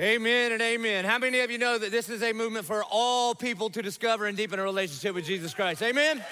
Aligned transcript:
Amen 0.00 0.52
and 0.52 0.62
amen. 0.62 1.04
How 1.04 1.18
many 1.18 1.40
of 1.40 1.50
you 1.50 1.58
know 1.58 1.76
that 1.76 1.90
this 1.90 2.08
is 2.08 2.22
a 2.22 2.32
movement 2.32 2.64
for 2.64 2.82
all 2.90 3.34
people 3.34 3.68
to 3.68 3.82
discover 3.82 4.24
and 4.24 4.34
deepen 4.34 4.58
a 4.58 4.62
relationship 4.62 5.14
with 5.14 5.26
Jesus 5.26 5.52
Christ? 5.52 5.82
Amen. 5.82 6.24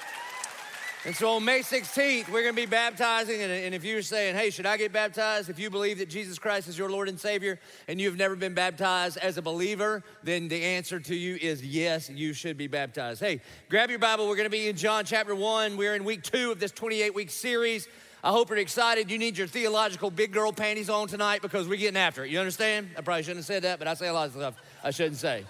And 1.05 1.14
so 1.14 1.33
on 1.33 1.45
May 1.45 1.61
16th, 1.61 2.31
we're 2.31 2.45
going 2.45 2.54
to 2.54 2.62
be 2.62 2.65
baptizing. 2.65 3.43
And, 3.43 3.75
if 3.75 3.85
you're 3.85 4.01
saying, 4.01 4.37
hey, 4.37 4.49
should 4.49 4.65
I 4.65 4.79
get 4.79 4.91
baptized? 4.91 5.51
If 5.51 5.59
you 5.59 5.69
believe 5.69 5.99
that 5.99 6.09
Jesus 6.09 6.39
Christ 6.39 6.67
is 6.67 6.79
your 6.79 6.91
Lord 6.91 7.11
and 7.11 7.21
Savior 7.21 7.61
and 7.89 8.00
you've 8.00 8.17
never 8.17 8.36
been 8.36 8.54
baptized 8.54 9.18
as 9.18 9.36
a 9.36 9.43
believer, 9.43 10.03
then 10.23 10.48
the 10.48 10.64
answer 10.64 10.98
to 10.98 11.14
you 11.14 11.37
is 11.37 11.62
yes, 11.62 12.09
you 12.09 12.32
should 12.32 12.57
be 12.57 12.69
baptized. 12.69 13.21
Hey, 13.21 13.43
grab 13.69 13.91
your 13.91 13.98
Bible. 13.98 14.29
We're 14.29 14.37
going 14.37 14.46
to 14.46 14.50
be 14.50 14.69
in 14.69 14.77
John 14.77 15.05
chapter 15.05 15.35
1. 15.35 15.77
We're 15.77 15.95
in 15.95 16.05
week 16.05 16.23
two 16.23 16.53
of 16.53 16.59
this 16.59 16.73
28 16.73 17.14
week 17.14 17.29
series. 17.29 17.87
I 18.23 18.30
hope 18.30 18.48
you're 18.48 18.59
excited. 18.59 19.11
You 19.11 19.19
need 19.19 19.39
your 19.39 19.46
theological 19.46 20.11
big 20.11 20.32
girl 20.32 20.53
panties 20.53 20.91
on 20.91 21.07
tonight 21.07 21.41
because 21.41 21.68
we're 21.68 21.79
getting 21.79 21.96
after 21.96 22.25
it. 22.25 22.30
You 22.30 22.41
understand? 22.41 22.91
I 22.96 23.00
probably 23.00 23.22
shouldn't 23.22 23.39
have 23.39 23.46
said 23.46 23.63
that, 23.63 23.79
but 23.79 23.86
I 23.86 23.94
say 23.94 24.08
a 24.08 24.13
lot 24.13 24.27
of 24.27 24.35
stuff 24.35 24.54
I 24.82 24.91
shouldn't 24.91 25.18
say. 25.18 25.44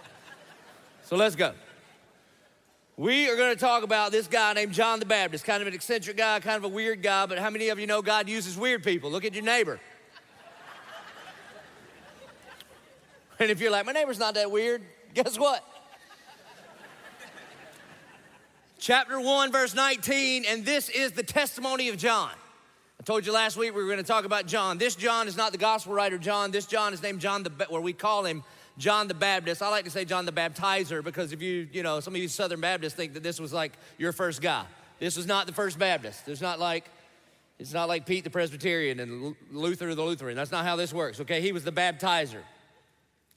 So 1.04 1.16
let's 1.16 1.34
go. 1.34 1.52
We 2.98 3.30
are 3.30 3.36
going 3.36 3.54
to 3.54 3.60
talk 3.60 3.84
about 3.84 4.12
this 4.12 4.26
guy 4.26 4.52
named 4.52 4.72
John 4.72 4.98
the 4.98 5.06
Baptist, 5.06 5.44
kind 5.44 5.62
of 5.62 5.68
an 5.68 5.72
eccentric 5.72 6.16
guy, 6.16 6.40
kind 6.40 6.56
of 6.56 6.64
a 6.64 6.68
weird 6.68 7.00
guy, 7.02 7.24
but 7.26 7.38
how 7.38 7.48
many 7.48 7.68
of 7.70 7.78
you 7.78 7.86
know 7.86 8.02
God 8.02 8.28
uses 8.28 8.58
weird 8.58 8.82
people? 8.82 9.10
Look 9.10 9.24
at 9.24 9.34
your 9.34 9.44
neighbor. 9.44 9.80
And 13.40 13.52
if 13.52 13.60
you're 13.60 13.70
like, 13.70 13.86
my 13.86 13.92
neighbor's 13.92 14.18
not 14.18 14.34
that 14.34 14.50
weird, 14.50 14.82
guess 15.14 15.38
what? 15.38 15.64
Chapter 18.80 19.20
1, 19.20 19.52
verse 19.52 19.76
19, 19.76 20.44
and 20.44 20.66
this 20.66 20.88
is 20.88 21.12
the 21.12 21.22
testimony 21.22 21.88
of 21.88 21.96
John. 21.98 22.32
I 23.00 23.04
told 23.04 23.24
you 23.24 23.32
last 23.32 23.56
week 23.56 23.74
we 23.76 23.82
were 23.82 23.88
going 23.88 24.02
to 24.02 24.04
talk 24.04 24.24
about 24.24 24.46
John. 24.46 24.76
This 24.76 24.96
John 24.96 25.28
is 25.28 25.36
not 25.36 25.52
the 25.52 25.58
gospel 25.58 25.94
writer 25.94 26.18
John. 26.18 26.50
This 26.50 26.66
John 26.66 26.92
is 26.92 27.00
named 27.00 27.20
John 27.20 27.44
the, 27.44 27.50
where 27.68 27.80
we 27.80 27.92
call 27.92 28.24
him 28.24 28.42
John 28.76 29.06
the 29.06 29.14
Baptist. 29.14 29.62
I 29.62 29.68
like 29.68 29.84
to 29.84 29.90
say 29.90 30.04
John 30.04 30.26
the 30.26 30.32
Baptizer 30.32 31.02
because 31.04 31.32
if 31.32 31.40
you, 31.40 31.68
you 31.72 31.84
know, 31.84 32.00
some 32.00 32.14
of 32.16 32.20
you 32.20 32.26
Southern 32.26 32.60
Baptists 32.60 32.94
think 32.94 33.14
that 33.14 33.22
this 33.22 33.38
was 33.38 33.52
like 33.52 33.74
your 33.98 34.10
first 34.10 34.42
guy. 34.42 34.64
This 34.98 35.16
was 35.16 35.28
not 35.28 35.46
the 35.46 35.52
first 35.52 35.78
Baptist. 35.78 36.26
There's 36.26 36.42
not 36.42 36.58
like, 36.58 36.86
it's 37.60 37.72
not 37.72 37.86
like 37.86 38.04
Pete 38.04 38.24
the 38.24 38.30
Presbyterian 38.30 38.98
and 38.98 39.36
Luther 39.52 39.94
the 39.94 40.02
Lutheran. 40.02 40.36
That's 40.36 40.50
not 40.50 40.64
how 40.64 40.74
this 40.74 40.92
works, 40.92 41.20
okay? 41.20 41.40
He 41.40 41.52
was 41.52 41.62
the 41.62 41.72
baptizer. 41.72 42.42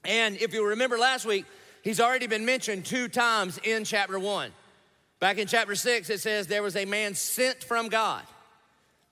And 0.04 0.38
if 0.38 0.56
you 0.56 0.70
remember 0.70 0.98
last 0.98 1.24
week, 1.24 1.46
he's 1.84 2.00
already 2.00 2.26
been 2.26 2.46
mentioned 2.46 2.86
two 2.86 3.08
times 3.08 3.60
in 3.64 3.84
chapter 3.84 4.18
one. 4.18 4.52
Back 5.20 5.38
in 5.38 5.46
chapter 5.46 5.76
six, 5.76 6.10
it 6.10 6.20
says 6.20 6.48
there 6.48 6.64
was 6.64 6.76
a 6.76 6.86
man 6.86 7.14
sent 7.14 7.64
from 7.64 7.90
God 7.90 8.24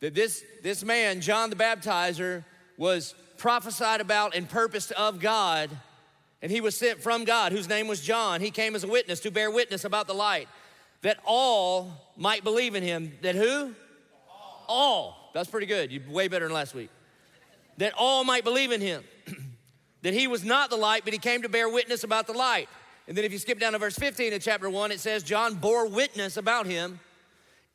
that 0.01 0.15
this, 0.15 0.43
this 0.63 0.83
man, 0.83 1.21
John 1.21 1.49
the 1.49 1.55
Baptizer, 1.55 2.43
was 2.77 3.15
prophesied 3.37 4.01
about 4.01 4.35
and 4.35 4.49
purposed 4.49 4.91
of 4.93 5.19
God, 5.19 5.69
and 6.41 6.51
he 6.51 6.61
was 6.61 6.77
sent 6.77 7.01
from 7.01 7.25
God, 7.25 7.51
whose 7.51 7.67
name 7.67 7.87
was 7.87 8.01
John. 8.01 8.39
He 8.41 8.51
came 8.51 8.75
as 8.75 8.83
a 8.83 8.87
witness 8.87 9.19
to 9.21 9.31
bear 9.31 9.51
witness 9.51 9.83
about 9.83 10.07
the 10.07 10.13
light, 10.13 10.47
that 11.01 11.17
all 11.25 11.91
might 12.17 12.43
believe 12.43 12.75
in 12.75 12.83
him. 12.83 13.11
That 13.21 13.35
who? 13.35 13.73
All. 14.29 14.65
all. 14.67 15.31
That's 15.33 15.49
pretty 15.49 15.67
good. 15.67 15.91
You 15.91 16.01
way 16.09 16.27
better 16.27 16.45
than 16.45 16.53
last 16.53 16.73
week. 16.73 16.89
That 17.77 17.93
all 17.97 18.23
might 18.23 18.43
believe 18.43 18.71
in 18.71 18.81
him. 18.81 19.03
that 20.01 20.13
he 20.13 20.27
was 20.27 20.43
not 20.43 20.69
the 20.69 20.77
light, 20.77 21.03
but 21.03 21.13
he 21.13 21.19
came 21.19 21.41
to 21.41 21.49
bear 21.49 21.69
witness 21.69 22.03
about 22.03 22.27
the 22.27 22.33
light. 22.33 22.69
And 23.07 23.17
then 23.17 23.25
if 23.25 23.31
you 23.31 23.39
skip 23.39 23.59
down 23.59 23.73
to 23.73 23.79
verse 23.79 23.97
15 23.97 24.33
of 24.33 24.41
chapter 24.41 24.69
1, 24.69 24.91
it 24.91 24.99
says, 24.99 25.23
John 25.23 25.55
bore 25.55 25.87
witness 25.87 26.37
about 26.37 26.67
him 26.67 26.99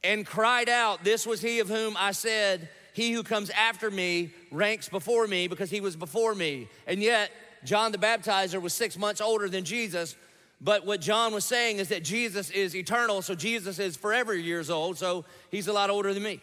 and 0.05 0.25
cried 0.27 0.69
out, 0.69 1.03
This 1.03 1.27
was 1.27 1.41
he 1.41 1.59
of 1.59 1.69
whom 1.69 1.97
I 1.99 2.13
said, 2.13 2.69
He 2.93 3.13
who 3.13 3.23
comes 3.23 3.51
after 3.51 3.91
me 3.91 4.31
ranks 4.53 4.89
before 4.89 5.27
me 5.27 5.49
because 5.49 5.71
he 5.71 5.81
was 5.81 5.97
before 5.97 6.35
me. 6.35 6.69
And 6.87 7.03
yet, 7.03 7.31
John 7.65 7.91
the 7.91 7.99
Baptizer 7.99 8.61
was 8.61 8.75
six 8.75 8.97
months 8.99 9.21
older 9.21 9.49
than 9.49 9.65
Jesus. 9.65 10.15
But 10.61 10.87
what 10.87 11.01
John 11.01 11.35
was 11.35 11.45
saying 11.45 11.79
is 11.79 11.89
that 11.89 12.05
Jesus 12.05 12.51
is 12.51 12.77
eternal, 12.77 13.23
so 13.23 13.35
Jesus 13.35 13.79
is 13.79 13.97
forever 13.97 14.35
years 14.35 14.71
old, 14.71 14.97
so 14.97 15.25
he's 15.51 15.67
a 15.67 15.73
lot 15.73 15.91
older 15.91 16.15
than 16.15 16.23
me. 16.23 16.41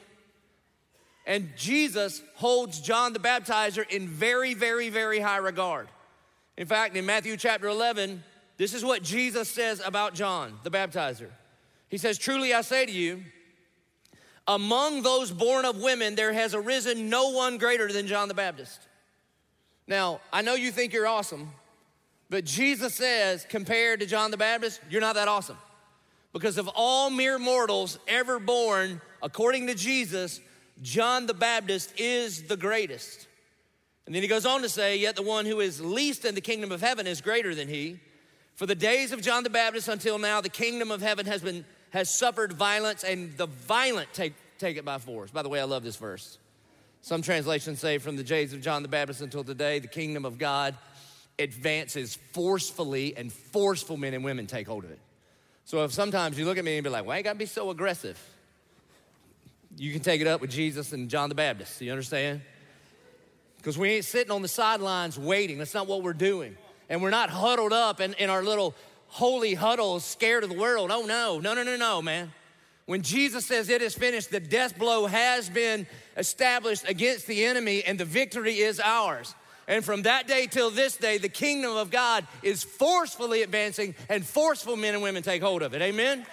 And 1.26 1.50
Jesus 1.56 2.22
holds 2.36 2.82
John 2.82 3.14
the 3.14 3.20
Baptizer 3.20 3.88
in 3.90 4.08
very, 4.08 4.54
very, 4.54 4.90
very 4.90 5.20
high 5.20 5.38
regard. 5.38 5.88
In 6.58 6.68
fact, 6.68 6.96
in 6.96 7.06
Matthew 7.06 7.38
chapter 7.38 7.68
11, 7.68 8.24
this 8.58 8.74
is 8.74 8.84
what 8.84 9.02
Jesus 9.02 9.50
says 9.50 9.82
about 9.84 10.14
John 10.14 10.60
the 10.64 10.72
Baptizer. 10.72 11.30
He 11.90 11.98
says, 11.98 12.18
Truly 12.18 12.54
I 12.54 12.62
say 12.62 12.86
to 12.86 12.92
you, 12.92 13.24
among 14.48 15.04
those 15.04 15.32
born 15.32 15.66
of 15.66 15.82
women, 15.82 16.16
there 16.16 16.34
has 16.34 16.54
arisen 16.54 17.10
no 17.10 17.30
one 17.30 17.58
greater 17.58 17.92
than 17.92 18.08
John 18.08 18.28
the 18.28 18.34
Baptist. 18.34 18.80
Now, 19.88 20.22
I 20.32 20.42
know 20.42 20.56
you 20.56 20.72
think 20.72 20.94
you're 20.94 21.08
awesome, 21.08 21.52
but 22.30 22.46
Jesus 22.46 22.94
says, 22.96 23.46
compared 23.50 24.00
to 24.00 24.06
John 24.06 24.32
the 24.32 24.38
Baptist, 24.38 24.80
you're 24.90 25.02
not 25.02 25.16
that 25.16 25.28
awesome. 25.28 25.58
Because 26.34 26.58
of 26.58 26.70
all 26.76 27.10
mere 27.10 27.38
mortals 27.38 28.00
ever 28.08 28.40
born, 28.40 29.02
according 29.22 29.68
to 29.68 29.76
Jesus, 29.76 30.40
John 30.82 31.26
the 31.26 31.34
Baptist 31.34 31.94
is 32.00 32.44
the 32.44 32.56
greatest. 32.56 33.28
And 34.06 34.16
then 34.16 34.22
he 34.22 34.28
goes 34.28 34.46
on 34.46 34.62
to 34.62 34.70
say, 34.70 34.98
Yet 34.98 35.16
the 35.16 35.22
one 35.22 35.46
who 35.46 35.60
is 35.60 35.82
least 35.82 36.26
in 36.26 36.36
the 36.36 36.42
kingdom 36.42 36.72
of 36.72 36.82
heaven 36.82 37.06
is 37.06 37.22
greater 37.22 37.54
than 37.54 37.68
he. 37.68 38.00
For 38.56 38.66
the 38.66 38.76
days 38.76 39.12
of 39.12 39.22
John 39.22 39.44
the 39.44 39.50
Baptist 39.50 39.88
until 39.88 40.18
now, 40.18 40.42
the 40.42 40.50
kingdom 40.50 40.92
of 40.92 41.02
heaven 41.02 41.26
has 41.26 41.42
been 41.42 41.66
has 41.92 42.14
suffered 42.14 42.54
violence, 42.54 43.04
and 43.04 43.38
the 43.38 43.46
violent 43.46 44.12
take, 44.14 44.34
take 44.58 44.78
it 44.78 44.84
by 44.84 44.98
force. 44.98 45.32
By 45.32 45.44
the 45.44 45.50
way, 45.50 45.60
I 45.60 45.66
love 45.66 45.84
this 45.84 45.96
verse. 45.96 46.38
Some 47.02 47.22
translations 47.22 47.80
say, 47.80 47.98
from 47.98 48.16
the 48.16 48.24
days 48.24 48.54
of 48.54 48.62
John 48.62 48.82
the 48.82 48.88
Baptist 48.88 49.22
until 49.22 49.44
today, 49.44 49.80
the 49.80 49.88
kingdom 49.88 50.26
of 50.26 50.38
God 50.38 50.76
advances 51.40 52.18
forcefully, 52.34 53.16
and 53.18 53.32
forceful 53.32 53.98
men 53.98 54.14
and 54.14 54.24
women 54.24 54.48
take 54.48 54.68
hold 54.68 54.84
of 54.84 54.92
it. 54.92 55.00
So 55.66 55.84
if 55.84 55.92
sometimes 55.92 56.38
you 56.38 56.46
look 56.46 56.58
at 56.58 56.66
me 56.66 56.78
and 56.78 56.84
be 56.84 56.90
like, 56.90 57.06
why 57.06 57.18
you 57.18 57.24
gotta 57.24 57.40
be 57.40 57.46
so 57.46 57.70
aggressive? 57.70 58.20
You 59.78 59.92
can 59.92 60.02
take 60.02 60.22
it 60.22 60.28
up 60.28 60.42
with 60.42 60.52
Jesus 60.52 60.92
and 60.92 61.10
John 61.10 61.30
the 61.30 61.36
Baptist. 61.36 61.82
You 61.82 61.92
understand? 61.92 62.42
Because 63.58 63.78
we 63.78 63.92
ain't 63.92 64.06
sitting 64.06 64.32
on 64.32 64.42
the 64.42 64.48
sidelines 64.48 65.18
waiting. 65.18 65.58
That's 65.58 65.74
not 65.74 65.88
what 65.88 66.04
we're 66.04 66.14
doing. 66.14 66.58
And 66.90 67.02
we're 67.02 67.10
not 67.10 67.30
huddled 67.30 67.72
up 67.72 68.02
in, 68.02 68.14
in 68.16 68.30
our 68.30 68.44
little 68.44 68.76
holy 69.12 69.54
huddles, 69.54 70.06
scared 70.06 70.44
of 70.44 70.50
the 70.50 70.56
world. 70.58 70.90
Oh, 70.90 71.06
no, 71.06 71.40
no, 71.40 71.54
no, 71.54 71.64
no, 71.64 71.76
no, 71.76 72.02
man. 72.02 72.32
When 72.86 73.02
Jesus 73.02 73.46
says 73.46 73.70
it 73.70 73.82
is 73.82 73.94
finished, 73.94 74.32
the 74.32 74.40
death 74.40 74.80
blow 74.80 75.06
has 75.06 75.50
been 75.50 75.86
established 76.16 76.88
against 76.88 77.28
the 77.28 77.46
enemy, 77.46 77.84
and 77.84 78.00
the 78.00 78.06
victory 78.06 78.60
is 78.60 78.80
ours. 78.80 79.36
And 79.68 79.84
from 79.84 80.04
that 80.04 80.28
day 80.28 80.48
till 80.48 80.72
this 80.72 80.96
day, 80.98 81.18
the 81.18 81.30
kingdom 81.30 81.76
of 81.76 81.92
God 81.92 82.26
is 82.42 82.64
forcefully 82.64 83.42
advancing, 83.44 83.96
and 84.10 84.26
forceful 84.26 84.78
men 84.78 84.94
and 84.94 85.04
women 85.04 85.24
take 85.24 85.42
hold 85.42 85.62
of 85.62 85.74
it. 85.74 85.82
Amen? 85.82 86.26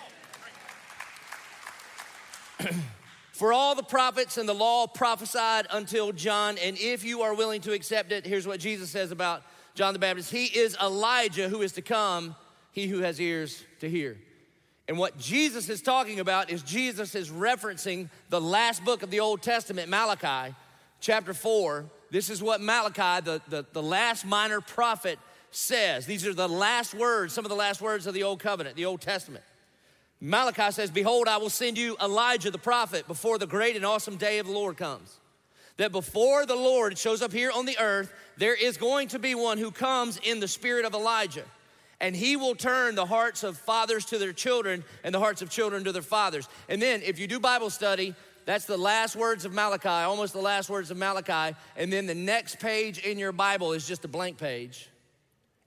For 3.32 3.52
all 3.52 3.74
the 3.74 3.82
prophets 3.82 4.38
and 4.38 4.48
the 4.48 4.54
law 4.54 4.86
prophesied 4.86 5.66
until 5.70 6.12
John, 6.12 6.58
and 6.58 6.78
if 6.78 7.04
you 7.04 7.22
are 7.22 7.34
willing 7.34 7.60
to 7.62 7.72
accept 7.72 8.12
it, 8.12 8.24
here's 8.24 8.46
what 8.46 8.60
Jesus 8.60 8.90
says 8.90 9.10
about 9.10 9.42
John 9.74 9.92
the 9.92 10.00
Baptist 10.00 10.30
He 10.32 10.46
is 10.46 10.76
Elijah 10.82 11.48
who 11.48 11.62
is 11.62 11.72
to 11.72 11.82
come 11.82 12.34
he 12.78 12.86
who 12.86 13.00
has 13.00 13.20
ears 13.20 13.64
to 13.80 13.90
hear. 13.90 14.16
And 14.86 14.96
what 14.96 15.18
Jesus 15.18 15.68
is 15.68 15.82
talking 15.82 16.20
about 16.20 16.48
is 16.48 16.62
Jesus 16.62 17.14
is 17.14 17.28
referencing 17.28 18.08
the 18.30 18.40
last 18.40 18.84
book 18.84 19.02
of 19.02 19.10
the 19.10 19.20
Old 19.20 19.42
Testament, 19.42 19.88
Malachi, 19.88 20.54
chapter 21.00 21.34
4. 21.34 21.86
This 22.10 22.30
is 22.30 22.40
what 22.40 22.60
Malachi, 22.60 23.24
the, 23.24 23.42
the, 23.48 23.66
the 23.72 23.82
last 23.82 24.24
minor 24.24 24.60
prophet, 24.60 25.18
says. 25.50 26.06
These 26.06 26.26
are 26.26 26.32
the 26.32 26.48
last 26.48 26.94
words, 26.94 27.34
some 27.34 27.44
of 27.44 27.48
the 27.48 27.56
last 27.56 27.82
words 27.82 28.06
of 28.06 28.14
the 28.14 28.22
Old 28.22 28.38
Covenant, 28.38 28.76
the 28.76 28.84
Old 28.84 29.00
Testament. 29.00 29.44
Malachi 30.20 30.70
says, 30.70 30.90
Behold, 30.90 31.26
I 31.26 31.38
will 31.38 31.50
send 31.50 31.76
you 31.78 31.96
Elijah 32.00 32.50
the 32.50 32.58
prophet 32.58 33.08
before 33.08 33.38
the 33.38 33.46
great 33.46 33.76
and 33.76 33.84
awesome 33.84 34.16
day 34.16 34.38
of 34.38 34.46
the 34.46 34.52
Lord 34.52 34.76
comes. 34.76 35.18
That 35.78 35.92
before 35.92 36.46
the 36.46 36.56
Lord 36.56 36.96
shows 36.96 37.22
up 37.22 37.32
here 37.32 37.50
on 37.54 37.66
the 37.66 37.78
earth, 37.78 38.12
there 38.36 38.54
is 38.54 38.76
going 38.76 39.08
to 39.08 39.18
be 39.18 39.34
one 39.34 39.58
who 39.58 39.70
comes 39.70 40.18
in 40.22 40.40
the 40.40 40.48
spirit 40.48 40.84
of 40.84 40.94
Elijah 40.94 41.44
and 42.00 42.14
he 42.14 42.36
will 42.36 42.54
turn 42.54 42.94
the 42.94 43.06
hearts 43.06 43.42
of 43.42 43.56
fathers 43.56 44.04
to 44.06 44.18
their 44.18 44.32
children 44.32 44.84
and 45.02 45.14
the 45.14 45.18
hearts 45.18 45.42
of 45.42 45.50
children 45.50 45.84
to 45.84 45.92
their 45.92 46.02
fathers. 46.02 46.48
And 46.68 46.80
then, 46.80 47.02
if 47.02 47.18
you 47.18 47.26
do 47.26 47.40
Bible 47.40 47.70
study, 47.70 48.14
that's 48.44 48.64
the 48.64 48.78
last 48.78 49.16
words 49.16 49.44
of 49.44 49.52
Malachi, 49.52 49.88
almost 49.88 50.32
the 50.32 50.40
last 50.40 50.70
words 50.70 50.90
of 50.90 50.96
Malachi. 50.96 51.56
And 51.76 51.92
then 51.92 52.06
the 52.06 52.14
next 52.14 52.60
page 52.60 52.98
in 52.98 53.18
your 53.18 53.32
Bible 53.32 53.72
is 53.72 53.86
just 53.86 54.04
a 54.04 54.08
blank 54.08 54.38
page. 54.38 54.88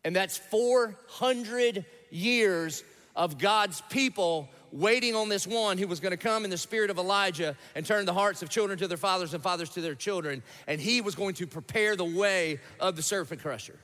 And 0.04 0.16
that's 0.16 0.38
400 0.38 1.86
years 2.10 2.84
of 3.16 3.38
God's 3.38 3.82
people 3.90 4.50
waiting 4.72 5.16
on 5.16 5.30
this 5.30 5.46
one 5.46 5.78
who 5.78 5.88
was 5.88 6.00
going 6.00 6.12
to 6.12 6.18
come 6.18 6.44
in 6.44 6.50
the 6.50 6.58
spirit 6.58 6.90
of 6.90 6.98
Elijah 6.98 7.56
and 7.76 7.86
turn 7.86 8.06
the 8.06 8.14
hearts 8.14 8.42
of 8.42 8.50
children 8.50 8.80
to 8.80 8.88
their 8.88 8.98
fathers 8.98 9.34
and 9.34 9.44
fathers 9.44 9.70
to 9.72 9.82
their 9.82 9.96
children. 9.96 10.42
And 10.66 10.80
he 10.80 11.02
was 11.02 11.14
going 11.14 11.36
to 11.36 11.46
prepare 11.46 11.96
the 11.96 12.06
way 12.06 12.60
of 12.80 12.96
the 12.96 13.04
serpent 13.04 13.42
crusher. 13.42 13.78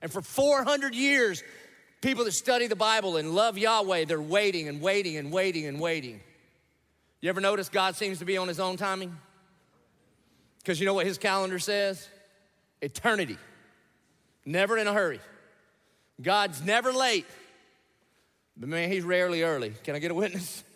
And 0.00 0.10
for 0.10 0.20
400 0.20 0.94
years, 0.94 1.44
People 2.02 2.24
that 2.24 2.32
study 2.32 2.66
the 2.66 2.76
Bible 2.76 3.16
and 3.16 3.30
love 3.30 3.56
Yahweh, 3.56 4.04
they're 4.06 4.20
waiting 4.20 4.68
and 4.68 4.82
waiting 4.82 5.16
and 5.16 5.32
waiting 5.32 5.66
and 5.66 5.80
waiting. 5.80 6.20
You 7.20 7.28
ever 7.28 7.40
notice 7.40 7.68
God 7.68 7.94
seems 7.94 8.18
to 8.18 8.24
be 8.24 8.36
on 8.36 8.48
his 8.48 8.58
own 8.58 8.76
timing? 8.76 9.16
Because 10.58 10.80
you 10.80 10.86
know 10.86 10.94
what 10.94 11.06
his 11.06 11.16
calendar 11.16 11.60
says? 11.60 12.08
Eternity. 12.82 13.38
never 14.44 14.76
in 14.76 14.88
a 14.88 14.92
hurry. 14.92 15.20
God's 16.20 16.60
never 16.62 16.92
late, 16.92 17.26
but 18.56 18.68
man, 18.68 18.90
he's 18.90 19.04
rarely 19.04 19.42
early. 19.42 19.72
Can 19.84 19.94
I 19.94 19.98
get 19.98 20.10
a 20.10 20.14
witness? 20.14 20.62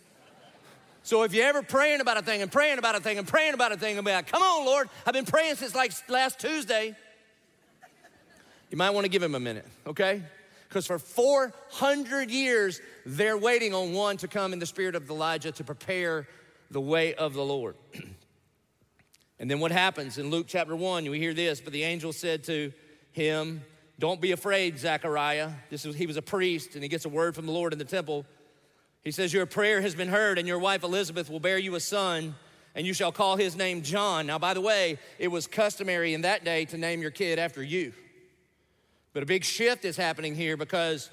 So 1.02 1.22
if 1.22 1.32
you're 1.32 1.46
ever 1.46 1.62
praying 1.62 2.00
about 2.00 2.16
a 2.16 2.22
thing 2.22 2.42
and 2.42 2.50
praying 2.50 2.80
about 2.80 2.96
a 2.96 3.00
thing 3.00 3.16
and 3.16 3.28
praying 3.28 3.54
about 3.54 3.70
a 3.70 3.76
thing 3.76 3.96
about, 3.96 4.26
come 4.26 4.42
on, 4.42 4.66
Lord, 4.66 4.88
I've 5.06 5.14
been 5.14 5.24
praying 5.24 5.54
since 5.54 5.72
like 5.72 5.92
last 6.08 6.40
Tuesday. 6.40 6.96
You 8.72 8.76
might 8.76 8.90
want 8.90 9.04
to 9.04 9.08
give 9.08 9.22
him 9.22 9.36
a 9.36 9.38
minute, 9.38 9.64
okay? 9.86 10.20
Because 10.76 10.86
for 10.88 10.98
400 10.98 12.30
years, 12.30 12.82
they're 13.06 13.38
waiting 13.38 13.72
on 13.72 13.94
one 13.94 14.18
to 14.18 14.28
come 14.28 14.52
in 14.52 14.58
the 14.58 14.66
spirit 14.66 14.94
of 14.94 15.08
Elijah 15.08 15.50
to 15.52 15.64
prepare 15.64 16.28
the 16.70 16.82
way 16.82 17.14
of 17.14 17.32
the 17.32 17.42
Lord. 17.42 17.76
and 19.38 19.50
then 19.50 19.58
what 19.58 19.72
happens 19.72 20.18
in 20.18 20.28
Luke 20.28 20.44
chapter 20.46 20.76
1, 20.76 21.08
we 21.08 21.18
hear 21.18 21.32
this, 21.32 21.62
but 21.62 21.72
the 21.72 21.84
angel 21.84 22.12
said 22.12 22.44
to 22.44 22.74
him, 23.12 23.62
Don't 23.98 24.20
be 24.20 24.32
afraid, 24.32 24.78
Zechariah. 24.78 25.52
This 25.70 25.86
was, 25.86 25.96
he 25.96 26.06
was 26.06 26.18
a 26.18 26.22
priest, 26.22 26.74
and 26.74 26.82
he 26.82 26.90
gets 26.90 27.06
a 27.06 27.08
word 27.08 27.34
from 27.34 27.46
the 27.46 27.52
Lord 27.52 27.72
in 27.72 27.78
the 27.78 27.86
temple. 27.86 28.26
He 29.02 29.12
says, 29.12 29.32
Your 29.32 29.46
prayer 29.46 29.80
has 29.80 29.94
been 29.94 30.08
heard, 30.08 30.36
and 30.36 30.46
your 30.46 30.58
wife 30.58 30.82
Elizabeth 30.82 31.30
will 31.30 31.40
bear 31.40 31.56
you 31.56 31.74
a 31.76 31.80
son, 31.80 32.34
and 32.74 32.86
you 32.86 32.92
shall 32.92 33.12
call 33.12 33.38
his 33.38 33.56
name 33.56 33.80
John. 33.80 34.26
Now, 34.26 34.38
by 34.38 34.52
the 34.52 34.60
way, 34.60 34.98
it 35.18 35.28
was 35.28 35.46
customary 35.46 36.12
in 36.12 36.20
that 36.20 36.44
day 36.44 36.66
to 36.66 36.76
name 36.76 37.00
your 37.00 37.12
kid 37.12 37.38
after 37.38 37.62
you. 37.62 37.94
But 39.16 39.22
a 39.22 39.26
big 39.26 39.44
shift 39.44 39.86
is 39.86 39.96
happening 39.96 40.34
here 40.34 40.58
because 40.58 41.08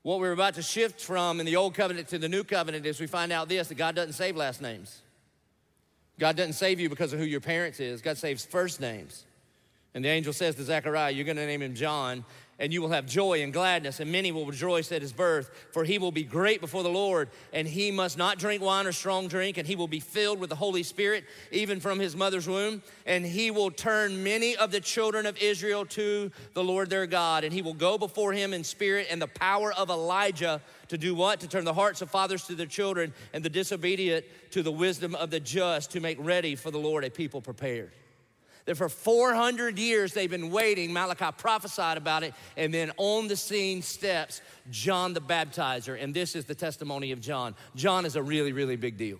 what 0.00 0.20
we're 0.20 0.32
about 0.32 0.54
to 0.54 0.62
shift 0.62 1.02
from 1.02 1.38
in 1.38 1.44
the 1.44 1.56
old 1.56 1.74
covenant 1.74 2.08
to 2.08 2.18
the 2.18 2.30
new 2.30 2.44
covenant 2.44 2.86
is 2.86 2.98
we 2.98 3.06
find 3.06 3.30
out 3.30 3.46
this 3.46 3.68
that 3.68 3.74
God 3.74 3.94
doesn't 3.94 4.14
save 4.14 4.36
last 4.36 4.62
names. 4.62 5.02
God 6.18 6.34
doesn't 6.34 6.54
save 6.54 6.80
you 6.80 6.88
because 6.88 7.12
of 7.12 7.18
who 7.18 7.26
your 7.26 7.42
parents 7.42 7.78
is. 7.78 8.00
God 8.00 8.16
saves 8.16 8.46
first 8.46 8.80
names. 8.80 9.26
And 9.92 10.02
the 10.02 10.08
angel 10.08 10.32
says 10.32 10.54
to 10.54 10.64
Zechariah, 10.64 11.10
You're 11.10 11.26
going 11.26 11.36
to 11.36 11.46
name 11.46 11.60
him 11.60 11.74
John, 11.74 12.24
and 12.60 12.74
you 12.74 12.82
will 12.82 12.90
have 12.90 13.06
joy 13.06 13.42
and 13.42 13.54
gladness, 13.54 14.00
and 14.00 14.12
many 14.12 14.30
will 14.30 14.44
rejoice 14.44 14.92
at 14.92 15.00
his 15.00 15.14
birth, 15.14 15.50
for 15.72 15.82
he 15.82 15.98
will 15.98 16.12
be 16.12 16.22
great 16.22 16.60
before 16.60 16.82
the 16.82 16.90
Lord, 16.90 17.30
and 17.54 17.66
he 17.66 17.90
must 17.90 18.18
not 18.18 18.38
drink 18.38 18.62
wine 18.62 18.86
or 18.86 18.92
strong 18.92 19.28
drink, 19.28 19.56
and 19.56 19.66
he 19.66 19.76
will 19.76 19.88
be 19.88 19.98
filled 19.98 20.38
with 20.38 20.50
the 20.50 20.56
Holy 20.56 20.82
Spirit, 20.82 21.24
even 21.50 21.80
from 21.80 21.98
his 21.98 22.14
mother's 22.14 22.46
womb. 22.46 22.82
And 23.06 23.24
he 23.24 23.50
will 23.50 23.70
turn 23.70 24.22
many 24.22 24.56
of 24.56 24.70
the 24.70 24.80
children 24.80 25.24
of 25.24 25.38
Israel 25.38 25.86
to 25.86 26.30
the 26.52 26.62
Lord 26.62 26.90
their 26.90 27.06
God, 27.06 27.44
and 27.44 27.52
he 27.52 27.62
will 27.62 27.74
go 27.74 27.96
before 27.96 28.34
him 28.34 28.52
in 28.52 28.62
spirit 28.62 29.06
and 29.10 29.22
the 29.22 29.26
power 29.26 29.72
of 29.72 29.88
Elijah 29.88 30.60
to 30.88 30.98
do 30.98 31.14
what? 31.14 31.40
To 31.40 31.48
turn 31.48 31.64
the 31.64 31.72
hearts 31.72 32.02
of 32.02 32.10
fathers 32.10 32.44
to 32.46 32.54
their 32.54 32.66
children, 32.66 33.14
and 33.32 33.42
the 33.42 33.48
disobedient 33.48 34.26
to 34.50 34.62
the 34.62 34.72
wisdom 34.72 35.14
of 35.14 35.30
the 35.30 35.40
just, 35.40 35.92
to 35.92 36.00
make 36.00 36.18
ready 36.20 36.56
for 36.56 36.70
the 36.70 36.78
Lord 36.78 37.04
a 37.04 37.10
people 37.10 37.40
prepared 37.40 37.92
that 38.66 38.76
for 38.76 38.88
400 38.88 39.78
years 39.78 40.12
they've 40.12 40.30
been 40.30 40.50
waiting. 40.50 40.92
Malachi 40.92 41.26
prophesied 41.36 41.96
about 41.96 42.22
it, 42.22 42.34
and 42.56 42.72
then 42.72 42.92
on 42.96 43.28
the 43.28 43.36
scene 43.36 43.82
steps 43.82 44.40
John 44.70 45.14
the 45.14 45.20
Baptizer. 45.20 46.00
And 46.00 46.14
this 46.14 46.36
is 46.36 46.44
the 46.44 46.54
testimony 46.54 47.12
of 47.12 47.20
John. 47.20 47.54
John 47.74 48.04
is 48.04 48.16
a 48.16 48.22
really, 48.22 48.52
really 48.52 48.76
big 48.76 48.96
deal. 48.96 49.18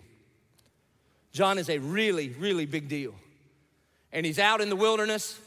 John 1.32 1.58
is 1.58 1.68
a 1.68 1.78
really, 1.78 2.30
really 2.30 2.66
big 2.66 2.88
deal. 2.88 3.14
And 4.12 4.26
he's 4.26 4.38
out 4.38 4.60
in 4.60 4.68
the 4.68 4.76
wilderness, 4.76 5.38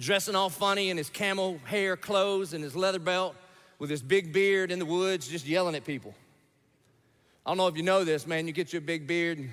dressing 0.00 0.34
all 0.34 0.50
funny 0.50 0.90
in 0.90 0.96
his 0.96 1.08
camel 1.08 1.58
hair 1.64 1.96
clothes 1.96 2.52
and 2.52 2.64
his 2.64 2.74
leather 2.74 2.98
belt 2.98 3.36
with 3.78 3.90
his 3.90 4.02
big 4.02 4.32
beard 4.32 4.70
in 4.70 4.78
the 4.78 4.86
woods, 4.86 5.28
just 5.28 5.46
yelling 5.46 5.74
at 5.74 5.84
people. 5.84 6.14
I 7.46 7.50
don't 7.50 7.58
know 7.58 7.68
if 7.68 7.76
you 7.76 7.82
know 7.82 8.04
this, 8.04 8.26
man. 8.26 8.46
You 8.46 8.52
get 8.52 8.72
your 8.72 8.82
big 8.82 9.06
beard 9.06 9.38
and 9.38 9.50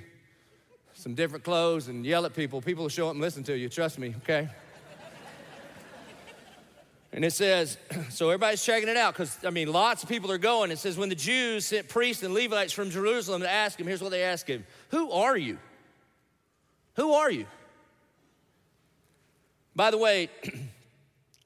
some 1.02 1.16
different 1.16 1.44
clothes 1.44 1.88
and 1.88 2.06
yell 2.06 2.26
at 2.28 2.36
people, 2.36 2.62
people 2.62 2.84
will 2.84 2.90
show 2.90 3.08
up 3.08 3.14
and 3.14 3.22
listen 3.22 3.44
to 3.44 3.58
you. 3.58 3.70
Trust 3.70 3.98
me, 3.98 4.14
okay? 4.22 4.48
and 7.12 7.26
it 7.26 7.32
says, 7.34 7.80
so 8.10 8.30
everybody's 8.30 8.64
checking 8.64 8.88
it 8.88 8.98
out 8.98 9.16
because, 9.16 9.36
I 9.44 9.50
mean, 9.50 9.72
lots 9.72 10.04
of 10.04 10.10
people 10.10 10.32
are 10.32 10.38
going. 10.38 10.70
It 10.70 10.78
says, 10.78 11.00
when 11.00 11.10
the 11.10 11.16
Jews 11.16 11.66
sent 11.66 11.90
priests 11.90 12.22
and 12.22 12.36
Levites 12.36 12.72
from 12.72 12.92
Jerusalem 12.92 13.42
to 13.42 13.50
ask 13.50 13.80
him, 13.80 13.88
here's 13.88 14.02
what 14.02 14.12
they 14.12 14.22
ask 14.22 14.46
him 14.46 14.64
Who 14.90 15.12
are 15.12 15.36
you? 15.36 15.58
Who 16.98 17.14
are 17.14 17.32
you? 17.32 17.48
By 19.76 19.90
the 19.90 19.98
way, 19.98 20.30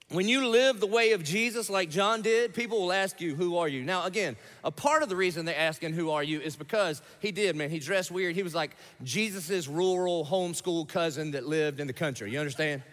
When 0.09 0.27
you 0.29 0.47
live 0.47 0.79
the 0.79 0.87
way 0.87 1.13
of 1.13 1.23
Jesus 1.23 1.67
like 1.67 1.89
John 1.89 2.21
did, 2.21 2.53
people 2.53 2.79
will 2.79 2.93
ask 2.93 3.19
you, 3.19 3.33
Who 3.33 3.57
are 3.57 3.67
you? 3.67 3.83
Now, 3.83 4.05
again, 4.05 4.35
a 4.63 4.69
part 4.69 5.01
of 5.01 5.09
the 5.09 5.15
reason 5.15 5.45
they're 5.45 5.57
asking, 5.57 5.93
Who 5.93 6.11
are 6.11 6.23
you? 6.23 6.39
is 6.39 6.55
because 6.55 7.01
he 7.19 7.31
did, 7.31 7.55
man. 7.55 7.71
He 7.71 7.79
dressed 7.79 8.11
weird. 8.11 8.35
He 8.35 8.43
was 8.43 8.53
like 8.53 8.75
Jesus's 9.03 9.67
rural 9.67 10.23
homeschool 10.23 10.87
cousin 10.87 11.31
that 11.31 11.47
lived 11.47 11.79
in 11.79 11.87
the 11.87 11.93
country. 11.93 12.31
You 12.31 12.39
understand? 12.39 12.83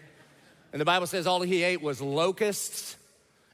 And 0.73 0.81
the 0.81 0.87
Bible 0.87 1.07
says 1.07 1.27
all 1.27 1.43
he 1.43 1.63
ate 1.63 1.83
was 1.83 2.01
locusts 2.01 2.97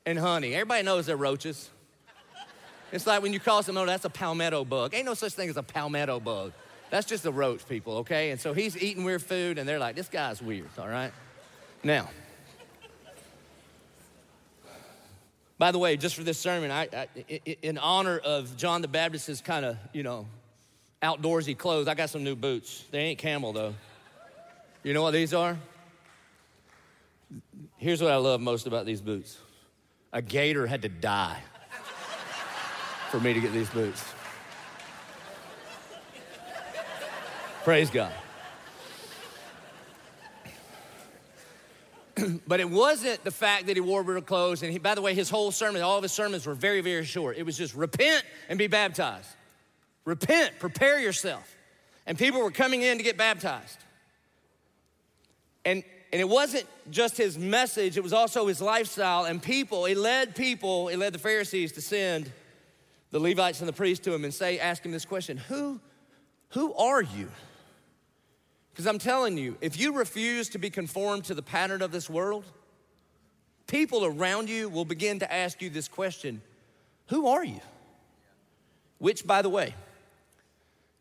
and 0.07 0.17
honey. 0.17 0.55
Everybody 0.55 0.85
knows 0.85 1.07
they're 1.07 1.17
roaches. 1.17 1.69
It's 2.93 3.09
like 3.09 3.23
when 3.23 3.33
you 3.33 3.41
call 3.41 3.65
someone, 3.65 3.85
oh, 3.85 3.87
that's 3.87 4.05
a 4.05 4.11
palmetto 4.11 4.65
bug. 4.65 4.95
Ain't 4.95 5.05
no 5.05 5.15
such 5.15 5.33
thing 5.33 5.51
as 5.51 5.57
a 5.57 5.63
palmetto 5.65 6.21
bug. 6.21 6.53
That's 6.91 7.07
just 7.07 7.27
a 7.27 7.33
roach, 7.33 7.69
people, 7.69 7.99
okay? 7.99 8.31
And 8.31 8.41
so 8.41 8.55
he's 8.55 8.81
eating 8.81 9.05
weird 9.05 9.21
food, 9.21 9.59
and 9.59 9.69
they're 9.69 9.81
like, 9.81 9.97
This 9.97 10.09
guy's 10.09 10.41
weird, 10.41 10.69
all 10.79 10.89
right? 10.89 11.13
Now, 11.83 12.09
By 15.59 15.73
the 15.73 15.79
way, 15.79 15.97
just 15.97 16.15
for 16.15 16.23
this 16.23 16.39
sermon, 16.39 16.71
I, 16.71 16.89
I 16.93 17.09
in 17.63 17.79
honor 17.79 18.19
of 18.19 18.57
John 18.57 18.81
the 18.81 18.89
Baptist's 18.89 19.41
kind 19.41 19.65
of, 19.65 19.77
you 19.93 20.05
know, 20.05 20.27
outdoorsy 21.03 21.59
clothes, 21.59 21.89
I 21.89 21.95
got 21.95 22.11
some 22.11 22.23
new 22.23 22.37
boots. 22.37 22.85
They 22.91 23.01
ain't 23.01 23.19
camel 23.19 23.53
though. 23.53 23.75
You 24.85 24.95
know 24.95 25.03
what 25.03 25.13
these 25.13 25.35
are? 25.35 25.59
Here's 27.77 28.01
what 28.01 28.13
I 28.13 28.17
love 28.17 28.41
most 28.41 28.67
about 28.67 28.87
these 28.87 29.01
boots. 29.01 29.39
A 30.13 30.23
gator 30.23 30.67
had 30.67 30.83
to 30.83 30.89
die 30.89 31.39
for 33.11 33.21
me 33.21 33.35
to 33.35 33.41
get 33.41 33.53
these 33.53 33.69
boots. 33.69 34.03
Praise 37.65 37.91
God. 37.91 38.13
but 42.47 42.61
it 42.61 42.69
wasn't 42.69 43.23
the 43.25 43.31
fact 43.31 43.67
that 43.67 43.77
he 43.77 43.81
wore 43.81 44.03
weird 44.03 44.27
clothes. 44.27 44.63
And 44.63 44.73
he, 44.73 44.79
by 44.79 44.95
the 44.95 45.03
way, 45.03 45.15
his 45.15 45.31
whole 45.31 45.51
sermon, 45.51 45.83
all 45.83 45.97
of 45.97 46.03
his 46.03 46.13
sermons 46.13 46.47
were 46.47 46.55
very, 46.55 46.81
very 46.81 47.05
short. 47.05 47.37
It 47.37 47.45
was 47.45 47.57
just 47.57 47.75
repent 47.75 48.25
and 48.49 48.59
be 48.59 48.67
baptized. 48.67 49.29
Repent, 50.05 50.59
prepare 50.59 50.99
yourself. 50.99 51.55
And 52.07 52.19
people 52.19 52.41
were 52.41 52.51
coming 52.51 52.83
in 52.83 52.99
to 52.99 53.05
get 53.05 53.17
baptized. 53.17 53.79
And, 55.65 55.83
and 56.13 56.21
it 56.21 56.29
wasn't 56.29 56.67
just 56.91 57.17
his 57.19 57.37
message, 57.37 57.97
it 57.99 58.03
was 58.03 58.15
also 58.15 58.47
his 58.47 58.63
lifestyle. 58.63 59.27
And 59.27 59.43
people, 59.43 59.85
he 59.85 59.95
led 59.95 60.35
people, 60.35 60.89
he 60.89 60.97
led 60.97 61.13
the 61.13 61.19
Pharisees 61.19 61.73
to 61.73 61.83
send 61.83 62.33
the 63.11 63.19
Levites 63.19 63.61
and 63.61 63.69
the 63.69 63.73
priests 63.73 64.05
to 64.05 64.15
him 64.15 64.25
and 64.25 64.33
say, 64.33 64.59
ask 64.59 64.85
him 64.85 64.93
this 64.93 65.05
question 65.05 65.37
Who, 65.37 65.81
who 66.51 66.73
are 66.75 67.03
you? 67.03 67.29
Because 68.79 68.87
I'm 68.87 69.01
telling 69.01 69.37
you, 69.37 69.57
if 69.61 69.77
you 69.77 69.93
refuse 69.93 70.51
to 70.51 70.59
be 70.59 70.71
conformed 70.71 71.25
to 71.25 71.35
the 71.35 71.43
pattern 71.43 71.83
of 71.83 71.91
this 71.91 72.09
world, 72.09 72.45
people 73.67 74.05
around 74.05 74.49
you 74.49 74.69
will 74.69 74.85
begin 74.85 75.19
to 75.19 75.35
ask 75.35 75.61
you 75.61 75.69
this 75.69 75.89
question 75.89 76.41
Who 77.09 77.27
are 77.27 77.45
you? 77.45 77.59
Which, 78.99 79.27
by 79.27 79.43
the 79.43 79.49
way, 79.49 79.75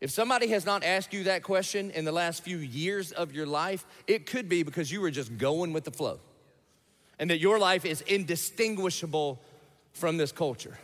if 0.00 0.10
somebody 0.10 0.48
has 0.48 0.66
not 0.66 0.82
asked 0.82 1.12
you 1.12 1.22
that 1.24 1.44
question 1.44 1.92
in 1.92 2.04
the 2.04 2.10
last 2.10 2.42
few 2.42 2.56
years 2.56 3.12
of 3.12 3.32
your 3.32 3.46
life, 3.46 3.86
it 4.08 4.26
could 4.26 4.48
be 4.48 4.64
because 4.64 4.90
you 4.90 5.00
were 5.00 5.12
just 5.12 5.38
going 5.38 5.72
with 5.72 5.84
the 5.84 5.92
flow 5.92 6.18
and 7.20 7.30
that 7.30 7.38
your 7.38 7.60
life 7.60 7.84
is 7.84 8.00
indistinguishable 8.00 9.40
from 9.92 10.16
this 10.16 10.32
culture. 10.32 10.76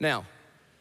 Now, 0.00 0.24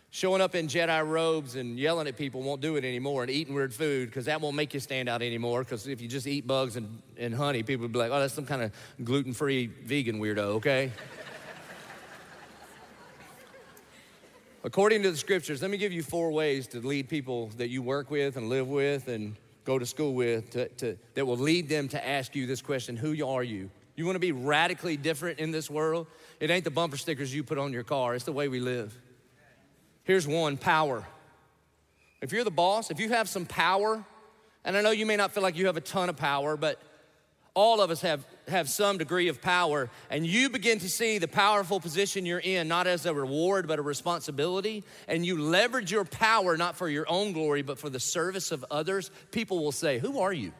Showing 0.09 0.41
up 0.41 0.55
in 0.55 0.67
Jedi 0.67 1.05
robes 1.05 1.55
and 1.55 1.77
yelling 1.77 2.07
at 2.07 2.15
people 2.17 2.41
won't 2.41 2.61
do 2.61 2.77
it 2.77 2.85
anymore 2.85 3.23
and 3.23 3.31
eating 3.31 3.53
weird 3.53 3.73
food 3.73 4.07
because 4.07 4.25
that 4.25 4.39
won't 4.39 4.55
make 4.55 4.73
you 4.73 4.79
stand 4.79 5.09
out 5.09 5.21
anymore. 5.21 5.63
Because 5.63 5.85
if 5.87 6.01
you 6.01 6.07
just 6.07 6.25
eat 6.27 6.47
bugs 6.47 6.77
and, 6.77 7.01
and 7.17 7.35
honey, 7.35 7.61
people 7.61 7.83
would 7.83 7.91
be 7.91 7.99
like, 7.99 8.11
oh, 8.11 8.19
that's 8.19 8.33
some 8.33 8.45
kind 8.45 8.61
of 8.61 8.71
gluten 9.03 9.33
free 9.33 9.67
vegan 9.67 10.19
weirdo, 10.19 10.55
okay? 10.55 10.91
According 14.63 15.03
to 15.03 15.11
the 15.11 15.17
scriptures, 15.17 15.61
let 15.61 15.69
me 15.71 15.77
give 15.77 15.91
you 15.91 16.03
four 16.03 16.31
ways 16.31 16.67
to 16.67 16.79
lead 16.79 17.09
people 17.09 17.47
that 17.57 17.69
you 17.69 17.81
work 17.81 18.09
with 18.09 18.37
and 18.37 18.49
live 18.49 18.69
with 18.69 19.09
and 19.09 19.35
go 19.65 19.77
to 19.77 19.85
school 19.85 20.13
with 20.13 20.49
to, 20.51 20.69
to, 20.69 20.97
that 21.13 21.25
will 21.25 21.37
lead 21.37 21.67
them 21.67 21.89
to 21.89 22.07
ask 22.07 22.33
you 22.35 22.47
this 22.47 22.61
question 22.61 22.95
Who 22.95 23.25
are 23.25 23.43
you? 23.43 23.69
You 23.95 24.05
want 24.05 24.15
to 24.15 24.19
be 24.19 24.31
radically 24.31 24.95
different 24.95 25.39
in 25.39 25.51
this 25.51 25.69
world? 25.69 26.07
It 26.39 26.49
ain't 26.49 26.63
the 26.63 26.71
bumper 26.71 26.97
stickers 26.97 27.33
you 27.33 27.43
put 27.43 27.57
on 27.57 27.73
your 27.73 27.83
car, 27.83 28.15
it's 28.15 28.25
the 28.25 28.31
way 28.31 28.47
we 28.47 28.59
live. 28.59 28.97
Here's 30.07 30.25
one 30.25 30.55
power. 30.55 31.05
If 32.21 32.31
you're 32.31 32.45
the 32.45 32.49
boss, 32.49 32.91
if 32.91 32.99
you 33.01 33.09
have 33.09 33.27
some 33.27 33.45
power, 33.45 34.01
and 34.63 34.77
I 34.77 34.81
know 34.81 34.91
you 34.91 35.05
may 35.05 35.17
not 35.17 35.33
feel 35.33 35.43
like 35.43 35.57
you 35.57 35.65
have 35.65 35.75
a 35.75 35.81
ton 35.81 36.07
of 36.07 36.15
power, 36.15 36.55
but 36.55 36.81
all 37.53 37.81
of 37.81 37.91
us 37.91 37.99
have, 38.01 38.25
have 38.47 38.69
some 38.69 38.97
degree 38.97 39.27
of 39.27 39.41
power, 39.41 39.89
and 40.09 40.25
you 40.25 40.49
begin 40.49 40.79
to 40.79 40.89
see 40.89 41.17
the 41.17 41.27
powerful 41.27 41.81
position 41.81 42.25
you're 42.25 42.39
in, 42.39 42.69
not 42.69 42.87
as 42.87 43.05
a 43.05 43.13
reward, 43.13 43.67
but 43.67 43.79
a 43.79 43.81
responsibility, 43.81 44.85
and 45.09 45.25
you 45.25 45.41
leverage 45.41 45.91
your 45.91 46.05
power 46.05 46.55
not 46.55 46.77
for 46.77 46.87
your 46.87 47.05
own 47.09 47.33
glory, 47.33 47.61
but 47.61 47.77
for 47.77 47.89
the 47.89 47.99
service 47.99 48.53
of 48.53 48.63
others, 48.71 49.11
people 49.31 49.61
will 49.61 49.73
say, 49.73 49.99
Who 49.99 50.19
are 50.21 50.31
you? 50.31 50.53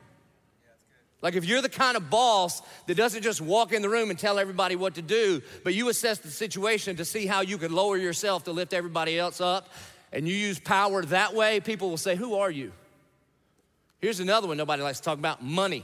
Like 1.22 1.36
if 1.36 1.46
you're 1.46 1.62
the 1.62 1.70
kind 1.70 1.98
of 1.98 2.10
boss 2.10 2.62
that 2.86 2.96
doesn't 2.96 3.24
just 3.24 3.42
walk 3.42 3.74
in 3.74 3.82
the 3.82 3.90
room 3.90 4.10
and 4.10 4.20
tell 4.20 4.38
everybody 4.38 4.76
what 4.76 4.96
to 4.96 5.02
do, 5.02 5.42
but 5.64 5.74
you 5.74 5.90
assess 5.90 6.20
the 6.20 6.30
situation 6.30 6.98
to 6.98 7.06
see 7.06 7.26
how 7.26 7.42
you 7.42 7.58
can 7.58 7.74
lower 7.74 7.98
yourself 7.98 8.44
to 8.44 8.52
lift 8.52 8.74
everybody 8.74 9.18
else 9.18 9.42
up, 9.42 9.70
and 10.14 10.28
you 10.28 10.36
use 10.36 10.60
power 10.60 11.04
that 11.06 11.34
way, 11.34 11.60
people 11.60 11.90
will 11.90 11.98
say, 11.98 12.16
Who 12.16 12.36
are 12.36 12.52
you? 12.52 12.72
Here's 14.00 14.20
another 14.20 14.48
one 14.48 14.58
nobody 14.58 14.84
likes 14.84 15.00
to 15.00 15.04
talk 15.04 15.18
about 15.18 15.44
money. 15.44 15.84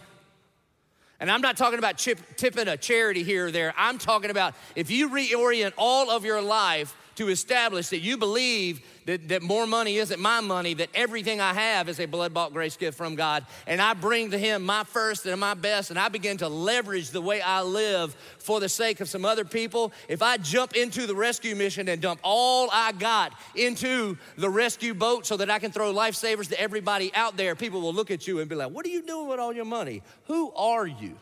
And 1.19 1.31
I'm 1.31 1.41
not 1.41 1.57
talking 1.57 1.79
about 1.79 1.97
chip, 1.97 2.19
tipping 2.35 2.67
a 2.67 2.77
charity 2.77 3.23
here 3.23 3.47
or 3.47 3.51
there. 3.51 3.73
I'm 3.77 3.97
talking 3.97 4.29
about 4.29 4.55
if 4.75 4.91
you 4.91 5.09
reorient 5.09 5.73
all 5.77 6.11
of 6.11 6.25
your 6.25 6.41
life 6.41 6.95
to 7.15 7.29
establish 7.29 7.89
that 7.89 7.99
you 7.99 8.17
believe 8.17 8.81
that, 9.05 9.27
that 9.29 9.41
more 9.41 9.67
money 9.67 9.97
isn't 9.97 10.19
my 10.19 10.41
money, 10.41 10.73
that 10.73 10.89
everything 10.93 11.41
I 11.41 11.53
have 11.53 11.89
is 11.89 11.99
a 11.99 12.05
blood 12.05 12.33
bought 12.33 12.53
grace 12.53 12.77
gift 12.77 12.97
from 12.97 13.15
God. 13.15 13.45
And 13.67 13.81
I 13.81 13.93
bring 13.93 14.31
to 14.31 14.37
Him 14.37 14.63
my 14.63 14.83
first 14.83 15.25
and 15.25 15.39
my 15.39 15.53
best, 15.53 15.89
and 15.89 15.99
I 15.99 16.09
begin 16.09 16.37
to 16.37 16.47
leverage 16.47 17.09
the 17.09 17.21
way 17.21 17.41
I 17.41 17.61
live 17.61 18.15
for 18.39 18.59
the 18.59 18.69
sake 18.69 19.01
of 19.01 19.09
some 19.09 19.25
other 19.25 19.45
people. 19.45 19.91
If 20.07 20.21
I 20.21 20.37
jump 20.37 20.75
into 20.75 21.05
the 21.05 21.15
rescue 21.15 21.55
mission 21.55 21.87
and 21.89 22.01
dump 22.01 22.19
all 22.23 22.69
I 22.71 22.91
got 22.93 23.33
into 23.55 24.17
the 24.37 24.49
rescue 24.49 24.93
boat 24.93 25.25
so 25.25 25.37
that 25.37 25.49
I 25.49 25.59
can 25.59 25.71
throw 25.71 25.93
lifesavers 25.93 26.49
to 26.49 26.59
everybody 26.59 27.11
out 27.13 27.37
there, 27.37 27.55
people 27.55 27.81
will 27.81 27.93
look 27.93 28.11
at 28.11 28.27
you 28.27 28.39
and 28.39 28.49
be 28.49 28.55
like, 28.55 28.71
What 28.71 28.85
are 28.85 28.89
you 28.89 29.01
doing 29.01 29.27
with 29.27 29.39
all 29.39 29.53
your 29.53 29.65
money? 29.65 30.01
Who 30.25 30.51
are 30.53 30.87
you? 30.87 31.17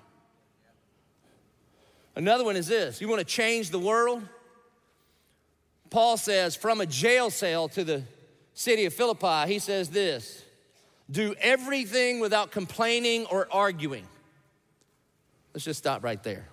Another 2.16 2.44
one 2.44 2.56
is 2.56 2.68
this 2.68 3.02
you 3.02 3.08
want 3.08 3.20
to 3.20 3.26
change 3.26 3.70
the 3.70 3.80
world? 3.80 4.22
Paul 5.92 6.16
says, 6.18 6.56
from 6.56 6.82
a 6.82 6.86
jail 6.86 7.30
cell 7.30 7.68
to 7.70 7.84
the 7.84 8.04
city 8.56 8.86
of 8.86 8.94
Philippi, 8.94 9.52
he 9.52 9.60
says 9.60 9.90
this 9.90 10.44
do 11.12 11.36
everything 11.42 12.22
without 12.22 12.52
complaining 12.52 13.26
or 13.26 13.48
arguing. 13.52 14.08
Let's 15.54 15.66
just 15.66 15.78
stop 15.78 16.04
right 16.04 16.24
there. 16.24 16.48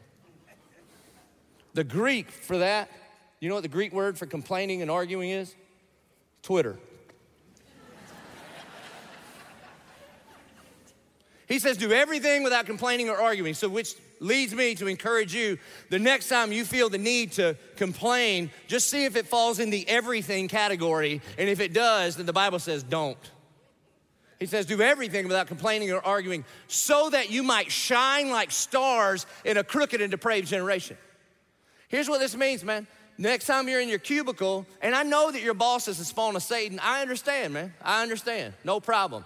The 1.75 1.85
Greek 1.85 2.31
for 2.31 2.59
that, 2.59 2.91
you 3.39 3.49
know 3.49 3.55
what 3.55 3.63
the 3.63 3.69
Greek 3.69 3.93
word 3.93 4.19
for 4.19 4.27
complaining 4.27 4.83
and 4.83 4.91
arguing 4.91 5.31
is? 5.31 5.55
Twitter. 6.43 6.77
he 11.47 11.61
says, 11.61 11.77
do 11.77 11.93
everything 11.93 12.43
without 12.43 12.67
complaining 12.67 13.09
or 13.09 13.17
arguing. 13.17 13.55
So, 13.55 13.69
which 13.69 13.95
leads 14.21 14.55
me 14.55 14.75
to 14.77 14.87
encourage 14.87 15.35
you 15.35 15.59
the 15.91 15.99
next 15.99 16.29
time 16.29 16.53
you 16.53 16.65
feel 16.65 16.89
the 16.89 16.99
need 16.99 17.33
to 17.33 17.57
complain, 17.77 18.51
just 18.67 18.89
see 18.89 19.05
if 19.05 19.17
it 19.17 19.27
falls 19.27 19.59
in 19.59 19.71
the 19.71 19.89
everything 19.89 20.49
category. 20.49 21.21
And 21.37 21.49
if 21.49 21.61
it 21.61 21.73
does, 21.73 22.17
then 22.17 22.27
the 22.27 22.33
Bible 22.33 22.59
says 22.59 22.83
don't. 22.83 23.19
He 24.39 24.47
says, 24.47 24.67
do 24.67 24.81
everything 24.81 25.27
without 25.27 25.49
complaining 25.49 25.91
or 25.91 26.05
arguing, 26.05 26.45
so 26.69 27.11
that 27.11 27.29
you 27.31 27.43
might 27.43 27.73
shine 27.73 28.31
like 28.31 28.53
stars 28.53 29.27
in 29.45 29.57
a 29.57 29.65
crooked 29.65 30.01
and 30.01 30.11
depraved 30.13 30.47
generation. 30.47 30.97
Here's 31.89 32.09
what 32.09 32.21
this 32.21 32.37
means, 32.37 32.63
man. 32.63 32.87
Next 33.21 33.47
time 33.47 33.69
you're 33.69 33.81
in 33.81 33.89
your 33.89 33.99
cubicle, 33.99 34.65
and 34.81 34.95
I 34.95 35.03
know 35.03 35.33
that 35.33 35.43
your 35.43 35.55
boss 35.55 35.89
is 35.89 35.99
a 35.99 36.05
spawn 36.05 36.37
of 36.37 36.43
Satan, 36.45 36.79
I 36.81 37.03
understand, 37.03 37.53
man. 37.53 37.75
I 37.83 38.03
understand. 38.03 38.55
No 38.63 38.79
problem. 38.79 39.25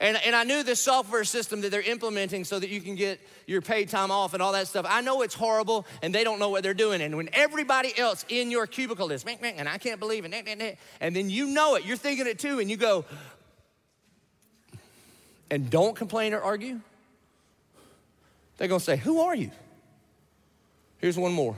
And, 0.00 0.16
and 0.24 0.34
I 0.34 0.44
knew 0.44 0.62
this 0.62 0.80
software 0.80 1.24
system 1.24 1.60
that 1.60 1.70
they're 1.70 1.82
implementing 1.82 2.44
so 2.44 2.58
that 2.58 2.70
you 2.70 2.80
can 2.80 2.94
get 2.94 3.20
your 3.46 3.60
paid 3.60 3.90
time 3.90 4.10
off 4.10 4.32
and 4.32 4.42
all 4.42 4.52
that 4.52 4.66
stuff. 4.66 4.86
I 4.88 5.02
know 5.02 5.20
it's 5.20 5.34
horrible 5.34 5.86
and 6.02 6.14
they 6.14 6.24
don't 6.24 6.38
know 6.38 6.48
what 6.48 6.62
they're 6.62 6.72
doing. 6.72 7.02
And 7.02 7.18
when 7.18 7.28
everybody 7.34 7.96
else 7.98 8.24
in 8.30 8.50
your 8.50 8.66
cubicle 8.66 9.12
is, 9.12 9.24
and 9.24 9.68
I 9.68 9.76
can't 9.76 10.00
believe 10.00 10.24
it, 10.24 10.78
and 11.00 11.14
then 11.14 11.28
you 11.28 11.46
know 11.48 11.74
it, 11.74 11.84
you're 11.84 11.98
thinking 11.98 12.26
it 12.26 12.38
too, 12.38 12.60
and 12.60 12.70
you 12.70 12.78
go, 12.78 13.04
and 15.50 15.68
don't 15.68 15.94
complain 15.94 16.32
or 16.32 16.40
argue, 16.40 16.80
they're 18.56 18.68
gonna 18.68 18.80
say, 18.80 18.96
Who 18.96 19.20
are 19.20 19.34
you? 19.34 19.50
Here's 20.98 21.18
one 21.18 21.32
more. 21.32 21.56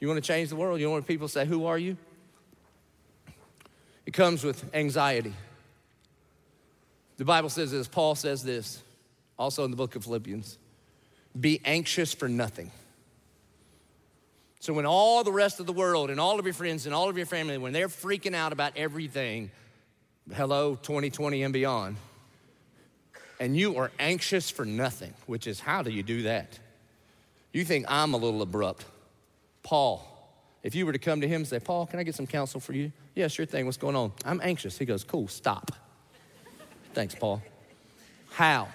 You 0.00 0.08
wanna 0.08 0.20
change 0.20 0.50
the 0.50 0.56
world? 0.56 0.80
You 0.80 0.90
want 0.90 1.06
people 1.06 1.28
to 1.28 1.32
say, 1.32 1.46
Who 1.46 1.64
are 1.66 1.78
you? 1.78 1.96
It 4.04 4.12
comes 4.12 4.44
with 4.44 4.74
anxiety. 4.74 5.32
The 7.18 7.24
Bible 7.24 7.50
says 7.50 7.70
this, 7.70 7.86
Paul 7.86 8.14
says 8.14 8.42
this, 8.42 8.82
also 9.38 9.64
in 9.64 9.70
the 9.70 9.76
book 9.76 9.94
of 9.94 10.04
Philippians 10.04 10.58
be 11.38 11.60
anxious 11.64 12.12
for 12.14 12.28
nothing. 12.28 12.70
So, 14.60 14.72
when 14.72 14.86
all 14.86 15.22
the 15.22 15.32
rest 15.32 15.60
of 15.60 15.66
the 15.66 15.72
world 15.72 16.10
and 16.10 16.18
all 16.18 16.38
of 16.38 16.44
your 16.44 16.54
friends 16.54 16.86
and 16.86 16.94
all 16.94 17.08
of 17.08 17.16
your 17.16 17.26
family, 17.26 17.58
when 17.58 17.72
they're 17.72 17.88
freaking 17.88 18.34
out 18.34 18.52
about 18.52 18.72
everything, 18.76 19.50
hello, 20.34 20.74
2020 20.74 21.44
and 21.44 21.52
beyond, 21.52 21.96
and 23.38 23.56
you 23.56 23.76
are 23.76 23.92
anxious 24.00 24.50
for 24.50 24.64
nothing, 24.64 25.14
which 25.26 25.46
is 25.46 25.60
how 25.60 25.82
do 25.82 25.90
you 25.90 26.02
do 26.02 26.22
that? 26.22 26.58
You 27.52 27.64
think 27.64 27.86
I'm 27.88 28.14
a 28.14 28.16
little 28.16 28.42
abrupt. 28.42 28.84
Paul, 29.62 30.04
if 30.64 30.74
you 30.74 30.86
were 30.86 30.92
to 30.92 30.98
come 30.98 31.20
to 31.20 31.28
him 31.28 31.42
and 31.42 31.46
say, 31.46 31.60
Paul, 31.60 31.86
can 31.86 32.00
I 32.00 32.02
get 32.02 32.16
some 32.16 32.26
counsel 32.26 32.58
for 32.58 32.72
you? 32.72 32.90
Yeah, 33.14 33.28
sure 33.28 33.46
thing. 33.46 33.64
What's 33.64 33.78
going 33.78 33.94
on? 33.94 34.12
I'm 34.24 34.40
anxious. 34.42 34.76
He 34.76 34.84
goes, 34.84 35.04
Cool, 35.04 35.28
stop. 35.28 35.70
Thanks, 36.94 37.14
Paul. 37.14 37.42
How? 38.30 38.68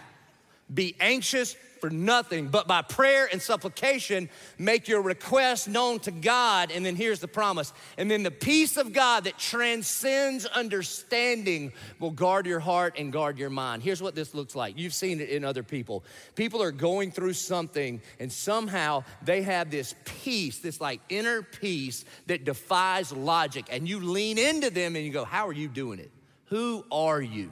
Be 0.74 0.96
anxious 1.00 1.56
for 1.84 1.90
nothing, 1.90 2.48
but 2.48 2.66
by 2.66 2.82
prayer 2.82 3.28
and 3.30 3.42
supplication, 3.42 4.30
make 4.58 4.88
your 4.88 5.02
request 5.02 5.68
known 5.68 6.00
to 6.00 6.12
God. 6.12 6.72
And 6.72 6.86
then 6.86 6.96
here's 6.96 7.20
the 7.20 7.28
promise. 7.28 7.74
And 7.98 8.10
then 8.10 8.24
the 8.24 8.32
peace 8.32 8.78
of 8.78 8.94
God 8.94 9.26
that 9.26 9.38
transcends 9.38 10.46
understanding 10.46 11.74
will 12.00 12.12
guard 12.12 12.46
your 12.46 12.62
heart 12.62 12.96
and 12.98 13.12
guard 13.12 13.38
your 13.38 13.50
mind. 13.50 13.84
Here's 13.84 14.02
what 14.02 14.16
this 14.16 14.34
looks 14.34 14.56
like. 14.56 14.78
You've 14.78 14.94
seen 14.94 15.20
it 15.20 15.28
in 15.28 15.44
other 15.44 15.62
people. 15.62 16.06
People 16.36 16.64
are 16.64 16.72
going 16.72 17.12
through 17.12 17.34
something, 17.34 18.02
and 18.18 18.32
somehow 18.32 19.04
they 19.22 19.42
have 19.42 19.70
this 19.70 19.94
peace, 20.06 20.60
this 20.60 20.80
like 20.80 21.02
inner 21.10 21.42
peace 21.42 22.06
that 22.28 22.46
defies 22.46 23.12
logic. 23.12 23.66
And 23.70 23.90
you 23.90 24.00
lean 24.00 24.38
into 24.38 24.70
them 24.70 24.96
and 24.96 25.04
you 25.04 25.12
go, 25.12 25.26
How 25.26 25.50
are 25.50 25.54
you 25.54 25.68
doing 25.68 26.00
it? 26.00 26.12
Who 26.46 26.86
are 26.90 27.22
you? 27.22 27.52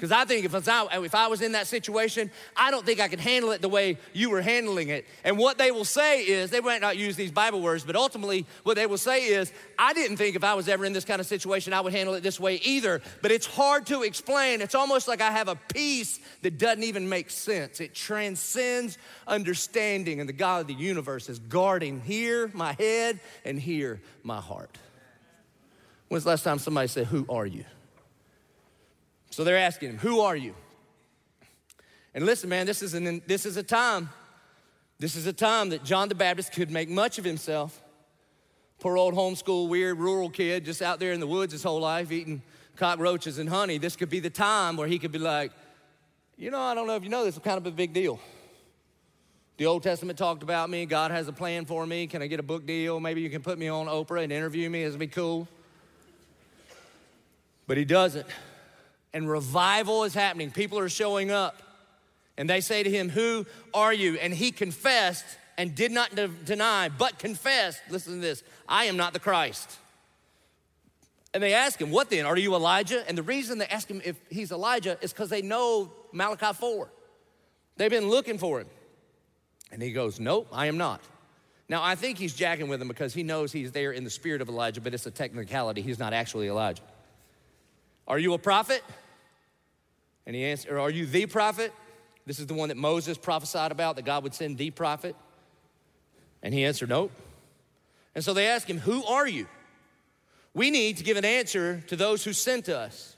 Because 0.00 0.12
I 0.12 0.24
think 0.24 0.46
if 0.46 0.54
I, 0.66 0.86
if 1.04 1.14
I 1.14 1.26
was 1.26 1.42
in 1.42 1.52
that 1.52 1.66
situation, 1.66 2.30
I 2.56 2.70
don't 2.70 2.86
think 2.86 3.00
I 3.00 3.08
could 3.08 3.20
handle 3.20 3.50
it 3.50 3.60
the 3.60 3.68
way 3.68 3.98
you 4.14 4.30
were 4.30 4.40
handling 4.40 4.88
it. 4.88 5.06
And 5.24 5.36
what 5.36 5.58
they 5.58 5.70
will 5.70 5.84
say 5.84 6.22
is, 6.22 6.48
they 6.48 6.62
might 6.62 6.80
not 6.80 6.96
use 6.96 7.16
these 7.16 7.30
Bible 7.30 7.60
words, 7.60 7.84
but 7.84 7.96
ultimately 7.96 8.46
what 8.62 8.76
they 8.76 8.86
will 8.86 8.96
say 8.96 9.26
is, 9.26 9.52
I 9.78 9.92
didn't 9.92 10.16
think 10.16 10.36
if 10.36 10.42
I 10.42 10.54
was 10.54 10.68
ever 10.68 10.86
in 10.86 10.94
this 10.94 11.04
kind 11.04 11.20
of 11.20 11.26
situation, 11.26 11.74
I 11.74 11.82
would 11.82 11.92
handle 11.92 12.14
it 12.14 12.22
this 12.22 12.40
way 12.40 12.54
either. 12.64 13.02
But 13.20 13.30
it's 13.30 13.44
hard 13.44 13.84
to 13.88 14.02
explain. 14.02 14.62
It's 14.62 14.74
almost 14.74 15.06
like 15.06 15.20
I 15.20 15.32
have 15.32 15.48
a 15.48 15.56
peace 15.56 16.18
that 16.40 16.56
doesn't 16.56 16.84
even 16.84 17.06
make 17.06 17.28
sense. 17.28 17.78
It 17.82 17.94
transcends 17.94 18.96
understanding, 19.26 20.18
and 20.18 20.26
the 20.26 20.32
God 20.32 20.62
of 20.62 20.66
the 20.68 20.72
universe 20.72 21.28
is 21.28 21.38
guarding 21.40 22.00
here 22.00 22.50
my 22.54 22.72
head 22.72 23.20
and 23.44 23.60
here 23.60 24.00
my 24.22 24.40
heart. 24.40 24.78
When's 26.08 26.24
the 26.24 26.30
last 26.30 26.44
time 26.44 26.58
somebody 26.58 26.88
said, 26.88 27.08
Who 27.08 27.26
are 27.28 27.44
you? 27.44 27.66
So 29.40 29.44
they're 29.44 29.56
asking 29.56 29.88
him, 29.88 29.98
Who 30.00 30.20
are 30.20 30.36
you? 30.36 30.54
And 32.12 32.26
listen, 32.26 32.50
man, 32.50 32.66
this 32.66 32.82
is, 32.82 32.92
an, 32.92 33.22
this 33.26 33.46
is 33.46 33.56
a 33.56 33.62
time. 33.62 34.10
This 34.98 35.16
is 35.16 35.26
a 35.26 35.32
time 35.32 35.70
that 35.70 35.82
John 35.82 36.10
the 36.10 36.14
Baptist 36.14 36.52
could 36.52 36.70
make 36.70 36.90
much 36.90 37.18
of 37.18 37.24
himself. 37.24 37.80
Poor 38.80 38.98
old 38.98 39.14
homeschool, 39.14 39.70
weird 39.70 39.98
rural 39.98 40.28
kid 40.28 40.66
just 40.66 40.82
out 40.82 41.00
there 41.00 41.12
in 41.12 41.20
the 41.20 41.26
woods 41.26 41.54
his 41.54 41.62
whole 41.62 41.80
life 41.80 42.12
eating 42.12 42.42
cockroaches 42.76 43.38
and 43.38 43.48
honey. 43.48 43.78
This 43.78 43.96
could 43.96 44.10
be 44.10 44.20
the 44.20 44.28
time 44.28 44.76
where 44.76 44.86
he 44.86 44.98
could 44.98 45.10
be 45.10 45.18
like, 45.18 45.52
You 46.36 46.50
know, 46.50 46.60
I 46.60 46.74
don't 46.74 46.86
know 46.86 46.96
if 46.96 47.02
you 47.02 47.08
know 47.08 47.24
this, 47.24 47.34
is 47.34 47.40
kind 47.42 47.56
of 47.56 47.64
a 47.64 47.70
big 47.70 47.94
deal. 47.94 48.20
The 49.56 49.64
Old 49.64 49.82
Testament 49.82 50.18
talked 50.18 50.42
about 50.42 50.68
me. 50.68 50.84
God 50.84 51.12
has 51.12 51.28
a 51.28 51.32
plan 51.32 51.64
for 51.64 51.86
me. 51.86 52.06
Can 52.08 52.20
I 52.20 52.26
get 52.26 52.40
a 52.40 52.42
book 52.42 52.66
deal? 52.66 53.00
Maybe 53.00 53.22
you 53.22 53.30
can 53.30 53.40
put 53.40 53.58
me 53.58 53.68
on 53.68 53.86
Oprah 53.86 54.22
and 54.22 54.34
interview 54.34 54.68
me. 54.68 54.82
It'd 54.82 54.98
be 54.98 55.06
cool. 55.06 55.48
But 57.66 57.78
he 57.78 57.86
doesn't 57.86 58.26
and 59.12 59.28
revival 59.28 60.04
is 60.04 60.14
happening. 60.14 60.50
People 60.50 60.78
are 60.78 60.88
showing 60.88 61.30
up. 61.30 61.62
And 62.36 62.48
they 62.48 62.60
say 62.60 62.82
to 62.82 62.90
him, 62.90 63.08
Who 63.08 63.44
are 63.74 63.92
you? 63.92 64.14
And 64.14 64.32
he 64.32 64.50
confessed 64.50 65.24
and 65.58 65.74
did 65.74 65.92
not 65.92 66.14
de- 66.14 66.28
deny, 66.28 66.88
but 66.88 67.18
confessed, 67.18 67.80
listen 67.90 68.14
to 68.14 68.20
this, 68.20 68.42
I 68.68 68.86
am 68.86 68.96
not 68.96 69.12
the 69.12 69.18
Christ. 69.18 69.78
And 71.34 71.42
they 71.42 71.54
ask 71.54 71.80
him, 71.80 71.90
What 71.90 72.10
then? 72.10 72.26
Are 72.26 72.36
you 72.36 72.54
Elijah? 72.54 73.06
And 73.08 73.18
the 73.18 73.22
reason 73.22 73.58
they 73.58 73.66
ask 73.66 73.88
him 73.88 74.00
if 74.04 74.16
he's 74.30 74.52
Elijah 74.52 74.96
is 75.00 75.12
because 75.12 75.28
they 75.28 75.42
know 75.42 75.92
Malachi 76.12 76.52
4. 76.52 76.90
They've 77.76 77.90
been 77.90 78.08
looking 78.08 78.38
for 78.38 78.60
him. 78.60 78.68
And 79.70 79.82
he 79.82 79.92
goes, 79.92 80.18
Nope, 80.18 80.48
I 80.52 80.66
am 80.66 80.78
not. 80.78 81.00
Now, 81.68 81.84
I 81.84 81.94
think 81.94 82.18
he's 82.18 82.34
jacking 82.34 82.68
with 82.68 82.82
him 82.82 82.88
because 82.88 83.14
he 83.14 83.22
knows 83.22 83.52
he's 83.52 83.70
there 83.70 83.92
in 83.92 84.02
the 84.02 84.10
spirit 84.10 84.40
of 84.40 84.48
Elijah, 84.48 84.80
but 84.80 84.92
it's 84.92 85.06
a 85.06 85.10
technicality. 85.10 85.82
He's 85.82 86.00
not 86.00 86.12
actually 86.12 86.48
Elijah. 86.48 86.82
Are 88.06 88.18
you 88.18 88.34
a 88.34 88.38
prophet? 88.38 88.82
And 90.26 90.36
he 90.36 90.44
answered, 90.44 90.78
Are 90.78 90.90
you 90.90 91.06
the 91.06 91.26
prophet? 91.26 91.72
This 92.26 92.38
is 92.38 92.46
the 92.46 92.54
one 92.54 92.68
that 92.68 92.76
Moses 92.76 93.18
prophesied 93.18 93.72
about, 93.72 93.96
that 93.96 94.04
God 94.04 94.22
would 94.22 94.34
send 94.34 94.58
the 94.58 94.70
prophet. 94.70 95.16
And 96.42 96.54
he 96.54 96.64
answered, 96.64 96.88
Nope. 96.88 97.12
And 98.14 98.24
so 98.24 98.34
they 98.34 98.46
asked 98.46 98.68
him, 98.68 98.78
Who 98.78 99.04
are 99.04 99.26
you? 99.26 99.46
We 100.54 100.70
need 100.70 100.96
to 100.98 101.04
give 101.04 101.16
an 101.16 101.24
answer 101.24 101.82
to 101.86 101.96
those 101.96 102.24
who 102.24 102.32
sent 102.32 102.68
us. 102.68 103.16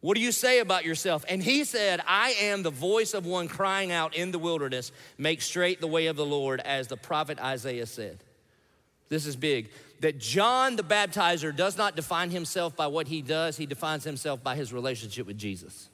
What 0.00 0.16
do 0.16 0.20
you 0.20 0.32
say 0.32 0.58
about 0.58 0.84
yourself? 0.84 1.24
And 1.28 1.42
he 1.42 1.64
said, 1.64 2.00
I 2.06 2.30
am 2.40 2.62
the 2.62 2.70
voice 2.70 3.14
of 3.14 3.24
one 3.24 3.48
crying 3.48 3.90
out 3.90 4.14
in 4.14 4.30
the 4.30 4.38
wilderness, 4.38 4.92
make 5.16 5.40
straight 5.42 5.80
the 5.80 5.86
way 5.86 6.06
of 6.06 6.16
the 6.16 6.26
Lord, 6.26 6.60
as 6.60 6.86
the 6.86 6.96
prophet 6.96 7.38
Isaiah 7.40 7.86
said. 7.86 8.22
This 9.08 9.26
is 9.26 9.36
big. 9.36 9.70
That 10.00 10.18
John 10.18 10.76
the 10.76 10.82
baptizer 10.82 11.54
does 11.54 11.78
not 11.78 11.96
define 11.96 12.30
himself 12.30 12.76
by 12.76 12.86
what 12.86 13.08
he 13.08 13.22
does, 13.22 13.56
he 13.56 13.66
defines 13.66 14.04
himself 14.04 14.42
by 14.42 14.54
his 14.54 14.72
relationship 14.72 15.26
with 15.26 15.38
Jesus. 15.38 15.88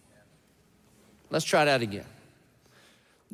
Let's 1.30 1.44
try 1.44 1.64
that 1.64 1.82
again. 1.82 2.04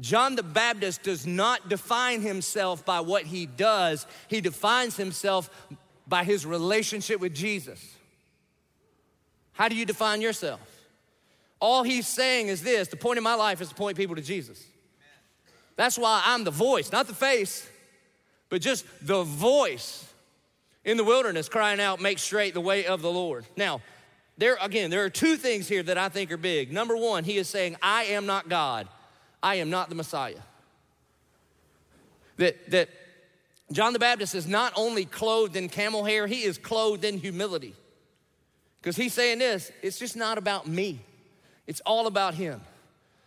John 0.01 0.37
the 0.37 0.43
Baptist 0.43 1.03
does 1.03 1.27
not 1.27 1.69
define 1.69 2.21
himself 2.21 2.85
by 2.85 3.01
what 3.01 3.25
he 3.25 3.47
does, 3.47 4.07
he 4.29 4.41
defines 4.41 4.97
himself 4.97 5.51
by 6.07 6.25
his 6.25 6.47
relationship 6.47 7.21
with 7.21 7.35
Jesus. 7.35 7.97
How 9.53 9.69
do 9.69 9.75
you 9.75 9.85
define 9.85 10.21
yourself? 10.21 10.61
All 11.61 11.83
he's 11.83 12.07
saying 12.07 12.49
is 12.49 12.63
this 12.63 12.89
the 12.89 12.97
point 12.97 13.19
of 13.19 13.25
my 13.25 13.35
life 13.35 13.61
is 13.61 13.71
to 13.71 13.75
point 13.75 13.97
people 13.97 14.15
to 14.15 14.23
Jesus. 14.23 14.65
That's 15.75 15.99
why 15.99 16.23
I'm 16.25 16.45
the 16.45 16.51
voice, 16.51 16.93
not 16.93 17.07
the 17.07 17.15
face, 17.15 17.69
but 18.49 18.61
just 18.61 18.85
the 19.03 19.25
voice 19.25 20.08
in 20.85 20.97
the 20.97 21.05
wilderness 21.05 21.49
crying 21.49 21.81
out, 21.81 22.01
Make 22.01 22.19
straight 22.19 22.55
the 22.55 22.61
way 22.61 22.87
of 22.87 23.03
the 23.03 23.11
Lord. 23.11 23.45
Now, 23.57 23.81
there 24.39 24.57
again, 24.61 24.91
there 24.91 25.05
are 25.05 25.11
two 25.11 25.37
things 25.37 25.69
here 25.69 25.83
that 25.83 25.99
I 25.99 26.09
think 26.09 26.31
are 26.31 26.37
big. 26.37 26.73
Number 26.73 26.97
one, 26.97 27.25
he 27.25 27.37
is 27.39 27.49
saying, 27.49 27.77
I 27.83 28.05
am 28.05 28.25
not 28.27 28.49
God, 28.49 28.89
I 29.43 29.57
am 29.57 29.69
not 29.69 29.89
the 29.89 29.95
Messiah. 29.95 30.41
That, 32.37 32.71
that 32.71 32.89
John 33.73 33.93
the 33.93 33.99
Baptist 33.99 34.37
is 34.37 34.47
not 34.47 34.73
only 34.77 35.05
clothed 35.05 35.57
in 35.57 35.69
camel 35.69 36.05
hair, 36.05 36.27
he 36.29 36.45
is 36.45 36.57
clothed 36.57 37.05
in 37.05 37.19
humility. 37.19 37.75
Because 38.81 38.97
he's 38.97 39.13
saying 39.13 39.41
this, 39.41 39.73
it's 39.83 39.99
just 39.99 40.17
not 40.17 40.39
about 40.39 40.67
me, 40.67 41.01
it's 41.67 41.81
all 41.85 42.07
about 42.07 42.35
him. 42.35 42.61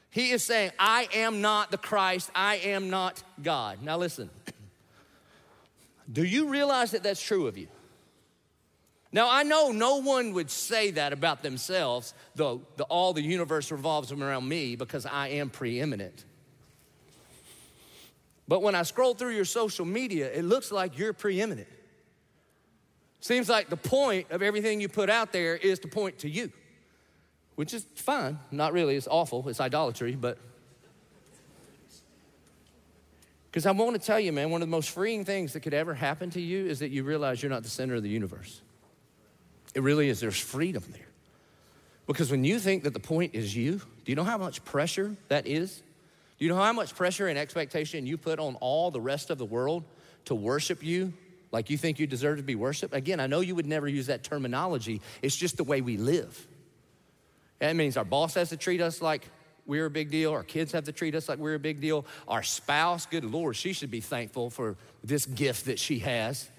He 0.10 0.32
is 0.32 0.44
saying, 0.44 0.72
I 0.78 1.08
am 1.14 1.42
not 1.42 1.72
the 1.72 1.78
Christ, 1.78 2.32
I 2.34 2.56
am 2.56 2.90
not 2.90 3.22
God. 3.44 3.82
Now 3.82 3.98
listen, 3.98 4.30
do 6.12 6.24
you 6.24 6.50
realize 6.50 6.92
that 6.92 7.04
that's 7.04 7.22
true 7.22 7.48
of 7.48 7.58
you? 7.58 7.68
Now, 9.14 9.30
I 9.30 9.44
know 9.44 9.72
no 9.72 9.98
one 9.98 10.34
would 10.34 10.50
say 10.50 10.92
that 10.92 11.12
about 11.12 11.44
themselves, 11.44 12.14
though 12.36 12.62
the, 12.78 12.86
all 12.86 13.12
the 13.14 13.22
universe 13.22 13.72
revolves 13.72 14.12
around 14.12 14.48
me 14.48 14.76
because 14.76 15.06
I 15.06 15.30
am 15.30 15.50
preeminent. 15.50 16.24
But 18.48 18.62
when 18.62 18.74
I 18.74 18.84
scroll 18.84 19.14
through 19.14 19.36
your 19.36 19.46
social 19.46 19.86
media, 19.86 20.32
it 20.32 20.44
looks 20.44 20.72
like 20.72 20.98
you're 20.98 21.14
preeminent. 21.14 21.68
Seems 23.20 23.50
like 23.50 23.70
the 23.70 23.78
point 23.78 24.32
of 24.32 24.42
everything 24.42 24.82
you 24.82 24.90
put 24.90 25.10
out 25.10 25.32
there 25.32 25.56
is 25.56 25.80
to 25.80 25.88
point 25.88 26.20
to 26.20 26.30
you, 26.30 26.52
which 27.56 27.74
is 27.74 27.86
fine. 27.96 28.40
Not 28.50 28.74
really, 28.74 28.96
it's 28.96 29.08
awful, 29.10 29.48
it's 29.48 29.62
idolatry, 29.62 30.16
but. 30.16 30.38
Because 33.52 33.66
I 33.66 33.72
want 33.72 34.00
to 34.00 34.06
tell 34.06 34.20
you, 34.20 34.32
man, 34.32 34.50
one 34.50 34.62
of 34.62 34.68
the 34.68 34.72
most 34.72 34.92
freeing 34.92 35.26
things 35.26 35.54
that 35.54 35.60
could 35.60 35.74
ever 35.74 35.94
happen 35.94 36.30
to 36.32 36.42
you 36.42 36.68
is 36.68 36.80
that 36.80 36.90
you 36.90 37.04
realize 37.04 37.44
you're 37.44 37.50
not 37.50 37.64
the 37.64 37.70
center 37.70 37.96
of 37.96 38.04
the 38.04 38.10
universe. 38.10 38.62
It 39.76 39.84
really 39.84 40.08
is. 40.08 40.22
There's 40.22 40.40
freedom 40.40 40.84
there. 40.92 41.08
Because 42.08 42.32
when 42.32 42.46
you 42.46 42.60
think 42.60 42.84
that 42.84 42.94
the 42.94 43.00
point 43.00 43.36
is 43.36 43.56
you, 43.56 43.78
do 43.78 44.12
you 44.12 44.16
know 44.16 44.24
how 44.24 44.38
much 44.38 44.64
pressure 44.64 45.16
that 45.28 45.48
is? 45.48 45.82
Do 46.40 46.46
you 46.46 46.50
know 46.50 46.58
how 46.58 46.74
much 46.74 46.96
pressure 46.96 47.28
and 47.28 47.38
expectation 47.38 48.06
you 48.06 48.18
put 48.18 48.40
on 48.40 48.56
all 48.56 48.90
the 48.90 49.02
rest 49.02 49.30
of 49.30 49.38
the 49.38 49.46
world 49.46 49.84
to 50.26 50.36
worship 50.36 50.84
you 50.84 51.14
like 51.52 51.70
you 51.70 51.78
think 51.78 52.00
you 52.00 52.08
deserve 52.08 52.38
to 52.38 52.44
be 52.44 52.56
worshiped. 52.56 52.94
Again, 52.94 53.20
I 53.20 53.28
know 53.28 53.42
you 53.42 53.56
would 53.56 53.66
never 53.66 53.88
use 53.88 54.08
that 54.08 54.24
terminology, 54.24 55.02
it's 55.22 55.36
just 55.36 55.58
the 55.58 55.64
way 55.64 55.82
we 55.82 55.98
live. 55.98 56.48
That 57.60 57.76
means 57.76 57.98
our 57.98 58.06
boss 58.06 58.34
has 58.36 58.50
to 58.50 58.58
treat 58.58 58.82
us 58.82 59.02
like 59.02 59.28
we're 59.66 59.86
a 59.86 59.90
big 59.90 60.12
deal. 60.12 60.32
Our 60.32 60.44
kids 60.44 60.72
have 60.72 60.86
to 60.86 60.92
treat 60.92 61.16
us 61.16 61.30
like 61.30 61.40
we're 61.40 61.56
a 61.56 61.60
big 61.60 61.82
deal. 61.82 62.06
Our 62.28 62.44
spouse, 62.44 63.06
good 63.06 63.26
Lord, 63.26 63.56
she 63.56 63.74
should 63.74 63.92
be 63.92 64.02
thankful 64.02 64.50
for 64.50 64.76
this 65.04 65.26
gift 65.26 65.66
that 65.66 65.80
she 65.80 66.00
has. 66.00 66.50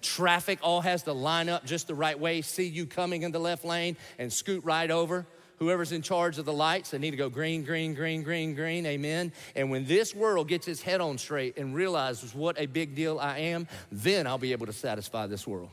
Traffic 0.00 0.58
all 0.62 0.80
has 0.80 1.02
to 1.04 1.12
line 1.12 1.48
up 1.48 1.64
just 1.64 1.88
the 1.88 1.94
right 1.94 2.18
way, 2.18 2.42
see 2.42 2.66
you 2.66 2.86
coming 2.86 3.22
in 3.22 3.32
the 3.32 3.40
left 3.40 3.64
lane 3.64 3.96
and 4.18 4.32
scoot 4.32 4.64
right 4.64 4.90
over 4.90 5.26
whoever's 5.58 5.92
in 5.92 6.02
charge 6.02 6.38
of 6.38 6.44
the 6.44 6.52
lights, 6.52 6.90
they 6.90 6.98
need 6.98 7.10
to 7.10 7.16
go 7.16 7.28
green, 7.28 7.64
green, 7.64 7.94
green, 7.94 8.22
green, 8.22 8.54
green, 8.54 8.86
amen. 8.86 9.32
And 9.56 9.70
when 9.70 9.84
this 9.86 10.14
world 10.14 10.48
gets 10.48 10.68
its 10.68 10.80
head 10.80 11.00
on 11.00 11.18
straight 11.18 11.58
and 11.58 11.74
realizes 11.74 12.34
what 12.34 12.58
a 12.58 12.66
big 12.66 12.94
deal 12.94 13.18
I 13.18 13.38
am, 13.38 13.66
then 13.90 14.26
I'll 14.26 14.38
be 14.38 14.52
able 14.52 14.66
to 14.66 14.72
satisfy 14.72 15.26
this 15.26 15.46
world. 15.46 15.70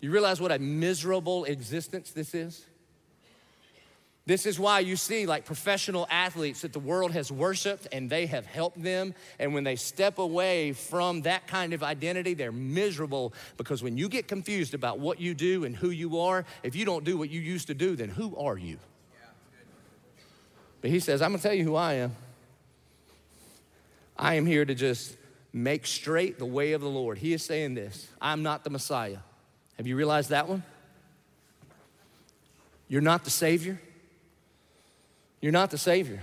You 0.00 0.10
realize 0.10 0.40
what 0.40 0.52
a 0.52 0.58
miserable 0.58 1.44
existence 1.44 2.10
this 2.10 2.34
is? 2.34 2.64
This 4.26 4.46
is 4.46 4.58
why 4.58 4.80
you 4.80 4.96
see, 4.96 5.26
like 5.26 5.44
professional 5.44 6.06
athletes 6.10 6.62
that 6.62 6.72
the 6.72 6.78
world 6.78 7.12
has 7.12 7.30
worshiped 7.30 7.88
and 7.92 8.08
they 8.08 8.24
have 8.26 8.46
helped 8.46 8.82
them. 8.82 9.14
And 9.38 9.52
when 9.52 9.64
they 9.64 9.76
step 9.76 10.18
away 10.18 10.72
from 10.72 11.22
that 11.22 11.46
kind 11.46 11.74
of 11.74 11.82
identity, 11.82 12.32
they're 12.32 12.50
miserable 12.50 13.34
because 13.58 13.82
when 13.82 13.98
you 13.98 14.08
get 14.08 14.26
confused 14.26 14.72
about 14.72 14.98
what 14.98 15.20
you 15.20 15.34
do 15.34 15.64
and 15.64 15.76
who 15.76 15.90
you 15.90 16.20
are, 16.20 16.46
if 16.62 16.74
you 16.74 16.86
don't 16.86 17.04
do 17.04 17.18
what 17.18 17.28
you 17.28 17.40
used 17.40 17.66
to 17.66 17.74
do, 17.74 17.96
then 17.96 18.08
who 18.08 18.34
are 18.36 18.56
you? 18.56 18.78
But 20.80 20.90
he 20.90 21.00
says, 21.00 21.20
I'm 21.20 21.32
gonna 21.32 21.42
tell 21.42 21.54
you 21.54 21.64
who 21.64 21.76
I 21.76 21.94
am. 21.94 22.16
I 24.16 24.34
am 24.34 24.46
here 24.46 24.64
to 24.64 24.74
just 24.74 25.16
make 25.52 25.86
straight 25.86 26.38
the 26.38 26.46
way 26.46 26.72
of 26.72 26.80
the 26.80 26.88
Lord. 26.88 27.18
He 27.18 27.34
is 27.34 27.44
saying 27.44 27.74
this 27.74 28.08
I'm 28.22 28.42
not 28.42 28.64
the 28.64 28.70
Messiah. 28.70 29.18
Have 29.76 29.86
you 29.86 29.96
realized 29.96 30.30
that 30.30 30.48
one? 30.48 30.62
You're 32.88 33.02
not 33.02 33.24
the 33.24 33.30
Savior. 33.30 33.80
You're 35.44 35.52
not 35.52 35.70
the 35.70 35.76
Savior, 35.76 36.22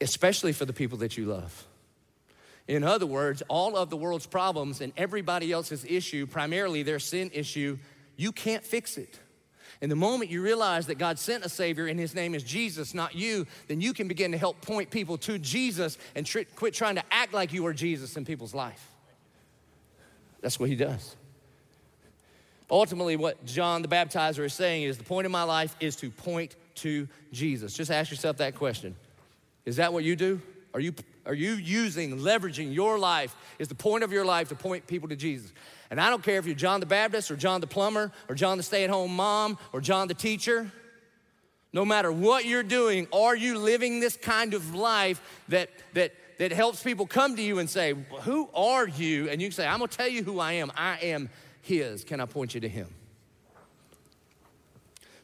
especially 0.00 0.52
for 0.52 0.64
the 0.64 0.72
people 0.72 0.98
that 0.98 1.16
you 1.16 1.26
love. 1.26 1.64
In 2.66 2.82
other 2.82 3.06
words, 3.06 3.40
all 3.46 3.76
of 3.76 3.88
the 3.88 3.96
world's 3.96 4.26
problems 4.26 4.80
and 4.80 4.92
everybody 4.96 5.52
else's 5.52 5.84
issue, 5.84 6.26
primarily 6.26 6.82
their 6.82 6.98
sin 6.98 7.30
issue, 7.32 7.78
you 8.16 8.32
can't 8.32 8.64
fix 8.64 8.98
it. 8.98 9.16
And 9.80 9.92
the 9.92 9.96
moment 9.96 10.28
you 10.28 10.42
realize 10.42 10.88
that 10.88 10.98
God 10.98 11.20
sent 11.20 11.44
a 11.44 11.48
Savior 11.48 11.86
and 11.86 12.00
His 12.00 12.16
name 12.16 12.34
is 12.34 12.42
Jesus, 12.42 12.94
not 12.94 13.14
you, 13.14 13.46
then 13.68 13.80
you 13.80 13.92
can 13.92 14.08
begin 14.08 14.32
to 14.32 14.38
help 14.38 14.60
point 14.60 14.90
people 14.90 15.16
to 15.18 15.38
Jesus 15.38 15.98
and 16.16 16.26
tr- 16.26 16.40
quit 16.56 16.74
trying 16.74 16.96
to 16.96 17.04
act 17.12 17.32
like 17.32 17.52
you 17.52 17.64
are 17.66 17.72
Jesus 17.72 18.16
in 18.16 18.24
people's 18.24 18.54
life. 18.54 18.90
That's 20.40 20.58
what 20.58 20.68
He 20.68 20.74
does. 20.74 21.14
Ultimately, 22.68 23.14
what 23.14 23.46
John 23.46 23.82
the 23.82 23.88
Baptizer 23.88 24.44
is 24.44 24.52
saying 24.52 24.82
is 24.82 24.98
the 24.98 25.04
point 25.04 25.26
of 25.26 25.30
my 25.30 25.44
life 25.44 25.76
is 25.78 25.94
to 25.96 26.10
point 26.10 26.56
to 26.76 27.08
Jesus? 27.32 27.74
Just 27.74 27.90
ask 27.90 28.10
yourself 28.10 28.38
that 28.38 28.54
question. 28.54 28.96
Is 29.64 29.76
that 29.76 29.92
what 29.92 30.04
you 30.04 30.16
do? 30.16 30.40
Are 30.74 30.80
you, 30.80 30.94
are 31.26 31.34
you 31.34 31.52
using, 31.52 32.18
leveraging 32.18 32.74
your 32.74 32.98
life, 32.98 33.36
is 33.58 33.68
the 33.68 33.74
point 33.74 34.04
of 34.04 34.12
your 34.12 34.24
life 34.24 34.48
to 34.48 34.54
point 34.54 34.86
people 34.86 35.08
to 35.08 35.16
Jesus? 35.16 35.52
And 35.90 36.00
I 36.00 36.08
don't 36.08 36.22
care 36.22 36.38
if 36.38 36.46
you're 36.46 36.54
John 36.54 36.80
the 36.80 36.86
Baptist 36.86 37.30
or 37.30 37.36
John 37.36 37.60
the 37.60 37.66
plumber 37.66 38.10
or 38.28 38.34
John 38.34 38.56
the 38.56 38.62
stay 38.62 38.84
at 38.84 38.90
home 38.90 39.14
mom 39.14 39.58
or 39.72 39.80
John 39.80 40.08
the 40.08 40.14
teacher. 40.14 40.72
No 41.72 41.84
matter 41.84 42.10
what 42.10 42.44
you're 42.44 42.62
doing, 42.62 43.06
are 43.12 43.36
you 43.36 43.58
living 43.58 44.00
this 44.00 44.16
kind 44.16 44.54
of 44.54 44.74
life 44.74 45.20
that, 45.48 45.70
that, 45.94 46.12
that 46.38 46.52
helps 46.52 46.82
people 46.82 47.06
come 47.06 47.36
to 47.36 47.42
you 47.42 47.58
and 47.58 47.68
say, 47.68 47.94
Who 48.22 48.48
are 48.54 48.86
you? 48.86 49.28
And 49.28 49.40
you 49.40 49.48
can 49.48 49.54
say, 49.54 49.66
I'm 49.66 49.78
gonna 49.78 49.88
tell 49.88 50.08
you 50.08 50.22
who 50.22 50.38
I 50.38 50.52
am. 50.52 50.72
I 50.76 50.98
am 50.98 51.30
His. 51.62 52.04
Can 52.04 52.20
I 52.20 52.26
point 52.26 52.54
you 52.54 52.60
to 52.60 52.68
Him? 52.68 52.88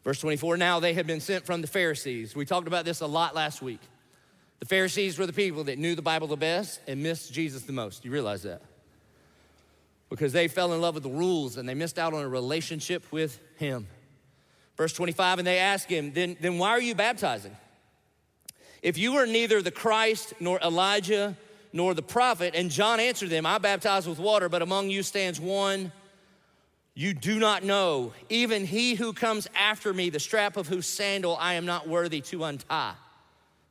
Verse 0.04 0.20
24 0.20 0.56
now 0.56 0.80
they 0.80 0.94
had 0.94 1.06
been 1.06 1.20
sent 1.20 1.44
from 1.44 1.60
the 1.60 1.66
Pharisees. 1.66 2.34
We 2.34 2.44
talked 2.44 2.66
about 2.66 2.84
this 2.84 3.00
a 3.00 3.06
lot 3.06 3.34
last 3.34 3.62
week. 3.62 3.80
The 4.60 4.66
Pharisees 4.66 5.18
were 5.18 5.26
the 5.26 5.32
people 5.32 5.64
that 5.64 5.78
knew 5.78 5.94
the 5.94 6.02
Bible 6.02 6.26
the 6.26 6.36
best 6.36 6.80
and 6.86 7.02
missed 7.02 7.32
Jesus 7.32 7.62
the 7.62 7.72
most. 7.72 8.04
You 8.04 8.10
realize 8.10 8.42
that? 8.42 8.62
Because 10.10 10.32
they 10.32 10.48
fell 10.48 10.72
in 10.72 10.80
love 10.80 10.94
with 10.94 11.04
the 11.04 11.10
rules 11.10 11.56
and 11.56 11.68
they 11.68 11.74
missed 11.74 11.98
out 11.98 12.14
on 12.14 12.24
a 12.24 12.28
relationship 12.28 13.04
with 13.12 13.38
Him. 13.56 13.86
Verse 14.78 14.92
25, 14.92 15.40
and 15.40 15.46
they 15.46 15.58
asked 15.58 15.90
him, 15.90 16.12
then, 16.12 16.36
then 16.40 16.56
why 16.56 16.70
are 16.70 16.80
you 16.80 16.94
baptizing? 16.94 17.54
If 18.80 18.96
you 18.96 19.16
are 19.16 19.26
neither 19.26 19.60
the 19.60 19.72
Christ, 19.72 20.34
nor 20.38 20.60
Elijah, 20.60 21.36
nor 21.72 21.94
the 21.94 22.02
prophet, 22.02 22.54
and 22.54 22.70
John 22.70 23.00
answered 23.00 23.30
them, 23.30 23.44
I 23.44 23.58
baptize 23.58 24.06
with 24.06 24.20
water, 24.20 24.48
but 24.48 24.62
among 24.62 24.88
you 24.88 25.02
stands 25.02 25.40
one 25.40 25.90
you 26.98 27.14
do 27.14 27.38
not 27.38 27.62
know, 27.62 28.12
even 28.28 28.66
he 28.66 28.96
who 28.96 29.12
comes 29.12 29.46
after 29.54 29.94
me, 29.94 30.10
the 30.10 30.18
strap 30.18 30.56
of 30.56 30.66
whose 30.66 30.84
sandal 30.84 31.36
I 31.40 31.54
am 31.54 31.64
not 31.64 31.86
worthy 31.86 32.20
to 32.22 32.42
untie. 32.42 32.94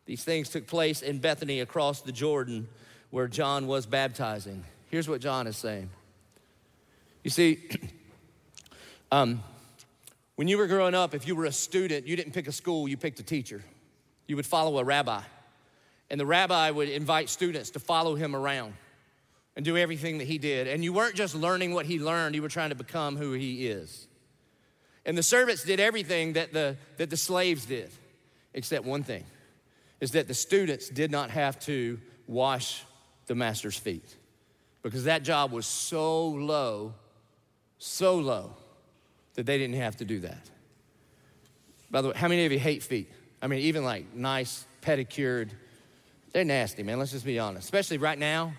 These 0.06 0.24
things 0.24 0.48
took 0.48 0.66
place 0.66 1.02
in 1.02 1.18
Bethany 1.18 1.60
across 1.60 2.00
the 2.00 2.14
Jordan 2.14 2.70
where 3.10 3.28
John 3.28 3.68
was 3.68 3.86
baptizing. 3.86 4.64
Here's 4.90 5.10
what 5.10 5.20
John 5.20 5.46
is 5.46 5.58
saying. 5.58 5.90
You 7.26 7.30
see, 7.30 7.68
um, 9.12 9.44
when 10.38 10.48
you 10.48 10.58
were 10.58 10.68
growing 10.68 10.96
up, 10.96 11.14
if 11.14 11.28
you 11.28 11.36
were 11.36 11.44
a 11.44 11.52
student, 11.52 12.08
you 12.08 12.16
didn't 12.16 12.32
pick 12.32 12.48
a 12.48 12.54
school, 12.54 12.88
you 12.88 12.96
picked 12.96 13.20
a 13.20 13.24
teacher. 13.24 13.62
You 14.28 14.38
would 14.38 14.46
follow 14.46 14.80
a 14.80 14.86
rabbi. 14.86 15.22
And 16.10 16.18
the 16.18 16.26
rabbi 16.26 16.72
would 16.72 16.88
invite 16.88 17.28
students 17.28 17.72
to 17.72 17.80
follow 17.80 18.16
him 18.16 18.38
around 18.38 18.74
and 19.58 19.66
do 19.66 19.76
everything 19.76 20.20
that 20.20 20.28
he 20.28 20.38
did. 20.38 20.68
And 20.68 20.84
you 20.84 20.94
weren't 20.94 21.16
just 21.16 21.34
learning 21.34 21.74
what 21.74 21.88
he 21.88 22.00
learned, 22.00 22.36
you 22.36 22.44
were 22.44 22.48
trying 22.48 22.70
to 22.70 22.76
become 22.76 23.18
who 23.18 23.34
he 23.34 23.68
is. 23.68 24.08
And 25.04 25.18
the 25.18 25.24
servants 25.24 25.64
did 25.64 25.80
everything 25.80 26.34
that 26.34 26.54
the, 26.54 26.78
that 26.98 27.10
the 27.10 27.18
slaves 27.18 27.66
did, 27.66 27.90
except 28.54 28.86
one 28.86 29.02
thing 29.02 29.24
is 30.00 30.12
that 30.12 30.28
the 30.28 30.34
students 30.36 30.90
did 30.90 31.10
not 31.10 31.32
have 31.32 31.60
to 31.62 32.00
wash 32.28 32.84
the 33.26 33.34
master's 33.34 33.76
feet 33.76 34.16
because 34.84 35.06
that 35.06 35.24
job 35.24 35.52
was 35.52 35.66
so 35.66 36.28
low, 36.28 36.94
so 37.80 38.20
low, 38.20 38.54
that 39.34 39.48
they 39.48 39.58
didn't 39.58 39.78
have 39.78 39.96
to 39.96 40.06
do 40.06 40.20
that. 40.20 40.50
By 41.90 42.04
the 42.04 42.10
way, 42.10 42.14
how 42.16 42.28
many 42.28 42.46
of 42.46 42.52
you 42.52 42.60
hate 42.60 42.84
feet? 42.84 43.12
I 43.42 43.48
mean, 43.48 43.62
even 43.62 43.84
like 43.84 44.14
nice, 44.14 44.68
pedicured, 44.82 45.52
they're 46.32 46.46
nasty, 46.46 46.84
man. 46.84 47.00
Let's 47.00 47.12
just 47.12 47.26
be 47.26 47.40
honest. 47.40 47.64
Especially 47.64 47.98
right 47.98 48.20
now, 48.20 48.54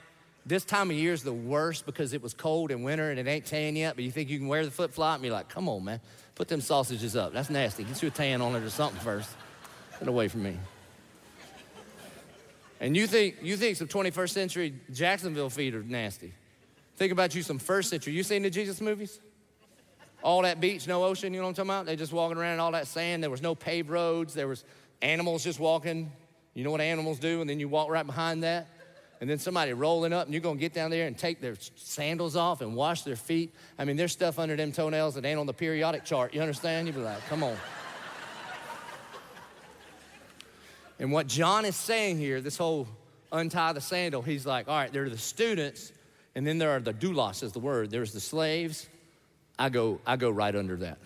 this 0.48 0.64
time 0.64 0.90
of 0.90 0.96
year 0.96 1.12
is 1.12 1.22
the 1.22 1.32
worst 1.32 1.84
because 1.84 2.14
it 2.14 2.22
was 2.22 2.32
cold 2.32 2.70
in 2.70 2.82
winter 2.82 3.10
and 3.10 3.18
it 3.18 3.26
ain't 3.26 3.44
tan 3.44 3.76
yet, 3.76 3.94
but 3.94 4.04
you 4.04 4.10
think 4.10 4.30
you 4.30 4.38
can 4.38 4.48
wear 4.48 4.64
the 4.64 4.70
flip 4.70 4.92
flop 4.92 5.16
and 5.16 5.24
you're 5.24 5.34
like, 5.34 5.48
come 5.50 5.68
on, 5.68 5.84
man, 5.84 6.00
put 6.34 6.48
them 6.48 6.62
sausages 6.62 7.14
up. 7.16 7.34
That's 7.34 7.50
nasty. 7.50 7.84
Get 7.84 8.00
you 8.02 8.08
a 8.08 8.10
tan 8.10 8.40
on 8.40 8.56
it 8.56 8.62
or 8.62 8.70
something 8.70 8.98
first. 9.00 9.30
Get 9.98 10.08
away 10.08 10.28
from 10.28 10.44
me. 10.44 10.56
And 12.80 12.96
you 12.96 13.06
think 13.06 13.36
you 13.42 13.56
think 13.56 13.76
some 13.76 13.88
21st 13.88 14.30
century 14.30 14.74
Jacksonville 14.92 15.50
feet 15.50 15.74
are 15.74 15.82
nasty. 15.82 16.32
Think 16.96 17.12
about 17.12 17.34
you 17.34 17.42
some 17.42 17.58
first 17.58 17.90
century. 17.90 18.14
You 18.14 18.22
seen 18.22 18.42
the 18.42 18.50
Jesus 18.50 18.80
movies? 18.80 19.20
All 20.22 20.42
that 20.42 20.60
beach, 20.60 20.86
no 20.88 21.04
ocean, 21.04 21.32
you 21.32 21.40
know 21.40 21.44
what 21.44 21.50
I'm 21.50 21.54
talking 21.66 21.70
about? 21.70 21.86
They 21.86 21.94
just 21.94 22.12
walking 22.12 22.38
around 22.38 22.54
in 22.54 22.60
all 22.60 22.72
that 22.72 22.86
sand. 22.86 23.22
There 23.22 23.30
was 23.30 23.42
no 23.42 23.54
paved 23.54 23.90
roads. 23.90 24.34
There 24.34 24.48
was 24.48 24.64
animals 25.02 25.44
just 25.44 25.60
walking. 25.60 26.10
You 26.54 26.64
know 26.64 26.70
what 26.70 26.80
animals 26.80 27.18
do? 27.18 27.40
And 27.40 27.48
then 27.48 27.60
you 27.60 27.68
walk 27.68 27.88
right 27.90 28.06
behind 28.06 28.42
that. 28.42 28.66
And 29.20 29.28
then 29.28 29.38
somebody 29.38 29.72
rolling 29.72 30.12
up 30.12 30.26
and 30.26 30.32
you're 30.32 30.40
gonna 30.40 30.60
get 30.60 30.72
down 30.72 30.90
there 30.90 31.06
and 31.06 31.18
take 31.18 31.40
their 31.40 31.56
sandals 31.76 32.36
off 32.36 32.60
and 32.60 32.76
wash 32.76 33.02
their 33.02 33.16
feet. 33.16 33.52
I 33.78 33.84
mean, 33.84 33.96
there's 33.96 34.12
stuff 34.12 34.38
under 34.38 34.54
them 34.54 34.70
toenails 34.70 35.14
that 35.16 35.24
ain't 35.24 35.40
on 35.40 35.46
the 35.46 35.52
periodic 35.52 36.04
chart. 36.04 36.34
You 36.34 36.40
understand? 36.40 36.86
You'd 36.86 36.96
be 36.96 37.02
like, 37.02 37.26
come 37.28 37.42
on. 37.42 37.56
And 41.00 41.12
what 41.12 41.26
John 41.26 41.64
is 41.64 41.76
saying 41.76 42.18
here, 42.18 42.40
this 42.40 42.56
whole 42.56 42.88
untie 43.30 43.72
the 43.72 43.80
sandal, 43.80 44.22
he's 44.22 44.46
like, 44.46 44.68
all 44.68 44.74
right, 44.74 44.92
there 44.92 45.04
are 45.04 45.10
the 45.10 45.18
students, 45.18 45.92
and 46.34 46.46
then 46.46 46.58
there 46.58 46.70
are 46.70 46.80
the 46.80 46.92
doulos 46.94 47.42
is 47.42 47.52
the 47.52 47.60
word. 47.60 47.90
There's 47.90 48.12
the 48.12 48.20
slaves. 48.20 48.88
I 49.58 49.68
go, 49.68 50.00
I 50.06 50.16
go 50.16 50.30
right 50.30 50.54
under 50.54 50.76
that. 50.76 50.98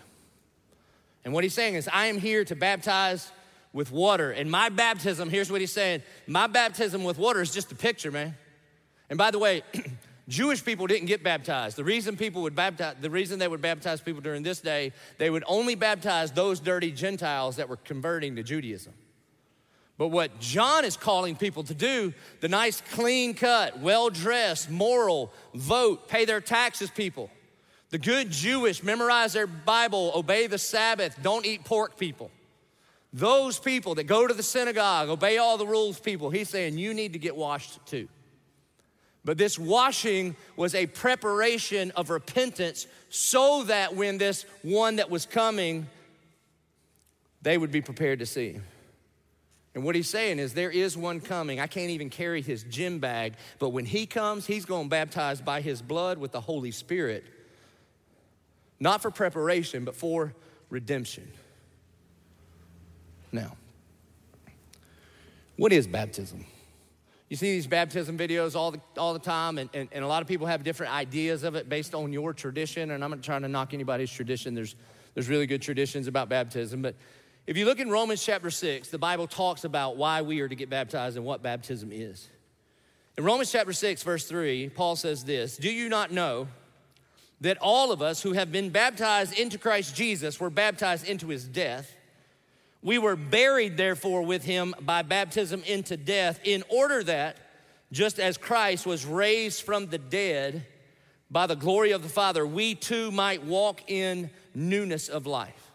And 1.25 1.33
what 1.33 1.43
he's 1.43 1.53
saying 1.53 1.75
is, 1.75 1.87
I 1.91 2.07
am 2.07 2.17
here 2.17 2.43
to 2.45 2.55
baptize 2.55 3.31
with 3.73 3.91
water. 3.91 4.31
And 4.31 4.49
my 4.49 4.69
baptism, 4.69 5.29
here's 5.29 5.51
what 5.51 5.59
he's 5.59 5.73
saying 5.73 6.03
my 6.27 6.47
baptism 6.47 7.03
with 7.03 7.17
water 7.17 7.41
is 7.41 7.53
just 7.53 7.71
a 7.71 7.75
picture, 7.75 8.11
man. 8.11 8.35
And 9.09 9.17
by 9.17 9.31
the 9.31 9.39
way, 9.39 9.63
Jewish 10.29 10.63
people 10.63 10.87
didn't 10.87 11.07
get 11.07 11.23
baptized. 11.23 11.75
The 11.75 11.83
reason 11.83 12.15
people 12.15 12.43
would 12.43 12.55
baptize, 12.55 12.95
the 13.01 13.09
reason 13.09 13.39
they 13.39 13.47
would 13.47 13.61
baptize 13.61 13.99
people 13.99 14.21
during 14.21 14.43
this 14.43 14.61
day, 14.61 14.93
they 15.17 15.29
would 15.29 15.43
only 15.47 15.75
baptize 15.75 16.31
those 16.31 16.61
dirty 16.61 16.91
Gentiles 16.91 17.57
that 17.57 17.67
were 17.67 17.77
converting 17.77 18.37
to 18.37 18.43
Judaism. 18.43 18.93
But 19.97 20.07
what 20.07 20.39
John 20.39 20.85
is 20.85 20.97
calling 20.97 21.35
people 21.35 21.63
to 21.63 21.73
do, 21.73 22.13
the 22.39 22.47
nice, 22.47 22.81
clean 22.81 23.33
cut, 23.33 23.79
well 23.79 24.09
dressed, 24.09 24.71
moral, 24.71 25.31
vote, 25.53 26.07
pay 26.07 26.25
their 26.25 26.41
taxes 26.41 26.89
people, 26.89 27.29
the 27.89 27.99
good 27.99 28.31
Jewish, 28.31 28.81
memorize 28.81 29.33
their 29.33 29.45
Bible, 29.45 30.11
obey 30.15 30.47
the 30.47 30.57
Sabbath, 30.57 31.19
don't 31.21 31.45
eat 31.45 31.63
pork 31.63 31.97
people. 31.97 32.31
Those 33.13 33.59
people 33.59 33.95
that 33.95 34.05
go 34.05 34.25
to 34.25 34.33
the 34.33 34.43
synagogue, 34.43 35.07
obey 35.07 35.37
all 35.37 35.57
the 35.57 35.67
rules 35.67 35.99
people, 35.99 36.31
he's 36.31 36.49
saying 36.49 36.79
you 36.79 36.95
need 36.95 37.13
to 37.13 37.19
get 37.19 37.35
washed 37.35 37.85
too. 37.85 38.07
But 39.23 39.37
this 39.37 39.57
washing 39.57 40.35
was 40.57 40.75
a 40.75 40.87
preparation 40.87 41.91
of 41.91 42.09
repentance 42.09 42.87
so 43.09 43.63
that 43.65 43.95
when 43.95 44.17
this 44.17 44.45
one 44.63 44.97
that 44.97 45.09
was 45.09 45.25
coming, 45.25 45.87
they 47.41 47.57
would 47.57 47.71
be 47.71 47.81
prepared 47.81 48.19
to 48.19 48.25
see. 48.25 48.59
And 49.75 49.83
what 49.83 49.95
he's 49.95 50.09
saying 50.09 50.39
is, 50.39 50.53
there 50.53 50.69
is 50.69 50.97
one 50.97 51.19
coming. 51.19 51.59
I 51.59 51.67
can't 51.67 51.91
even 51.91 52.09
carry 52.09 52.41
his 52.41 52.63
gym 52.63 52.99
bag, 52.99 53.33
but 53.59 53.69
when 53.69 53.85
he 53.85 54.05
comes, 54.05 54.45
he's 54.45 54.65
going 54.65 54.83
to 54.83 54.89
baptize 54.89 55.39
by 55.39 55.61
his 55.61 55.81
blood 55.81 56.17
with 56.17 56.31
the 56.31 56.41
Holy 56.41 56.71
Spirit, 56.71 57.23
not 58.79 59.01
for 59.01 59.09
preparation, 59.09 59.85
but 59.85 59.95
for 59.95 60.33
redemption. 60.69 61.31
Now, 63.33 63.57
what 65.57 65.73
is 65.73 65.87
baptism? 65.87 66.45
You 67.29 67.35
see 67.35 67.53
these 67.53 67.67
baptism 67.67 68.17
videos 68.17 68.55
all 68.55 68.71
the, 68.71 68.79
all 68.95 69.13
the 69.13 69.19
time, 69.19 69.57
and, 69.57 69.69
and, 69.73 69.89
and 69.91 70.03
a 70.03 70.07
lot 70.07 70.21
of 70.21 70.27
people 70.27 70.45
have 70.47 70.63
different 70.63 70.93
ideas 70.93 71.43
of 71.43 71.55
it 71.55 71.67
based 71.67 71.95
on 71.95 72.13
your 72.13 72.31
tradition. 72.33 72.91
And 72.91 73.03
I'm 73.03 73.09
not 73.09 73.23
trying 73.23 73.41
to 73.41 73.47
knock 73.47 73.73
anybody's 73.73 74.11
tradition, 74.11 74.53
there's, 74.53 74.75
there's 75.15 75.27
really 75.27 75.47
good 75.47 75.61
traditions 75.61 76.07
about 76.07 76.29
baptism, 76.29 76.81
but 76.81 76.95
if 77.45 77.57
you 77.57 77.65
look 77.65 77.79
in 77.79 77.89
Romans 77.89 78.23
chapter 78.23 78.49
6, 78.49 78.87
the 78.87 78.97
Bible 78.97 79.27
talks 79.27 79.65
about 79.65 79.97
why 79.97 80.21
we 80.21 80.39
are 80.39 80.47
to 80.47 80.55
get 80.55 80.69
baptized 80.69 81.17
and 81.17 81.25
what 81.25 81.43
baptism 81.43 81.89
is. 81.91 82.29
In 83.17 83.25
Romans 83.25 83.51
chapter 83.51 83.73
6, 83.73 84.01
verse 84.01 84.25
3, 84.25 84.69
Paul 84.69 84.95
says 84.95 85.25
this 85.25 85.57
Do 85.57 85.69
you 85.69 85.89
not 85.89 86.11
know 86.11 86.47
that 87.41 87.57
all 87.59 87.91
of 87.91 88.01
us 88.01 88.21
who 88.21 88.31
have 88.31 88.51
been 88.51 88.69
baptized 88.69 89.37
into 89.37 89.57
Christ 89.57 89.93
Jesus 89.93 90.39
were 90.39 90.49
baptized 90.49 91.05
into 91.05 91.27
his 91.27 91.43
death? 91.45 91.93
We 92.83 92.97
were 92.97 93.15
buried, 93.15 93.77
therefore, 93.77 94.23
with 94.23 94.43
him 94.43 94.75
by 94.81 95.01
baptism 95.01 95.63
into 95.63 95.95
death, 95.97 96.41
in 96.43 96.63
order 96.69 97.01
that, 97.03 97.37
just 97.91 98.19
as 98.19 98.37
Christ 98.37 98.85
was 98.85 99.05
raised 99.05 99.63
from 99.63 99.87
the 99.87 99.97
dead 99.97 100.67
by 101.31 101.47
the 101.47 101.55
glory 101.55 101.91
of 101.91 102.03
the 102.03 102.09
Father, 102.09 102.45
we 102.45 102.75
too 102.75 103.09
might 103.09 103.43
walk 103.43 103.89
in 103.89 104.29
newness 104.53 105.07
of 105.07 105.25
life. 105.25 105.71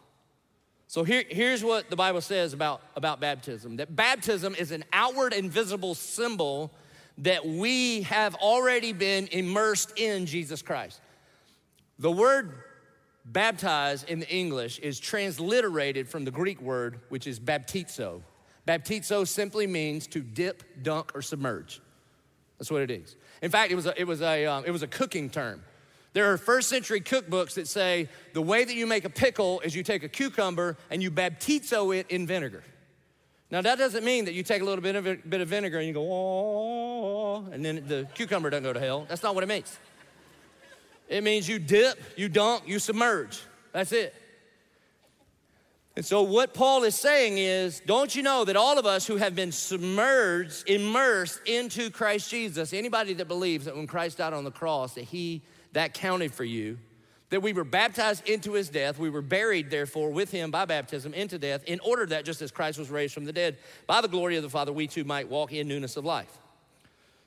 So 0.87 1.03
here, 1.03 1.25
here's 1.29 1.65
what 1.65 1.91
the 1.91 1.97
Bible 1.97 2.21
says 2.21 2.53
about, 2.53 2.83
about 2.97 3.21
baptism 3.21 3.77
that 3.77 3.95
baptism 3.95 4.55
is 4.55 4.71
an 4.71 4.85
outward 4.93 5.33
and 5.33 5.51
visible 5.51 5.95
symbol 5.95 6.73
that 7.19 7.47
we 7.47 8.03
have 8.03 8.35
already 8.37 8.93
been 8.93 9.29
immersed 9.33 9.93
in 9.97 10.27
Jesus 10.27 10.63
Christ. 10.63 11.01
The 11.99 12.11
word 12.11 12.53
baptize 13.33 14.05
in 14.05 14.21
the 14.21 14.29
English 14.29 14.79
is 14.79 14.99
transliterated 14.99 16.09
from 16.09 16.25
the 16.25 16.31
Greek 16.31 16.61
word, 16.61 17.01
which 17.09 17.27
is 17.27 17.39
baptizo. 17.39 18.23
Baptizo 18.67 19.27
simply 19.27 19.67
means 19.67 20.07
to 20.09 20.21
dip, 20.21 20.83
dunk, 20.83 21.13
or 21.15 21.23
submerge. 21.23 21.81
That's 22.59 22.71
what 22.71 22.83
it 22.83 22.91
is. 22.91 23.17
In 23.41 23.51
fact, 23.51 23.71
it 23.71 23.77
was 23.77 23.87
a, 23.87 23.99
it 23.99 24.07
was 24.07 24.21
a, 24.21 24.47
um, 24.47 24.65
it 24.67 24.71
was 24.71 24.83
a 24.83 24.87
cooking 24.87 25.31
term. 25.31 25.63
There 26.13 26.33
are 26.33 26.39
first 26.39 26.69
century 26.69 27.01
cookbooks 27.01 27.55
that 27.55 27.69
say 27.69 28.09
the 28.33 28.43
way 28.43 28.65
that 28.65 28.75
you 28.75 28.87
make 28.87 29.05
a 29.05 29.11
pickle 29.11 29.61
is 29.61 29.75
you 29.75 29.83
take 29.83 30.03
a 30.03 30.09
cucumber 30.09 30.77
and 30.91 31.03
you 31.03 31.11
baptizo 31.11 31.97
it 31.97 32.11
in 32.11 32.27
vinegar. 32.27 32.65
Now, 33.51 33.63
that 33.63 33.79
doesn't 33.79 34.05
mean 34.05 34.27
that 34.27 34.35
you 34.35 34.43
take 34.43 34.61
a 34.61 34.65
little 34.65 34.83
bit 34.83 34.97
of, 34.97 35.05
bit 35.05 35.41
of 35.41 35.49
vinegar 35.49 35.79
and 35.79 35.87
you 35.87 35.95
go, 35.95 36.07
oh, 36.11 37.49
and 37.51 37.65
then 37.65 37.85
the 37.87 38.07
cucumber 38.15 38.51
doesn't 38.51 38.65
go 38.65 38.73
to 38.73 38.81
hell. 38.81 39.07
That's 39.09 39.23
not 39.23 39.35
what 39.35 39.45
it 39.45 39.47
means. 39.47 39.79
It 41.09 41.25
means 41.25 41.49
you 41.49 41.59
dip, 41.59 41.99
you 42.17 42.29
dunk, 42.29 42.65
you 42.67 42.79
submerge. 42.79 43.41
That's 43.73 43.93
it. 43.93 44.15
And 45.97 46.05
so, 46.05 46.23
what 46.23 46.55
Paul 46.55 46.85
is 46.85 46.95
saying 46.95 47.39
is, 47.39 47.83
don't 47.85 48.15
you 48.15 48.23
know 48.23 48.45
that 48.45 48.55
all 48.55 48.79
of 48.79 48.87
us 48.87 49.05
who 49.05 49.17
have 49.17 49.35
been 49.35 49.51
submerged, 49.51 50.69
immersed 50.69 51.41
into 51.45 51.91
Christ 51.91 52.31
Jesus, 52.31 52.73
anybody 52.73 53.15
that 53.15 53.27
believes 53.27 53.65
that 53.65 53.75
when 53.75 53.89
Christ 53.89 54.19
died 54.19 54.33
on 54.33 54.45
the 54.45 54.53
cross, 54.53 54.95
that 54.95 55.05
he 55.05 55.43
that 55.73 55.95
counted 55.95 56.33
for 56.33 56.45
you. 56.45 56.79
That 57.31 57.43
we 57.43 57.53
were 57.53 57.65
baptized 57.65 58.29
into 58.29 58.53
his 58.53 58.69
death. 58.69 58.99
We 58.99 59.11
were 59.11 59.23
buried, 59.23 59.71
therefore, 59.71 60.11
with 60.11 60.31
him 60.31 60.51
by 60.51 60.65
baptism 60.65 61.13
into 61.15 61.39
death, 61.39 61.65
in 61.65 61.81
order 61.81 62.07
that 62.07 62.25
just 62.25 62.41
as 62.43 62.51
Christ 62.51 62.79
was 62.79 62.91
raised 62.91 63.13
from 63.13 63.25
the 63.25 63.33
dead 63.33 63.59
by 63.87 64.01
the 64.01 64.09
glory 64.09 64.37
of 64.37 64.43
the 64.43 64.49
Father, 64.49 64.73
we 64.73 64.87
too 64.87 65.05
might 65.05 65.29
walk 65.29 65.53
in 65.53 65.69
newness 65.69 65.97
of 65.97 66.05
life. 66.05 66.39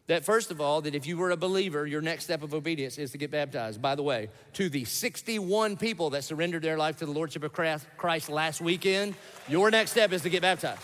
That 0.07 0.25
first 0.25 0.51
of 0.51 0.59
all, 0.59 0.81
that 0.81 0.95
if 0.95 1.05
you 1.05 1.17
were 1.17 1.31
a 1.31 1.37
believer, 1.37 1.85
your 1.85 2.01
next 2.01 2.25
step 2.25 2.43
of 2.43 2.53
obedience 2.53 2.97
is 2.97 3.11
to 3.11 3.17
get 3.17 3.31
baptized. 3.31 3.81
By 3.81 3.95
the 3.95 4.03
way, 4.03 4.29
to 4.53 4.67
the 4.69 4.83
61 4.83 5.77
people 5.77 6.09
that 6.11 6.23
surrendered 6.23 6.63
their 6.63 6.77
life 6.77 6.97
to 6.97 7.05
the 7.05 7.11
Lordship 7.11 7.43
of 7.43 7.53
Christ 7.53 8.29
last 8.29 8.61
weekend, 8.61 9.15
your 9.47 9.71
next 9.71 9.91
step 9.91 10.11
is 10.11 10.21
to 10.23 10.29
get 10.29 10.41
baptized. 10.41 10.81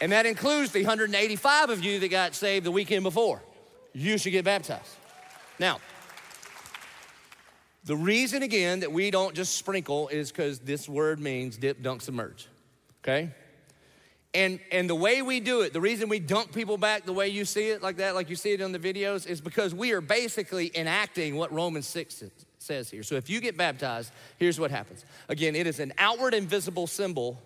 And 0.00 0.12
that 0.12 0.24
includes 0.24 0.72
the 0.72 0.80
185 0.80 1.70
of 1.70 1.84
you 1.84 2.00
that 2.00 2.08
got 2.08 2.34
saved 2.34 2.64
the 2.64 2.70
weekend 2.70 3.02
before. 3.02 3.42
You 3.92 4.16
should 4.18 4.32
get 4.32 4.44
baptized. 4.44 4.96
Now, 5.58 5.78
the 7.84 7.96
reason, 7.96 8.42
again, 8.42 8.80
that 8.80 8.92
we 8.92 9.10
don't 9.10 9.34
just 9.34 9.56
sprinkle 9.56 10.08
is 10.08 10.30
because 10.30 10.60
this 10.60 10.88
word 10.88 11.20
means 11.20 11.56
dip, 11.56 11.82
dunk, 11.82 12.02
submerge. 12.02 12.48
Okay? 13.02 13.30
And, 14.32 14.60
and 14.70 14.88
the 14.88 14.94
way 14.94 15.22
we 15.22 15.40
do 15.40 15.62
it, 15.62 15.72
the 15.72 15.80
reason 15.80 16.08
we 16.08 16.20
dunk 16.20 16.52
people 16.52 16.78
back 16.78 17.04
the 17.04 17.12
way 17.12 17.28
you 17.28 17.44
see 17.44 17.70
it, 17.70 17.82
like 17.82 17.96
that, 17.96 18.14
like 18.14 18.30
you 18.30 18.36
see 18.36 18.52
it 18.52 18.60
in 18.60 18.70
the 18.70 18.78
videos, 18.78 19.26
is 19.26 19.40
because 19.40 19.74
we 19.74 19.92
are 19.92 20.00
basically 20.00 20.70
enacting 20.74 21.36
what 21.36 21.52
Romans 21.52 21.86
6 21.88 22.24
says 22.58 22.90
here. 22.90 23.02
So 23.02 23.16
if 23.16 23.28
you 23.28 23.40
get 23.40 23.56
baptized, 23.56 24.12
here's 24.38 24.60
what 24.60 24.70
happens. 24.70 25.04
Again, 25.28 25.56
it 25.56 25.66
is 25.66 25.80
an 25.80 25.92
outward 25.98 26.34
and 26.34 26.48
visible 26.48 26.86
symbol 26.86 27.40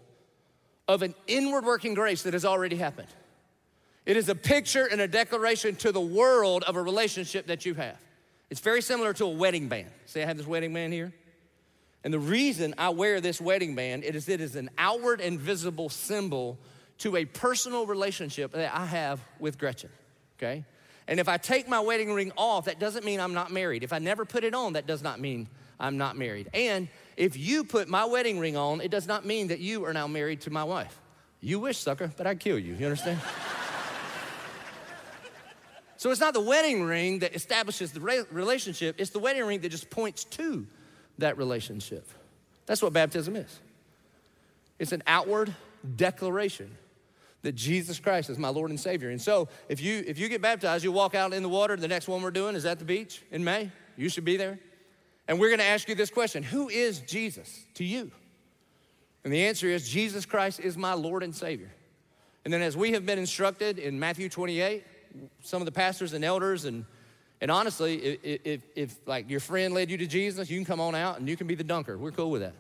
of 0.87 1.03
an 1.03 1.15
inward 1.27 1.65
working 1.65 1.95
grace 1.95 2.23
that 2.25 2.35
has 2.35 2.45
already 2.45 2.77
happened. 2.77 3.09
It 4.05 4.19
is 4.19 4.29
a 4.29 4.35
picture 4.35 4.85
and 4.85 5.01
a 5.01 5.09
declaration 5.09 5.77
to 5.77 5.93
the 5.93 6.01
world 6.01 6.65
of 6.65 6.77
a 6.77 6.83
relationship 6.83 7.47
that 7.47 7.65
you 7.65 7.73
have. 7.75 7.97
It's 8.51 8.61
very 8.61 8.83
similar 8.83 9.15
to 9.15 9.25
a 9.25 9.31
wedding 9.31 9.69
band. 9.69 9.91
See, 10.05 10.23
I 10.23 10.27
have 10.27 10.37
this 10.37 10.47
wedding 10.47 10.75
band 10.75 10.93
here. 10.93 11.15
And 12.05 12.13
the 12.13 12.19
reason 12.19 12.75
I 12.77 12.91
wear 12.91 13.23
this 13.23 13.41
wedding 13.41 13.75
band 13.75 14.05
it 14.05 14.15
is 14.15 14.29
it 14.29 14.43
is 14.43 14.57
an 14.57 14.69
outward 14.77 15.23
and 15.23 15.41
visible 15.41 15.89
symbol 15.89 16.59
to 16.99 17.17
a 17.17 17.25
personal 17.25 17.87
relationship 17.87 18.53
that 18.53 18.77
I 18.77 18.87
have 18.87 19.21
with 19.39 19.59
Gretchen, 19.59 19.91
okay? 20.39 20.65
And 21.07 21.21
if 21.21 21.29
I 21.29 21.37
take 21.37 21.69
my 21.69 21.81
wedding 21.81 22.13
ring 22.13 22.33
off, 22.37 22.65
that 22.67 22.79
doesn't 22.79 23.05
mean 23.05 23.21
I'm 23.21 23.35
not 23.35 23.51
married. 23.51 23.83
If 23.83 23.93
I 23.93 23.99
never 23.99 24.25
put 24.25 24.45
it 24.45 24.55
on, 24.55 24.75
that 24.75 24.87
does 24.87 25.03
not 25.03 25.21
mean 25.21 25.49
I'm 25.79 25.99
not 25.99 26.17
married. 26.17 26.49
And 26.55 26.89
if 27.17 27.37
you 27.37 27.65
put 27.65 27.89
my 27.89 28.05
wedding 28.05 28.39
ring 28.39 28.57
on, 28.57 28.81
it 28.81 28.91
does 28.91 29.07
not 29.07 29.27
mean 29.27 29.49
that 29.49 29.61
you 29.61 29.85
are 29.85 29.93
now 29.93 30.07
married 30.07 30.43
to 30.43 30.51
my 30.51 30.65
wife. 30.65 30.99
You 31.41 31.61
wish, 31.61 31.79
sucker, 31.79 32.11
but 32.17 32.27
I'd 32.27 32.41
kill 32.41 32.59
you. 32.59 32.75
You 32.75 32.87
understand? 32.87 33.21
so 35.99 36.11
it's 36.11 36.21
not 36.21 36.33
the 36.33 36.41
wedding 36.41 36.85
ring 36.85 37.19
that 37.19 37.35
establishes 37.35 37.93
the 37.93 38.01
relationship, 38.31 38.97
it's 38.99 39.11
the 39.11 39.19
wedding 39.19 39.45
ring 39.45 39.61
that 39.61 39.69
just 39.69 39.91
points 39.91 40.25
to 40.25 40.67
that 41.19 41.37
relationship. 41.37 42.09
That's 42.67 42.83
what 42.83 42.95
baptism 42.95 43.37
is. 43.37 43.61
It's 44.79 44.93
an 44.93 45.03
outward 45.07 45.55
declaration 45.97 46.77
that 47.45 47.55
Jesus 47.55 48.01
Christ 48.01 48.31
is 48.31 48.39
my 48.39 48.49
Lord 48.49 48.71
and 48.71 48.81
Savior. 48.81 49.11
And 49.11 49.21
so, 49.21 49.49
if 49.69 49.81
you 49.81 50.03
if 50.07 50.19
you 50.19 50.29
get 50.31 50.41
baptized, 50.41 50.83
you 50.83 50.91
walk 50.91 51.15
out 51.15 51.35
in 51.35 51.43
the 51.43 51.49
water. 51.49 51.77
The 51.77 51.87
next 51.87 52.09
one 52.09 52.23
we're 52.23 52.31
doing 52.31 52.57
is 52.57 52.65
at 52.65 52.79
the 52.79 52.87
beach 52.87 53.23
in 53.31 53.45
May. 53.45 53.71
You 53.97 54.09
should 54.09 54.25
be 54.25 54.39
there. 54.39 54.59
And 55.29 55.39
we're 55.39 55.49
going 55.49 55.61
to 55.61 55.67
ask 55.67 55.87
you 55.87 55.95
this 55.95 56.11
question: 56.11 56.43
Who 56.43 56.71
is 56.71 57.01
Jesus 57.01 57.65
to 57.75 57.85
you? 57.85 58.11
And 59.25 59.33
the 59.33 59.47
answer 59.47 59.67
is 59.69 59.89
Jesus 59.89 60.25
Christ 60.25 60.59
is 60.59 60.77
my 60.79 60.95
Lord 60.95 61.23
and 61.23 61.35
Savior. 61.35 61.71
And 62.47 62.53
then, 62.53 62.63
as 62.63 62.79
we 62.79 62.93
have 62.93 63.05
been 63.05 63.19
instructed 63.19 63.79
in 63.79 63.99
Matthew 64.01 64.31
28, 64.31 64.83
some 65.43 65.61
of 65.61 65.67
the 65.67 65.73
pastors 65.73 66.15
and 66.15 66.25
elders 66.25 66.65
and 66.65 66.87
and 67.43 67.51
honestly, 67.51 67.97
if, 67.97 68.41
if, 68.45 68.63
if, 68.75 68.97
like 69.07 69.29
your 69.29 69.41
friend 69.41 69.75
led 69.75 69.91
you 69.91 69.99
to 69.99 70.07
Jesus, 70.07 70.49
you 70.49 70.57
can 70.57 70.65
come 70.65 70.81
on 70.81 70.95
out 70.95 71.19
and 71.19 71.29
you 71.29 71.37
can 71.37 71.47
be 71.47 71.55
the 71.55 71.65
dunker. 71.65 71.99
We're 71.99 72.13
cool 72.13 72.31
with 72.31 72.41
that. 72.41 72.55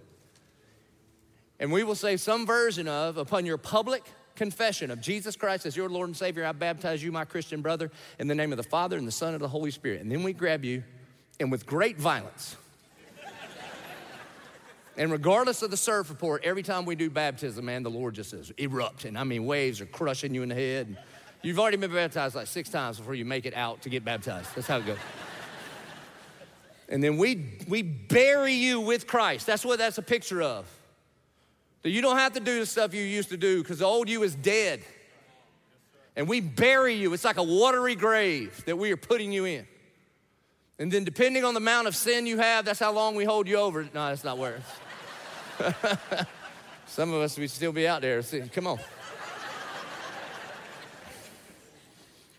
And 1.58 1.72
we 1.72 1.84
will 1.84 1.94
say 1.94 2.18
some 2.18 2.44
version 2.44 2.86
of, 2.86 3.16
upon 3.16 3.46
your 3.46 3.56
public 3.56 4.04
confession 4.36 4.90
of 4.90 5.00
Jesus 5.00 5.36
Christ 5.36 5.66
as 5.66 5.76
your 5.76 5.88
Lord 5.88 6.08
and 6.08 6.16
Savior, 6.16 6.44
I 6.44 6.52
baptize 6.52 7.02
you, 7.02 7.12
my 7.12 7.24
Christian 7.24 7.62
brother, 7.62 7.90
in 8.18 8.28
the 8.28 8.34
name 8.34 8.52
of 8.52 8.56
the 8.56 8.64
Father 8.64 8.96
and 8.96 9.06
the 9.06 9.12
Son 9.12 9.34
and 9.34 9.42
the 9.42 9.48
Holy 9.48 9.70
Spirit. 9.70 10.00
And 10.00 10.10
then 10.10 10.22
we 10.22 10.32
grab 10.32 10.64
you, 10.64 10.82
and 11.40 11.50
with 11.50 11.66
great 11.66 11.98
violence, 11.98 12.56
and 14.96 15.10
regardless 15.10 15.62
of 15.62 15.70
the 15.70 15.76
surf 15.76 16.10
report, 16.10 16.44
every 16.44 16.62
time 16.62 16.84
we 16.84 16.94
do 16.94 17.10
baptism, 17.10 17.64
man, 17.64 17.82
the 17.82 17.90
Lord 17.90 18.14
just 18.14 18.30
says 18.30 18.52
erupt. 18.58 19.04
And 19.04 19.16
I 19.16 19.24
mean, 19.24 19.46
waves 19.46 19.80
are 19.80 19.86
crushing 19.86 20.34
you 20.34 20.42
in 20.42 20.48
the 20.48 20.54
head. 20.54 20.86
And 20.88 20.98
you've 21.42 21.58
already 21.58 21.76
been 21.76 21.92
baptized 21.92 22.34
like 22.34 22.46
six 22.46 22.68
times 22.68 22.98
before 22.98 23.14
you 23.14 23.24
make 23.24 23.46
it 23.46 23.54
out 23.54 23.82
to 23.82 23.88
get 23.88 24.04
baptized. 24.04 24.54
That's 24.54 24.66
how 24.66 24.78
it 24.78 24.86
goes. 24.86 24.98
and 26.88 27.02
then 27.02 27.16
we, 27.18 27.58
we 27.68 27.82
bury 27.82 28.54
you 28.54 28.80
with 28.80 29.06
Christ. 29.06 29.46
That's 29.46 29.64
what 29.64 29.78
that's 29.78 29.98
a 29.98 30.02
picture 30.02 30.42
of. 30.42 30.66
You 31.84 32.00
don't 32.00 32.16
have 32.16 32.32
to 32.32 32.40
do 32.40 32.60
the 32.60 32.66
stuff 32.66 32.94
you 32.94 33.02
used 33.02 33.28
to 33.28 33.36
do 33.36 33.62
because 33.62 33.78
the 33.78 33.84
old 33.84 34.08
you 34.08 34.22
is 34.22 34.34
dead. 34.34 34.82
And 36.16 36.28
we 36.28 36.40
bury 36.40 36.94
you. 36.94 37.12
It's 37.12 37.24
like 37.24 37.36
a 37.36 37.42
watery 37.42 37.94
grave 37.94 38.64
that 38.66 38.78
we 38.78 38.90
are 38.92 38.96
putting 38.96 39.32
you 39.32 39.44
in. 39.44 39.66
And 40.78 40.90
then, 40.90 41.04
depending 41.04 41.44
on 41.44 41.54
the 41.54 41.58
amount 41.58 41.86
of 41.86 41.94
sin 41.94 42.26
you 42.26 42.38
have, 42.38 42.64
that's 42.64 42.80
how 42.80 42.92
long 42.92 43.14
we 43.14 43.24
hold 43.24 43.46
you 43.46 43.56
over. 43.56 43.82
No, 43.82 44.08
that's 44.08 44.24
not 44.24 44.38
where. 44.38 44.60
Some 46.86 47.12
of 47.12 47.20
us, 47.20 47.38
we 47.38 47.46
still 47.46 47.72
be 47.72 47.86
out 47.86 48.02
there. 48.02 48.22
Come 48.52 48.66
on. 48.66 48.78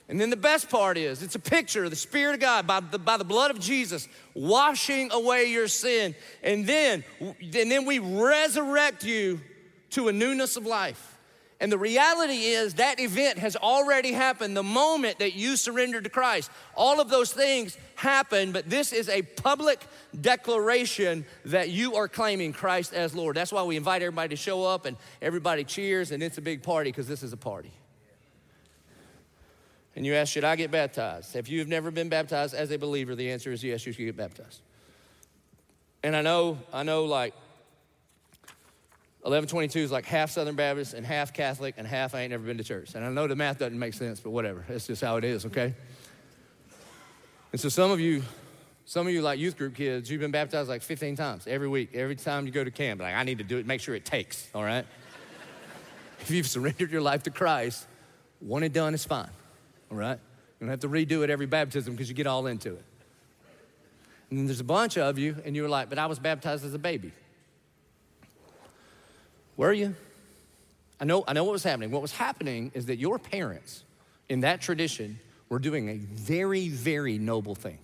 And 0.07 0.21
then 0.21 0.29
the 0.29 0.37
best 0.37 0.69
part 0.69 0.97
is 0.97 1.23
it's 1.23 1.35
a 1.35 1.39
picture 1.39 1.83
of 1.83 1.89
the 1.89 1.95
Spirit 1.95 2.35
of 2.35 2.39
God 2.39 2.67
by 2.67 2.79
the, 2.79 2.99
by 2.99 3.17
the 3.17 3.23
blood 3.23 3.49
of 3.49 3.59
Jesus 3.59 4.07
washing 4.35 5.11
away 5.11 5.45
your 5.45 5.67
sin. 5.67 6.13
And 6.43 6.67
then, 6.67 7.03
and 7.19 7.71
then 7.71 7.85
we 7.85 7.99
resurrect 7.99 9.03
you 9.03 9.41
to 9.91 10.07
a 10.07 10.13
newness 10.13 10.57
of 10.57 10.65
life. 10.65 11.13
And 11.59 11.71
the 11.71 11.77
reality 11.77 12.47
is 12.47 12.75
that 12.75 12.99
event 12.99 13.39
has 13.39 13.55
already 13.55 14.11
happened 14.11 14.57
the 14.57 14.61
moment 14.61 15.19
that 15.19 15.33
you 15.33 15.55
surrendered 15.55 16.03
to 16.03 16.09
Christ. 16.09 16.51
All 16.75 16.99
of 16.99 17.09
those 17.09 17.31
things 17.31 17.77
happen, 17.95 18.51
but 18.51 18.69
this 18.69 18.91
is 18.91 19.07
a 19.07 19.21
public 19.21 19.83
declaration 20.19 21.25
that 21.45 21.69
you 21.69 21.95
are 21.95 22.09
claiming 22.09 22.51
Christ 22.51 22.93
as 22.93 23.15
Lord. 23.15 23.37
That's 23.37 23.53
why 23.53 23.63
we 23.63 23.77
invite 23.77 24.01
everybody 24.01 24.29
to 24.29 24.35
show 24.35 24.65
up 24.65 24.85
and 24.85 24.97
everybody 25.21 25.63
cheers 25.63 26.11
and 26.11 26.21
it's 26.21 26.37
a 26.37 26.41
big 26.41 26.61
party 26.61 26.91
because 26.91 27.07
this 27.07 27.23
is 27.23 27.31
a 27.31 27.37
party 27.37 27.71
and 29.95 30.05
you 30.05 30.13
ask, 30.13 30.31
Should 30.31 30.43
I 30.43 30.55
get 30.55 30.71
baptized? 30.71 31.35
If 31.35 31.49
you've 31.49 31.67
never 31.67 31.91
been 31.91 32.09
baptized 32.09 32.53
as 32.53 32.71
a 32.71 32.77
believer, 32.77 33.15
the 33.15 33.31
answer 33.31 33.51
is 33.51 33.63
yes, 33.63 33.85
you 33.85 33.93
should 33.93 34.05
get 34.05 34.17
baptized. 34.17 34.61
And 36.03 36.15
I 36.15 36.21
know, 36.21 36.59
I 36.73 36.83
know 36.83 37.05
like 37.05 37.33
Eleven22 39.25 39.77
is 39.77 39.91
like 39.91 40.05
half 40.05 40.29
Southern 40.29 40.55
Baptist 40.55 40.93
and 40.93 41.05
half 41.05 41.33
Catholic 41.33 41.75
and 41.77 41.87
half 41.87 42.13
I 42.13 42.21
ain't 42.21 42.31
never 42.31 42.43
been 42.43 42.57
to 42.57 42.63
church. 42.63 42.93
And 42.93 43.03
I 43.03 43.09
know 43.09 43.27
the 43.27 43.35
math 43.35 43.57
doesn't 43.57 43.79
make 43.79 43.93
sense, 43.93 44.19
but 44.19 44.29
whatever. 44.29 44.63
That's 44.67 44.85
just 44.85 45.01
how 45.01 45.17
it 45.17 45.23
is, 45.23 45.45
okay? 45.47 45.73
And 47.51 47.59
so 47.59 47.69
some 47.69 47.89
of 47.89 47.99
you, 47.99 48.21
some 48.85 49.07
of 49.07 49.13
you 49.13 49.23
like 49.23 49.39
youth 49.39 49.57
group 49.57 49.75
kids, 49.75 50.11
you've 50.11 50.21
been 50.21 50.29
baptized 50.29 50.69
like 50.69 50.83
15 50.83 51.15
times 51.15 51.47
every 51.47 51.67
week. 51.67 51.91
Every 51.95 52.15
time 52.15 52.45
you 52.45 52.51
go 52.51 52.63
to 52.63 52.69
camp, 52.69 53.01
like 53.01 53.15
I 53.15 53.23
need 53.23 53.39
to 53.39 53.43
do 53.43 53.57
it, 53.57 53.65
make 53.65 53.81
sure 53.81 53.95
it 53.95 54.05
takes, 54.05 54.47
all 54.53 54.63
right? 54.63 54.85
if 56.19 56.29
you've 56.29 56.47
surrendered 56.47 56.91
your 56.91 57.01
life 57.01 57.23
to 57.23 57.31
Christ, 57.31 57.87
one 58.41 58.61
and 58.61 58.73
done 58.73 58.93
is 58.93 59.05
fine 59.05 59.29
all 59.91 59.97
right? 59.97 60.19
You 60.59 60.67
don't 60.67 60.69
have 60.69 60.79
to 60.81 60.89
redo 60.89 61.23
it 61.23 61.29
every 61.29 61.45
baptism 61.45 61.93
because 61.93 62.09
you 62.09 62.15
get 62.15 62.27
all 62.27 62.47
into 62.47 62.73
it. 62.73 62.83
And 64.29 64.39
then 64.39 64.45
there's 64.45 64.59
a 64.59 64.63
bunch 64.63 64.97
of 64.97 65.19
you, 65.19 65.35
and 65.45 65.55
you're 65.55 65.69
like, 65.69 65.89
but 65.89 65.99
I 65.99 66.07
was 66.07 66.19
baptized 66.19 66.65
as 66.65 66.73
a 66.73 66.79
baby. 66.79 67.11
Were 69.57 69.73
you? 69.73 69.95
I 70.99 71.05
know, 71.05 71.23
I 71.27 71.33
know 71.33 71.43
what 71.43 71.51
was 71.51 71.63
happening. 71.63 71.91
What 71.91 72.01
was 72.01 72.13
happening 72.13 72.71
is 72.73 72.87
that 72.87 72.97
your 72.97 73.19
parents 73.19 73.83
in 74.29 74.41
that 74.41 74.61
tradition 74.61 75.19
were 75.49 75.59
doing 75.59 75.89
a 75.89 75.97
very, 75.97 76.69
very 76.69 77.17
noble 77.17 77.53
thing. 77.53 77.77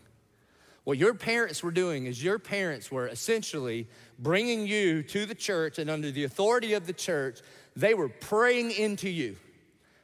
What 0.84 0.98
your 0.98 1.14
parents 1.14 1.62
were 1.62 1.72
doing 1.72 2.08
is 2.08 2.24
your 2.24 2.40
parents 2.40 2.92
were 2.92 3.08
essentially 3.08 3.88
bringing 4.18 4.66
you 4.66 5.04
to 5.04 5.26
the 5.26 5.36
church, 5.36 5.78
and 5.78 5.90
under 5.90 6.10
the 6.10 6.24
authority 6.24 6.74
of 6.74 6.88
the 6.88 6.94
church, 6.94 7.42
they 7.76 7.94
were 7.94 8.10
praying 8.10 8.72
into 8.72 9.10
you. 9.10 9.36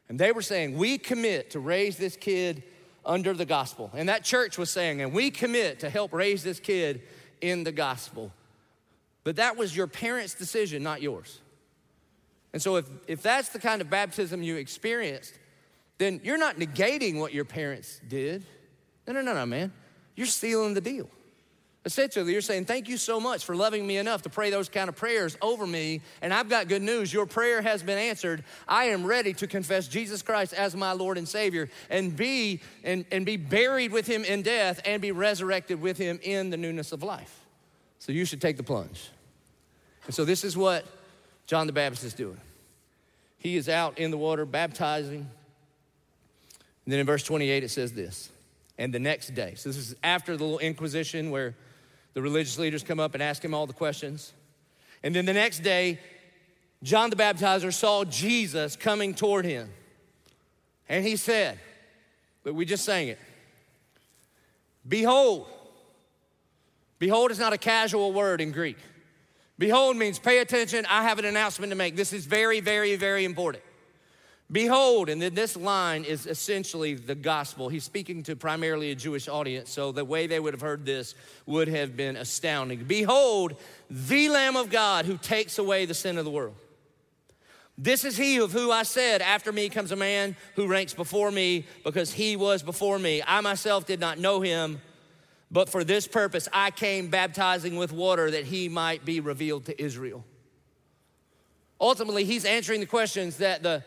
And 0.10 0.20
they 0.20 0.32
were 0.32 0.41
saying, 0.41 0.78
We 0.78 0.98
commit 0.98 1.52
to 1.52 1.60
raise 1.60 1.98
this 1.98 2.15
kid 2.15 2.63
under 3.06 3.34
the 3.34 3.46
gospel. 3.46 3.91
And 3.93 4.10
that 4.10 4.24
church 4.24 4.58
was 4.58 4.70
saying, 4.70 5.02
And 5.02 5.13
we 5.13 5.32
commit 5.32 5.80
to 5.82 5.89
help 5.89 6.13
raise 6.13 6.43
this 6.43 6.60
kid 6.60 7.02
in 7.41 7.63
the 7.63 7.72
gospel. 7.72 8.32
But 9.24 9.36
that 9.38 9.58
was 9.58 9.76
your 9.76 9.88
parents' 9.88 10.34
decision, 10.34 10.84
not 10.84 11.02
yours. 11.02 11.41
And 12.54 12.62
so, 12.62 12.78
if, 12.78 12.89
if 13.08 13.22
that's 13.22 13.50
the 13.50 13.60
kind 13.60 13.82
of 13.82 13.89
baptism 13.89 14.41
you 14.41 14.56
experienced, 14.56 15.34
then 15.98 16.22
you're 16.24 16.38
not 16.38 16.58
negating 16.58 17.20
what 17.20 17.34
your 17.34 17.46
parents 17.46 18.00
did. 18.08 18.46
No, 19.06 19.13
no, 19.13 19.22
no, 19.22 19.34
no, 19.34 19.46
man. 19.46 19.74
You're 20.15 20.28
sealing 20.28 20.74
the 20.74 20.82
deal. 20.82 21.10
Essentially, 21.88 22.34
you're 22.34 22.41
saying, 22.41 22.65
Thank 22.65 22.89
you 22.89 22.97
so 22.97 23.17
much 23.17 23.45
for 23.45 23.56
loving 23.56 23.88
me 23.88 23.95
enough 23.95 24.23
to 24.23 24.30
pray 24.30 24.50
those 24.50 24.67
kind 24.67 24.89
of 24.89 24.97
prayers 24.97 25.38
over 25.41 25.65
me. 25.65 26.02
And 26.21 26.34
I've 26.34 26.50
got 26.50 26.67
good 26.67 26.82
news. 26.82 27.13
Your 27.13 27.26
prayer 27.26 27.62
has 27.62 27.82
been 27.82 27.97
answered. 27.97 28.43
I 28.67 28.88
am 28.88 29.06
ready 29.06 29.32
to 29.36 29.47
confess 29.47 29.88
Jesus 29.88 30.21
Christ 30.21 30.54
as 30.54 30.76
my 30.76 30.91
Lord 30.91 31.17
and 31.17 31.26
Savior 31.26 31.69
and 31.89 32.13
be, 32.13 32.60
and, 32.84 33.06
and 33.10 33.26
be 33.26 33.38
buried 33.38 33.93
with 33.93 34.06
him 34.06 34.26
in 34.26 34.41
death 34.41 34.82
and 34.84 35.02
be 35.02 35.13
resurrected 35.13 35.80
with 35.80 35.97
him 35.97 36.19
in 36.23 36.50
the 36.50 36.58
newness 36.58 36.91
of 36.91 37.04
life. 37.04 37.45
So 38.00 38.12
you 38.12 38.26
should 38.26 38.41
take 38.41 38.58
the 38.58 38.63
plunge. 38.63 39.10
And 40.08 40.13
so 40.13 40.26
this 40.26 40.43
is 40.43 40.58
what 40.58 40.84
John 41.45 41.67
the 41.67 41.73
Baptist 41.73 42.04
is 42.04 42.13
doing. 42.13 42.41
He 43.38 43.56
is 43.56 43.69
out 43.69 43.97
in 43.97 44.12
the 44.12 44.17
water 44.17 44.45
baptizing. 44.45 45.19
And 45.19 46.91
then 46.93 47.00
in 47.00 47.06
verse 47.06 47.23
28, 47.23 47.63
it 47.63 47.69
says 47.69 47.93
this. 47.93 48.30
And 48.78 48.93
the 48.93 49.00
next 49.00 49.34
day, 49.34 49.54
so 49.56 49.69
this 49.69 49.78
is 49.78 49.95
after 50.04 50.36
the 50.36 50.43
little 50.43 50.60
inquisition 50.60 51.32
where 51.32 51.56
the 52.17 52.21
religious 52.23 52.58
leaders 52.58 52.82
come 52.82 52.99
up 52.99 53.13
and 53.13 53.21
ask 53.21 53.45
him 53.45 53.53
all 53.53 53.67
the 53.67 53.73
questions. 53.73 54.34
And 55.03 55.15
then 55.15 55.27
the 55.27 55.34
next 55.34 55.60
day, 55.60 55.99
John 56.82 57.12
the 57.12 57.15
Baptizer 57.15 57.71
saw 57.71 58.06
Jesus 58.06 58.75
coming 58.75 59.13
toward 59.13 59.45
him. 59.45 59.69
And 60.89 61.06
he 61.06 61.15
said, 61.15 61.60
but 62.43 62.56
we 62.56 62.65
just 62.65 62.84
sang 62.84 63.10
it 63.10 63.19
Behold, 64.88 65.45
behold 66.97 67.30
is 67.30 67.38
not 67.38 67.53
a 67.53 67.58
casual 67.60 68.12
word 68.12 68.41
in 68.41 68.51
Greek. 68.51 68.77
Behold 69.60 69.95
means 69.95 70.17
pay 70.17 70.39
attention, 70.39 70.88
I 70.89 71.03
have 71.03 71.19
an 71.19 71.25
announcement 71.25 71.69
to 71.69 71.75
make. 71.75 71.95
This 71.95 72.13
is 72.13 72.25
very, 72.25 72.62
very, 72.62 72.95
very 72.95 73.25
important. 73.25 73.63
Behold, 74.49 75.10
and 75.10 75.21
then 75.21 75.36
this 75.36 75.57
line 75.57 76.05
is 76.05 76.25
essentially 76.25 76.93
the 76.93 77.15
gospel. 77.15 77.67
He's 77.67 77.83
speaking 77.83 78.23
to 78.23 78.36
primarily 78.38 78.91
a 78.91 78.95
Jewish 78.95 79.27
audience, 79.27 79.69
so 79.69 79.91
the 79.91 80.05
way 80.05 80.25
they 80.25 80.39
would 80.39 80.53
have 80.53 80.62
heard 80.62 80.86
this 80.86 81.15
would 81.45 81.67
have 81.67 81.97
been 81.97 82.15
astounding. 82.15 82.86
Behold, 82.86 83.60
the 83.89 84.29
Lamb 84.29 84.55
of 84.55 84.69
God 84.69 85.05
who 85.05 85.17
takes 85.17 85.57
away 85.57 85.86
the 85.86 85.93
sin 85.93 86.17
of 86.17 86.23
the 86.23 86.31
world. 86.31 86.55
This 87.77 88.05
is 88.05 88.15
he 88.15 88.38
of 88.38 88.53
who 88.53 88.71
I 88.71 88.83
said, 88.83 89.21
After 89.21 89.51
me 89.51 89.67
comes 89.67 89.91
a 89.91 89.97
man 89.97 90.36
who 90.55 90.67
ranks 90.67 90.93
before 90.93 91.29
me 91.29 91.65
because 91.83 92.13
he 92.13 92.38
was 92.38 92.63
before 92.63 92.97
me. 92.97 93.21
I 93.27 93.41
myself 93.41 93.86
did 93.86 93.99
not 93.99 94.17
know 94.17 94.39
him, 94.39 94.81
But 95.51 95.69
for 95.69 95.83
this 95.83 96.07
purpose 96.07 96.47
I 96.53 96.71
came 96.71 97.10
baptizing 97.10 97.75
with 97.75 97.91
water 97.91 98.31
that 98.31 98.45
he 98.45 98.69
might 98.69 99.05
be 99.05 99.19
revealed 99.19 99.65
to 99.65 99.81
Israel. 99.81 100.25
Ultimately, 101.79 102.23
he's 102.23 102.45
answering 102.45 102.79
the 102.79 102.88
questions 102.88 103.38
that 103.38 103.62
the 103.62 103.83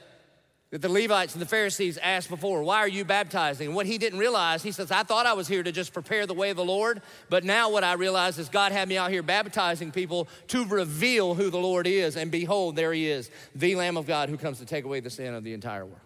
that 0.71 0.83
the 0.83 0.89
Levites 0.89 1.35
and 1.35 1.43
the 1.43 1.47
Pharisees 1.47 1.99
asked 1.99 2.29
before, 2.29 2.63
Why 2.63 2.79
are 2.79 2.89
you 2.89 3.05
baptizing? 3.05 3.69
And 3.69 3.77
what 3.77 3.87
he 3.87 3.99
didn't 3.99 4.21
realize, 4.21 4.63
he 4.63 4.71
says, 4.71 4.93
I 4.93 5.03
thought 5.03 5.27
I 5.27 5.33
was 5.33 5.49
here 5.49 5.63
to 5.63 5.73
just 5.73 5.93
prepare 5.93 6.27
the 6.27 6.35
way 6.35 6.51
of 6.51 6.57
the 6.57 6.65
Lord, 6.65 7.03
but 7.29 7.45
now 7.45 7.71
what 7.71 7.83
I 7.83 7.95
realize 7.95 8.39
is 8.39 8.49
God 8.49 8.71
had 8.71 8.89
me 8.89 8.97
out 8.97 9.11
here 9.11 9.23
baptizing 9.23 9.91
people 9.91 10.29
to 10.49 10.65
reveal 10.65 11.35
who 11.35 11.51
the 11.51 11.59
Lord 11.59 11.89
is. 11.89 12.17
And 12.17 12.31
behold, 12.31 12.77
there 12.77 12.93
he 12.93 13.09
is, 13.09 13.31
the 13.55 13.75
Lamb 13.75 13.97
of 13.97 14.07
God 14.07 14.29
who 14.29 14.37
comes 14.37 14.59
to 14.61 14.65
take 14.65 14.85
away 14.85 15.01
the 15.01 15.11
sin 15.11 15.35
of 15.35 15.43
the 15.43 15.55
entire 15.55 15.85
world. 15.85 16.01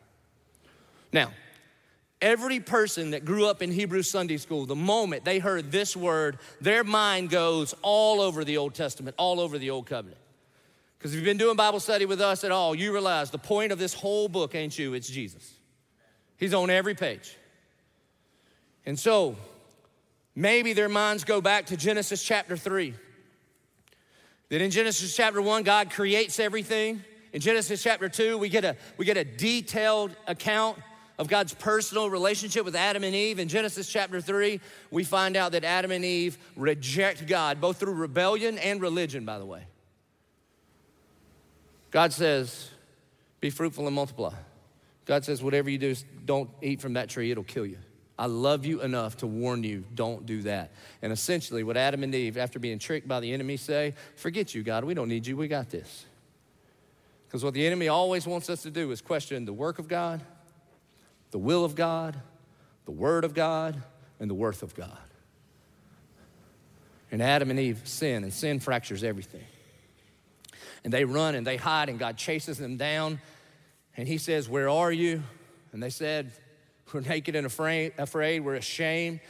Now, 1.12 1.30
every 2.22 2.58
person 2.58 3.10
that 3.10 3.26
grew 3.26 3.46
up 3.46 3.60
in 3.60 3.70
Hebrew 3.70 4.02
Sunday 4.02 4.38
school, 4.38 4.64
the 4.64 4.74
moment 4.74 5.26
they 5.26 5.40
heard 5.40 5.70
this 5.70 5.94
word, 5.94 6.38
their 6.62 6.84
mind 6.84 7.28
goes 7.28 7.74
all 7.82 8.22
over 8.22 8.44
the 8.44 8.56
Old 8.56 8.74
Testament, 8.74 9.14
all 9.18 9.40
over 9.40 9.58
the 9.58 9.68
Old 9.68 9.86
Covenant. 9.86 10.18
Because 11.04 11.12
if 11.12 11.18
you've 11.18 11.26
been 11.26 11.36
doing 11.36 11.54
Bible 11.54 11.80
study 11.80 12.06
with 12.06 12.22
us 12.22 12.44
at 12.44 12.50
all, 12.50 12.74
you 12.74 12.90
realize 12.90 13.30
the 13.30 13.36
point 13.36 13.72
of 13.72 13.78
this 13.78 13.92
whole 13.92 14.26
book 14.26 14.54
ain't 14.54 14.78
you, 14.78 14.94
it's 14.94 15.06
Jesus. 15.06 15.52
He's 16.38 16.54
on 16.54 16.70
every 16.70 16.94
page. 16.94 17.36
And 18.86 18.98
so, 18.98 19.36
maybe 20.34 20.72
their 20.72 20.88
minds 20.88 21.24
go 21.24 21.42
back 21.42 21.66
to 21.66 21.76
Genesis 21.76 22.24
chapter 22.24 22.56
3. 22.56 22.94
That 24.48 24.62
in 24.62 24.70
Genesis 24.70 25.14
chapter 25.14 25.42
1, 25.42 25.64
God 25.64 25.90
creates 25.90 26.40
everything. 26.40 27.04
In 27.34 27.42
Genesis 27.42 27.82
chapter 27.82 28.08
2, 28.08 28.38
we 28.38 28.48
get 28.48 28.64
a, 28.64 28.74
we 28.96 29.04
get 29.04 29.18
a 29.18 29.24
detailed 29.24 30.16
account 30.26 30.78
of 31.18 31.28
God's 31.28 31.52
personal 31.52 32.08
relationship 32.08 32.64
with 32.64 32.74
Adam 32.74 33.04
and 33.04 33.14
Eve. 33.14 33.38
In 33.38 33.48
Genesis 33.48 33.90
chapter 33.90 34.22
3, 34.22 34.58
we 34.90 35.04
find 35.04 35.36
out 35.36 35.52
that 35.52 35.64
Adam 35.64 35.90
and 35.90 36.02
Eve 36.02 36.38
reject 36.56 37.26
God, 37.26 37.60
both 37.60 37.78
through 37.78 37.92
rebellion 37.92 38.56
and 38.56 38.80
religion, 38.80 39.26
by 39.26 39.38
the 39.38 39.44
way. 39.44 39.66
God 41.94 42.12
says, 42.12 42.70
be 43.40 43.50
fruitful 43.50 43.86
and 43.86 43.94
multiply. 43.94 44.34
God 45.04 45.24
says, 45.24 45.44
whatever 45.44 45.70
you 45.70 45.78
do, 45.78 45.94
don't 46.24 46.50
eat 46.60 46.80
from 46.80 46.94
that 46.94 47.08
tree, 47.08 47.30
it'll 47.30 47.44
kill 47.44 47.64
you. 47.64 47.78
I 48.18 48.26
love 48.26 48.66
you 48.66 48.82
enough 48.82 49.18
to 49.18 49.28
warn 49.28 49.62
you, 49.62 49.84
don't 49.94 50.26
do 50.26 50.42
that. 50.42 50.72
And 51.02 51.12
essentially, 51.12 51.62
what 51.62 51.76
Adam 51.76 52.02
and 52.02 52.12
Eve, 52.12 52.36
after 52.36 52.58
being 52.58 52.80
tricked 52.80 53.06
by 53.06 53.20
the 53.20 53.32
enemy, 53.32 53.56
say, 53.56 53.94
forget 54.16 54.56
you, 54.56 54.64
God, 54.64 54.82
we 54.82 54.94
don't 54.94 55.08
need 55.08 55.24
you, 55.24 55.36
we 55.36 55.46
got 55.46 55.70
this. 55.70 56.04
Because 57.28 57.44
what 57.44 57.54
the 57.54 57.64
enemy 57.64 57.86
always 57.86 58.26
wants 58.26 58.50
us 58.50 58.62
to 58.62 58.72
do 58.72 58.90
is 58.90 59.00
question 59.00 59.44
the 59.44 59.52
work 59.52 59.78
of 59.78 59.86
God, 59.86 60.20
the 61.30 61.38
will 61.38 61.64
of 61.64 61.76
God, 61.76 62.20
the 62.86 62.90
word 62.90 63.22
of 63.22 63.34
God, 63.34 63.80
and 64.18 64.28
the 64.28 64.34
worth 64.34 64.64
of 64.64 64.74
God. 64.74 64.98
And 67.12 67.22
Adam 67.22 67.50
and 67.50 67.60
Eve 67.60 67.82
sin, 67.84 68.24
and 68.24 68.32
sin 68.32 68.58
fractures 68.58 69.04
everything 69.04 69.44
and 70.84 70.92
they 70.92 71.04
run 71.04 71.34
and 71.34 71.46
they 71.46 71.56
hide, 71.56 71.88
and 71.88 71.98
God 71.98 72.16
chases 72.16 72.58
them 72.58 72.76
down. 72.76 73.20
And 73.96 74.06
He 74.06 74.18
says, 74.18 74.48
Where 74.48 74.68
are 74.68 74.92
you? 74.92 75.22
And 75.72 75.82
they 75.82 75.90
said, 75.90 76.30
We're 76.92 77.00
naked 77.00 77.34
and 77.34 77.46
afraid, 77.46 77.94
afraid 77.98 78.40
we're 78.40 78.54
ashamed. 78.54 79.20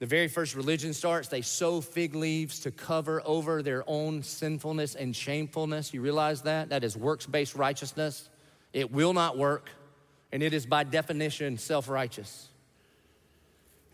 The 0.00 0.06
very 0.06 0.28
first 0.28 0.56
religion 0.56 0.92
starts, 0.92 1.28
they 1.28 1.40
sew 1.40 1.80
fig 1.80 2.14
leaves 2.14 2.60
to 2.60 2.70
cover 2.70 3.22
over 3.24 3.62
their 3.62 3.84
own 3.86 4.22
sinfulness 4.22 4.96
and 4.96 5.14
shamefulness. 5.14 5.94
You 5.94 6.02
realize 6.02 6.42
that? 6.42 6.70
That 6.70 6.82
is 6.82 6.96
works 6.96 7.26
based 7.26 7.54
righteousness. 7.54 8.28
It 8.72 8.92
will 8.92 9.12
not 9.12 9.38
work, 9.38 9.70
and 10.32 10.42
it 10.42 10.52
is 10.52 10.66
by 10.66 10.82
definition 10.82 11.56
self 11.56 11.88
righteous. 11.88 12.48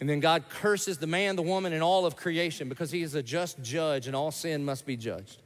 And 0.00 0.08
then 0.08 0.20
God 0.20 0.44
curses 0.48 0.96
the 0.96 1.06
man, 1.06 1.36
the 1.36 1.42
woman, 1.42 1.74
and 1.74 1.82
all 1.82 2.06
of 2.06 2.16
creation 2.16 2.70
because 2.70 2.90
he 2.90 3.02
is 3.02 3.14
a 3.14 3.22
just 3.22 3.62
judge 3.62 4.06
and 4.06 4.16
all 4.16 4.30
sin 4.30 4.64
must 4.64 4.86
be 4.86 4.96
judged. 4.96 5.42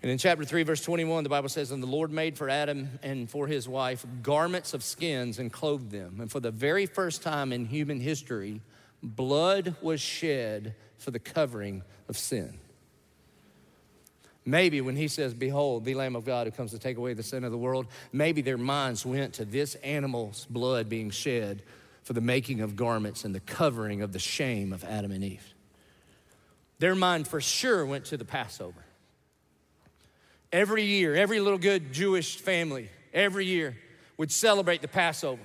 And 0.00 0.10
in 0.10 0.18
chapter 0.18 0.44
3, 0.44 0.62
verse 0.62 0.80
21, 0.82 1.24
the 1.24 1.30
Bible 1.30 1.48
says, 1.48 1.72
And 1.72 1.82
the 1.82 1.88
Lord 1.88 2.12
made 2.12 2.38
for 2.38 2.48
Adam 2.48 2.88
and 3.02 3.28
for 3.28 3.48
his 3.48 3.68
wife 3.68 4.06
garments 4.22 4.72
of 4.72 4.84
skins 4.84 5.38
and 5.38 5.52
clothed 5.52 5.90
them. 5.90 6.20
And 6.20 6.30
for 6.30 6.38
the 6.38 6.52
very 6.52 6.86
first 6.86 7.22
time 7.22 7.52
in 7.52 7.64
human 7.64 7.98
history, 7.98 8.60
blood 9.02 9.74
was 9.82 10.00
shed 10.00 10.74
for 10.98 11.10
the 11.10 11.18
covering 11.18 11.82
of 12.08 12.16
sin. 12.16 12.58
Maybe 14.44 14.80
when 14.80 14.96
he 14.96 15.08
says, 15.08 15.34
Behold, 15.34 15.84
the 15.84 15.94
Lamb 15.94 16.16
of 16.16 16.24
God 16.24 16.46
who 16.46 16.52
comes 16.52 16.70
to 16.70 16.78
take 16.78 16.96
away 16.96 17.12
the 17.12 17.22
sin 17.22 17.42
of 17.44 17.50
the 17.50 17.58
world, 17.58 17.86
maybe 18.12 18.40
their 18.40 18.56
minds 18.56 19.04
went 19.04 19.34
to 19.34 19.44
this 19.44 19.74
animal's 19.76 20.46
blood 20.48 20.88
being 20.88 21.10
shed 21.10 21.62
for 22.02 22.12
the 22.12 22.20
making 22.20 22.60
of 22.60 22.74
garments 22.74 23.24
and 23.24 23.34
the 23.34 23.40
covering 23.40 24.00
of 24.00 24.12
the 24.12 24.18
shame 24.18 24.72
of 24.72 24.84
Adam 24.84 25.10
and 25.10 25.22
Eve. 25.22 25.54
Their 26.78 26.94
mind 26.94 27.26
for 27.26 27.40
sure 27.40 27.84
went 27.84 28.06
to 28.06 28.16
the 28.16 28.24
Passover. 28.24 28.84
Every 30.52 30.84
year, 30.84 31.14
every 31.14 31.40
little 31.40 31.58
good 31.58 31.92
Jewish 31.92 32.36
family, 32.36 32.88
every 33.12 33.46
year, 33.46 33.76
would 34.16 34.32
celebrate 34.32 34.82
the 34.82 34.88
Passover. 34.88 35.42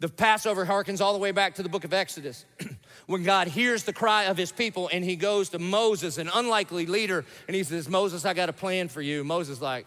The 0.00 0.08
Passover 0.08 0.64
harkens 0.64 1.00
all 1.00 1.12
the 1.12 1.18
way 1.18 1.30
back 1.30 1.56
to 1.56 1.62
the 1.62 1.68
book 1.68 1.84
of 1.84 1.92
Exodus 1.92 2.44
when 3.06 3.22
God 3.22 3.48
hears 3.48 3.84
the 3.84 3.92
cry 3.92 4.24
of 4.24 4.36
his 4.36 4.50
people 4.50 4.88
and 4.92 5.04
he 5.04 5.14
goes 5.14 5.50
to 5.50 5.58
Moses, 5.58 6.18
an 6.18 6.30
unlikely 6.34 6.86
leader, 6.86 7.24
and 7.46 7.54
he 7.54 7.62
says, 7.62 7.88
Moses, 7.88 8.24
I 8.24 8.32
got 8.32 8.48
a 8.48 8.52
plan 8.52 8.88
for 8.88 9.02
you. 9.02 9.22
Moses, 9.22 9.60
like, 9.60 9.86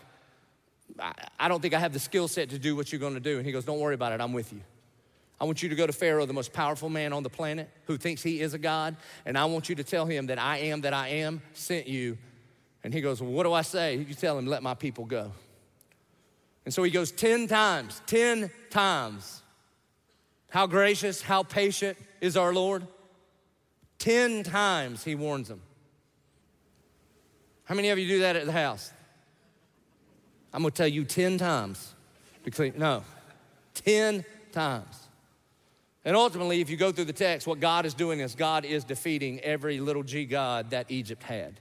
I 1.40 1.48
don't 1.48 1.62
think 1.62 1.74
I 1.74 1.80
have 1.80 1.94
the 1.94 2.00
skill 2.00 2.28
set 2.28 2.52
to 2.52 2.60
do 2.60 2.76
what 2.76 2.92
you're 2.92 3.02
gonna 3.02 3.20
do. 3.20 3.38
And 3.38 3.46
he 3.46 3.52
goes, 3.52 3.66
Don't 3.66 3.80
worry 3.80 3.96
about 3.96 4.14
it, 4.14 4.22
I'm 4.22 4.34
with 4.34 4.54
you. 4.54 4.62
I 5.42 5.46
want 5.46 5.64
you 5.64 5.70
to 5.70 5.76
go 5.76 5.88
to 5.88 5.94
Pharaoh, 5.94 6.26
the 6.26 6.34
most 6.34 6.54
powerful 6.54 6.90
man 6.90 7.12
on 7.12 7.24
the 7.24 7.30
planet 7.30 7.70
who 7.86 7.98
thinks 7.98 8.22
he 8.22 8.40
is 8.40 8.54
a 8.54 8.60
God, 8.60 8.96
and 9.26 9.38
I 9.38 9.46
want 9.46 9.68
you 9.68 9.76
to 9.76 9.84
tell 9.84 10.06
him 10.06 10.28
that 10.28 10.40
I 10.40 10.60
am 10.60 10.82
that 10.82 10.94
I 10.94 11.10
am 11.10 11.42
sent 11.54 11.88
you 11.88 12.18
and 12.84 12.94
he 12.94 13.02
goes, 13.02 13.22
Well, 13.22 13.32
what 13.32 13.44
do 13.44 13.54
I 13.54 13.62
say? 13.62 13.96
You 13.96 14.14
tell 14.14 14.38
him, 14.38 14.46
Let 14.46 14.62
my 14.62 14.74
people 14.74 15.06
go. 15.06 15.32
And 16.66 16.74
so 16.74 16.84
he 16.84 16.92
goes 16.92 17.12
10 17.12 17.48
times, 17.48 18.02
10 18.08 18.50
times. 18.70 19.42
How 20.50 20.68
gracious, 20.68 21.22
how 21.22 21.44
patient 21.44 21.98
is 22.22 22.38
our 22.38 22.54
Lord? 22.54 22.86
10 24.00 24.44
times 24.44 25.04
he 25.04 25.16
warns 25.16 25.48
them. 25.48 25.62
How 27.66 27.76
many 27.76 27.90
of 27.90 27.98
you 27.98 28.08
do 28.08 28.20
that 28.20 28.36
at 28.36 28.46
the 28.46 28.52
house? 28.52 28.92
I'm 30.54 30.62
gonna 30.62 30.72
tell 30.72 30.88
you 30.88 31.06
10 31.06 31.38
times. 31.38 31.96
Because, 32.44 32.76
no, 32.76 33.04
10 33.74 34.26
times. 34.52 35.08
And 36.06 36.16
ultimately, 36.16 36.60
if 36.60 36.70
you 36.70 36.76
go 36.76 36.92
through 36.92 37.06
the 37.06 37.14
text, 37.14 37.48
what 37.48 37.62
God 37.62 37.86
is 37.86 37.94
doing 37.94 38.20
is 38.20 38.36
God 38.36 38.66
is 38.66 38.84
defeating 38.84 39.40
every 39.40 39.80
little 39.80 40.04
g 40.04 40.26
God 40.26 40.72
that 40.72 40.92
Egypt 40.92 41.24
had 41.24 41.60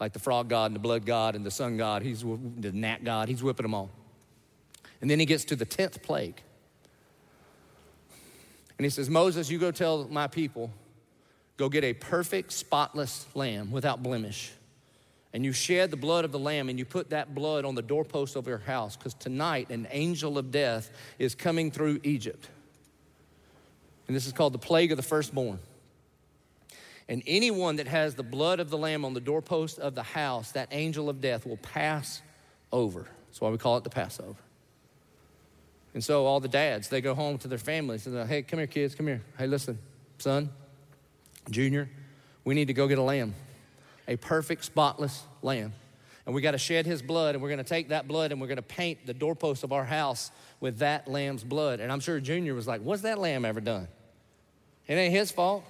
like 0.00 0.12
the 0.12 0.18
frog 0.18 0.48
god 0.48 0.66
and 0.66 0.74
the 0.74 0.80
blood 0.80 1.04
god 1.04 1.34
and 1.34 1.44
the 1.44 1.50
sun 1.50 1.76
god. 1.76 2.02
He's 2.02 2.22
the 2.22 2.72
gnat 2.72 3.04
god. 3.04 3.28
He's 3.28 3.42
whipping 3.42 3.64
them 3.64 3.74
all. 3.74 3.90
And 5.00 5.10
then 5.10 5.20
he 5.20 5.26
gets 5.26 5.44
to 5.46 5.56
the 5.56 5.66
10th 5.66 6.02
plague. 6.02 6.40
And 8.78 8.84
he 8.84 8.90
says, 8.90 9.10
Moses, 9.10 9.50
you 9.50 9.58
go 9.58 9.70
tell 9.70 10.06
my 10.08 10.28
people, 10.28 10.70
go 11.56 11.68
get 11.68 11.82
a 11.82 11.94
perfect, 11.94 12.52
spotless 12.52 13.26
lamb 13.34 13.72
without 13.72 14.02
blemish. 14.02 14.52
And 15.32 15.44
you 15.44 15.52
shed 15.52 15.90
the 15.90 15.96
blood 15.96 16.24
of 16.24 16.32
the 16.32 16.38
lamb 16.38 16.68
and 16.68 16.78
you 16.78 16.84
put 16.84 17.10
that 17.10 17.34
blood 17.34 17.64
on 17.64 17.74
the 17.74 17.82
doorpost 17.82 18.34
of 18.36 18.46
your 18.46 18.58
house 18.58 18.96
because 18.96 19.14
tonight 19.14 19.70
an 19.70 19.86
angel 19.90 20.38
of 20.38 20.50
death 20.50 20.90
is 21.18 21.34
coming 21.34 21.70
through 21.70 22.00
Egypt. 22.02 22.48
And 24.06 24.16
this 24.16 24.26
is 24.26 24.32
called 24.32 24.54
the 24.54 24.58
plague 24.58 24.90
of 24.90 24.96
the 24.96 25.02
firstborn. 25.02 25.58
And 27.08 27.22
anyone 27.26 27.76
that 27.76 27.86
has 27.86 28.14
the 28.14 28.22
blood 28.22 28.60
of 28.60 28.68
the 28.68 28.76
Lamb 28.76 29.04
on 29.04 29.14
the 29.14 29.20
doorpost 29.20 29.78
of 29.78 29.94
the 29.94 30.02
house, 30.02 30.52
that 30.52 30.68
angel 30.72 31.08
of 31.08 31.20
death 31.20 31.46
will 31.46 31.56
pass 31.56 32.20
over. 32.70 33.08
That's 33.26 33.40
why 33.40 33.48
we 33.48 33.58
call 33.58 33.78
it 33.78 33.84
the 33.84 33.90
Passover. 33.90 34.36
And 35.94 36.04
so 36.04 36.26
all 36.26 36.38
the 36.38 36.48
dads, 36.48 36.88
they 36.88 37.00
go 37.00 37.14
home 37.14 37.38
to 37.38 37.48
their 37.48 37.58
families 37.58 38.06
and 38.06 38.14
they're, 38.14 38.22
like, 38.22 38.30
hey, 38.30 38.42
come 38.42 38.58
here, 38.58 38.66
kids, 38.66 38.94
come 38.94 39.06
here. 39.06 39.22
Hey, 39.38 39.46
listen, 39.46 39.78
son, 40.18 40.50
junior, 41.50 41.88
we 42.44 42.54
need 42.54 42.66
to 42.66 42.74
go 42.74 42.86
get 42.86 42.98
a 42.98 43.02
lamb, 43.02 43.34
a 44.06 44.16
perfect, 44.16 44.64
spotless 44.64 45.22
lamb. 45.42 45.72
And 46.26 46.34
we 46.34 46.42
got 46.42 46.50
to 46.50 46.58
shed 46.58 46.84
his 46.84 47.00
blood, 47.00 47.34
and 47.34 47.42
we're 47.42 47.48
going 47.48 47.56
to 47.56 47.64
take 47.64 47.88
that 47.88 48.06
blood 48.06 48.32
and 48.32 48.40
we're 48.40 48.48
going 48.48 48.56
to 48.56 48.62
paint 48.62 49.06
the 49.06 49.14
doorpost 49.14 49.64
of 49.64 49.72
our 49.72 49.84
house 49.84 50.30
with 50.60 50.80
that 50.80 51.08
lamb's 51.08 51.42
blood. 51.42 51.80
And 51.80 51.90
I'm 51.90 52.00
sure 52.00 52.20
Junior 52.20 52.52
was 52.52 52.66
like, 52.66 52.82
What's 52.82 53.00
that 53.02 53.18
lamb 53.18 53.46
ever 53.46 53.62
done? 53.62 53.88
It 54.86 54.94
ain't 54.94 55.14
his 55.14 55.30
fault. 55.30 55.64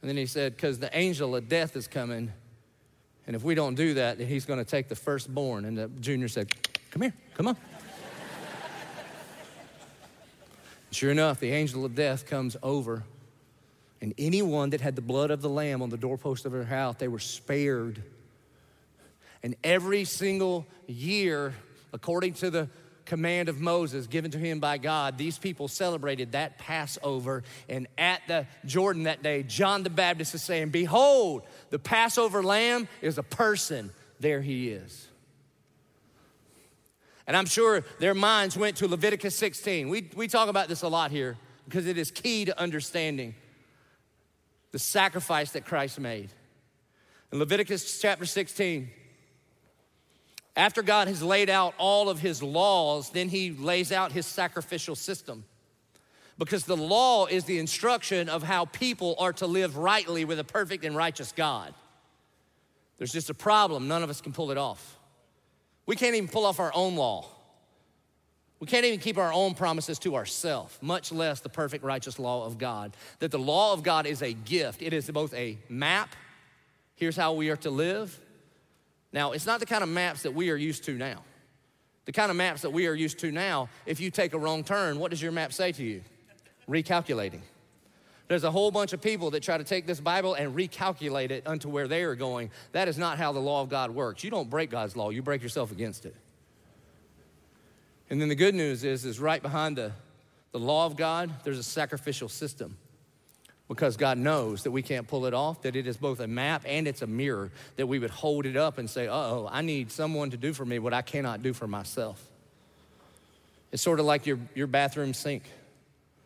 And 0.00 0.08
then 0.08 0.16
he 0.16 0.26
said, 0.26 0.56
Because 0.56 0.78
the 0.78 0.96
angel 0.96 1.34
of 1.34 1.48
death 1.48 1.76
is 1.76 1.88
coming. 1.88 2.32
And 3.26 3.36
if 3.36 3.42
we 3.42 3.54
don't 3.54 3.74
do 3.74 3.94
that, 3.94 4.18
then 4.18 4.26
he's 4.26 4.46
going 4.46 4.58
to 4.58 4.64
take 4.64 4.88
the 4.88 4.96
firstborn. 4.96 5.64
And 5.64 5.76
the 5.76 5.88
junior 6.00 6.28
said, 6.28 6.50
Come 6.90 7.02
here, 7.02 7.14
come 7.34 7.48
on. 7.48 7.56
sure 10.90 11.10
enough, 11.10 11.40
the 11.40 11.50
angel 11.50 11.84
of 11.84 11.94
death 11.94 12.26
comes 12.26 12.56
over. 12.62 13.04
And 14.00 14.14
anyone 14.16 14.70
that 14.70 14.80
had 14.80 14.94
the 14.94 15.02
blood 15.02 15.30
of 15.30 15.42
the 15.42 15.48
lamb 15.48 15.82
on 15.82 15.90
the 15.90 15.96
doorpost 15.96 16.46
of 16.46 16.52
their 16.52 16.64
house, 16.64 16.96
they 16.98 17.08
were 17.08 17.18
spared. 17.18 18.02
And 19.42 19.56
every 19.64 20.04
single 20.04 20.66
year, 20.86 21.54
according 21.92 22.34
to 22.34 22.50
the 22.50 22.68
command 23.08 23.48
of 23.48 23.60
Moses 23.60 24.06
given 24.06 24.30
to 24.30 24.38
him 24.38 24.60
by 24.60 24.78
God, 24.78 25.18
these 25.18 25.38
people 25.38 25.66
celebrated 25.66 26.32
that 26.32 26.58
Passover. 26.58 27.42
And 27.68 27.88
at 27.96 28.20
the 28.28 28.46
Jordan 28.64 29.04
that 29.04 29.22
day, 29.22 29.42
John 29.42 29.82
the 29.82 29.90
Baptist 29.90 30.34
is 30.34 30.42
saying, 30.42 30.68
Behold, 30.68 31.42
the 31.70 31.78
Passover 31.78 32.42
lamb 32.42 32.86
is 33.02 33.18
a 33.18 33.22
person. 33.22 33.90
There 34.20 34.42
he 34.42 34.68
is. 34.68 35.08
And 37.26 37.36
I'm 37.36 37.46
sure 37.46 37.82
their 37.98 38.14
minds 38.14 38.56
went 38.56 38.76
to 38.76 38.88
Leviticus 38.88 39.34
16. 39.36 39.88
We, 39.88 40.08
we 40.14 40.28
talk 40.28 40.48
about 40.48 40.68
this 40.68 40.82
a 40.82 40.88
lot 40.88 41.10
here 41.10 41.36
because 41.64 41.86
it 41.86 41.98
is 41.98 42.10
key 42.10 42.44
to 42.44 42.60
understanding 42.60 43.34
the 44.72 44.78
sacrifice 44.78 45.52
that 45.52 45.64
Christ 45.64 45.98
made. 45.98 46.30
In 47.32 47.38
Leviticus 47.38 48.00
chapter 48.00 48.24
16, 48.24 48.90
after 50.58 50.82
God 50.82 51.06
has 51.06 51.22
laid 51.22 51.48
out 51.48 51.72
all 51.78 52.08
of 52.08 52.18
his 52.18 52.42
laws, 52.42 53.10
then 53.10 53.28
he 53.28 53.52
lays 53.52 53.92
out 53.92 54.10
his 54.10 54.26
sacrificial 54.26 54.96
system. 54.96 55.44
Because 56.36 56.64
the 56.64 56.76
law 56.76 57.26
is 57.26 57.44
the 57.44 57.60
instruction 57.60 58.28
of 58.28 58.42
how 58.42 58.64
people 58.64 59.14
are 59.20 59.32
to 59.34 59.46
live 59.46 59.76
rightly 59.76 60.24
with 60.24 60.40
a 60.40 60.44
perfect 60.44 60.84
and 60.84 60.96
righteous 60.96 61.30
God. 61.30 61.72
There's 62.98 63.12
just 63.12 63.30
a 63.30 63.34
problem, 63.34 63.86
none 63.86 64.02
of 64.02 64.10
us 64.10 64.20
can 64.20 64.32
pull 64.32 64.50
it 64.50 64.58
off. 64.58 64.98
We 65.86 65.94
can't 65.94 66.16
even 66.16 66.28
pull 66.28 66.44
off 66.44 66.58
our 66.58 66.72
own 66.74 66.96
law. 66.96 67.26
We 68.58 68.66
can't 68.66 68.84
even 68.84 68.98
keep 68.98 69.16
our 69.16 69.32
own 69.32 69.54
promises 69.54 70.00
to 70.00 70.16
ourselves, 70.16 70.76
much 70.82 71.12
less 71.12 71.38
the 71.38 71.48
perfect 71.48 71.84
righteous 71.84 72.18
law 72.18 72.44
of 72.44 72.58
God. 72.58 72.96
That 73.20 73.30
the 73.30 73.38
law 73.38 73.72
of 73.72 73.84
God 73.84 74.06
is 74.06 74.22
a 74.22 74.32
gift, 74.32 74.82
it 74.82 74.92
is 74.92 75.08
both 75.08 75.32
a 75.34 75.56
map, 75.68 76.16
here's 76.96 77.16
how 77.16 77.34
we 77.34 77.48
are 77.50 77.56
to 77.58 77.70
live, 77.70 78.18
now, 79.12 79.32
it's 79.32 79.46
not 79.46 79.60
the 79.60 79.66
kind 79.66 79.82
of 79.82 79.88
maps 79.88 80.22
that 80.22 80.34
we 80.34 80.50
are 80.50 80.56
used 80.56 80.84
to 80.84 80.92
now. 80.92 81.22
The 82.04 82.12
kind 82.12 82.30
of 82.30 82.36
maps 82.36 82.62
that 82.62 82.70
we 82.70 82.86
are 82.86 82.94
used 82.94 83.18
to 83.20 83.30
now, 83.30 83.68
if 83.86 84.00
you 84.00 84.10
take 84.10 84.34
a 84.34 84.38
wrong 84.38 84.64
turn, 84.64 84.98
what 84.98 85.10
does 85.10 85.20
your 85.20 85.32
map 85.32 85.52
say 85.52 85.72
to 85.72 85.82
you? 85.82 86.02
Recalculating. 86.68 87.40
There's 88.28 88.44
a 88.44 88.50
whole 88.50 88.70
bunch 88.70 88.92
of 88.92 89.00
people 89.00 89.30
that 89.30 89.42
try 89.42 89.56
to 89.56 89.64
take 89.64 89.86
this 89.86 90.00
Bible 90.00 90.34
and 90.34 90.54
recalculate 90.54 91.30
it 91.30 91.46
unto 91.46 91.70
where 91.70 91.88
they 91.88 92.02
are 92.02 92.14
going. 92.14 92.50
That 92.72 92.86
is 92.88 92.98
not 92.98 93.16
how 93.16 93.32
the 93.32 93.40
law 93.40 93.62
of 93.62 93.70
God 93.70 93.90
works. 93.90 94.22
You 94.22 94.30
don't 94.30 94.50
break 94.50 94.70
God's 94.70 94.96
law, 94.96 95.10
you 95.10 95.22
break 95.22 95.42
yourself 95.42 95.72
against 95.72 96.04
it. 96.04 96.14
And 98.10 98.20
then 98.20 98.28
the 98.28 98.34
good 98.34 98.54
news 98.54 98.84
is, 98.84 99.04
is 99.04 99.20
right 99.20 99.40
behind 99.40 99.76
the, 99.76 99.92
the 100.52 100.58
law 100.58 100.86
of 100.86 100.96
God, 100.96 101.30
there's 101.44 101.58
a 101.58 101.62
sacrificial 101.62 102.28
system 102.28 102.76
because 103.68 103.98
God 103.98 104.16
knows 104.16 104.62
that 104.62 104.70
we 104.70 104.82
can't 104.82 105.06
pull 105.06 105.26
it 105.26 105.34
off, 105.34 105.62
that 105.62 105.76
it 105.76 105.86
is 105.86 105.96
both 105.98 106.20
a 106.20 106.26
map 106.26 106.62
and 106.66 106.88
it's 106.88 107.02
a 107.02 107.06
mirror, 107.06 107.50
that 107.76 107.86
we 107.86 107.98
would 107.98 108.10
hold 108.10 108.46
it 108.46 108.56
up 108.56 108.78
and 108.78 108.88
say, 108.88 109.06
uh 109.06 109.14
oh, 109.14 109.48
I 109.50 109.60
need 109.60 109.92
someone 109.92 110.30
to 110.30 110.38
do 110.38 110.54
for 110.54 110.64
me 110.64 110.78
what 110.78 110.94
I 110.94 111.02
cannot 111.02 111.42
do 111.42 111.52
for 111.52 111.66
myself. 111.66 112.22
It's 113.70 113.82
sort 113.82 114.00
of 114.00 114.06
like 114.06 114.24
your, 114.24 114.38
your 114.54 114.66
bathroom 114.66 115.12
sink. 115.12 115.42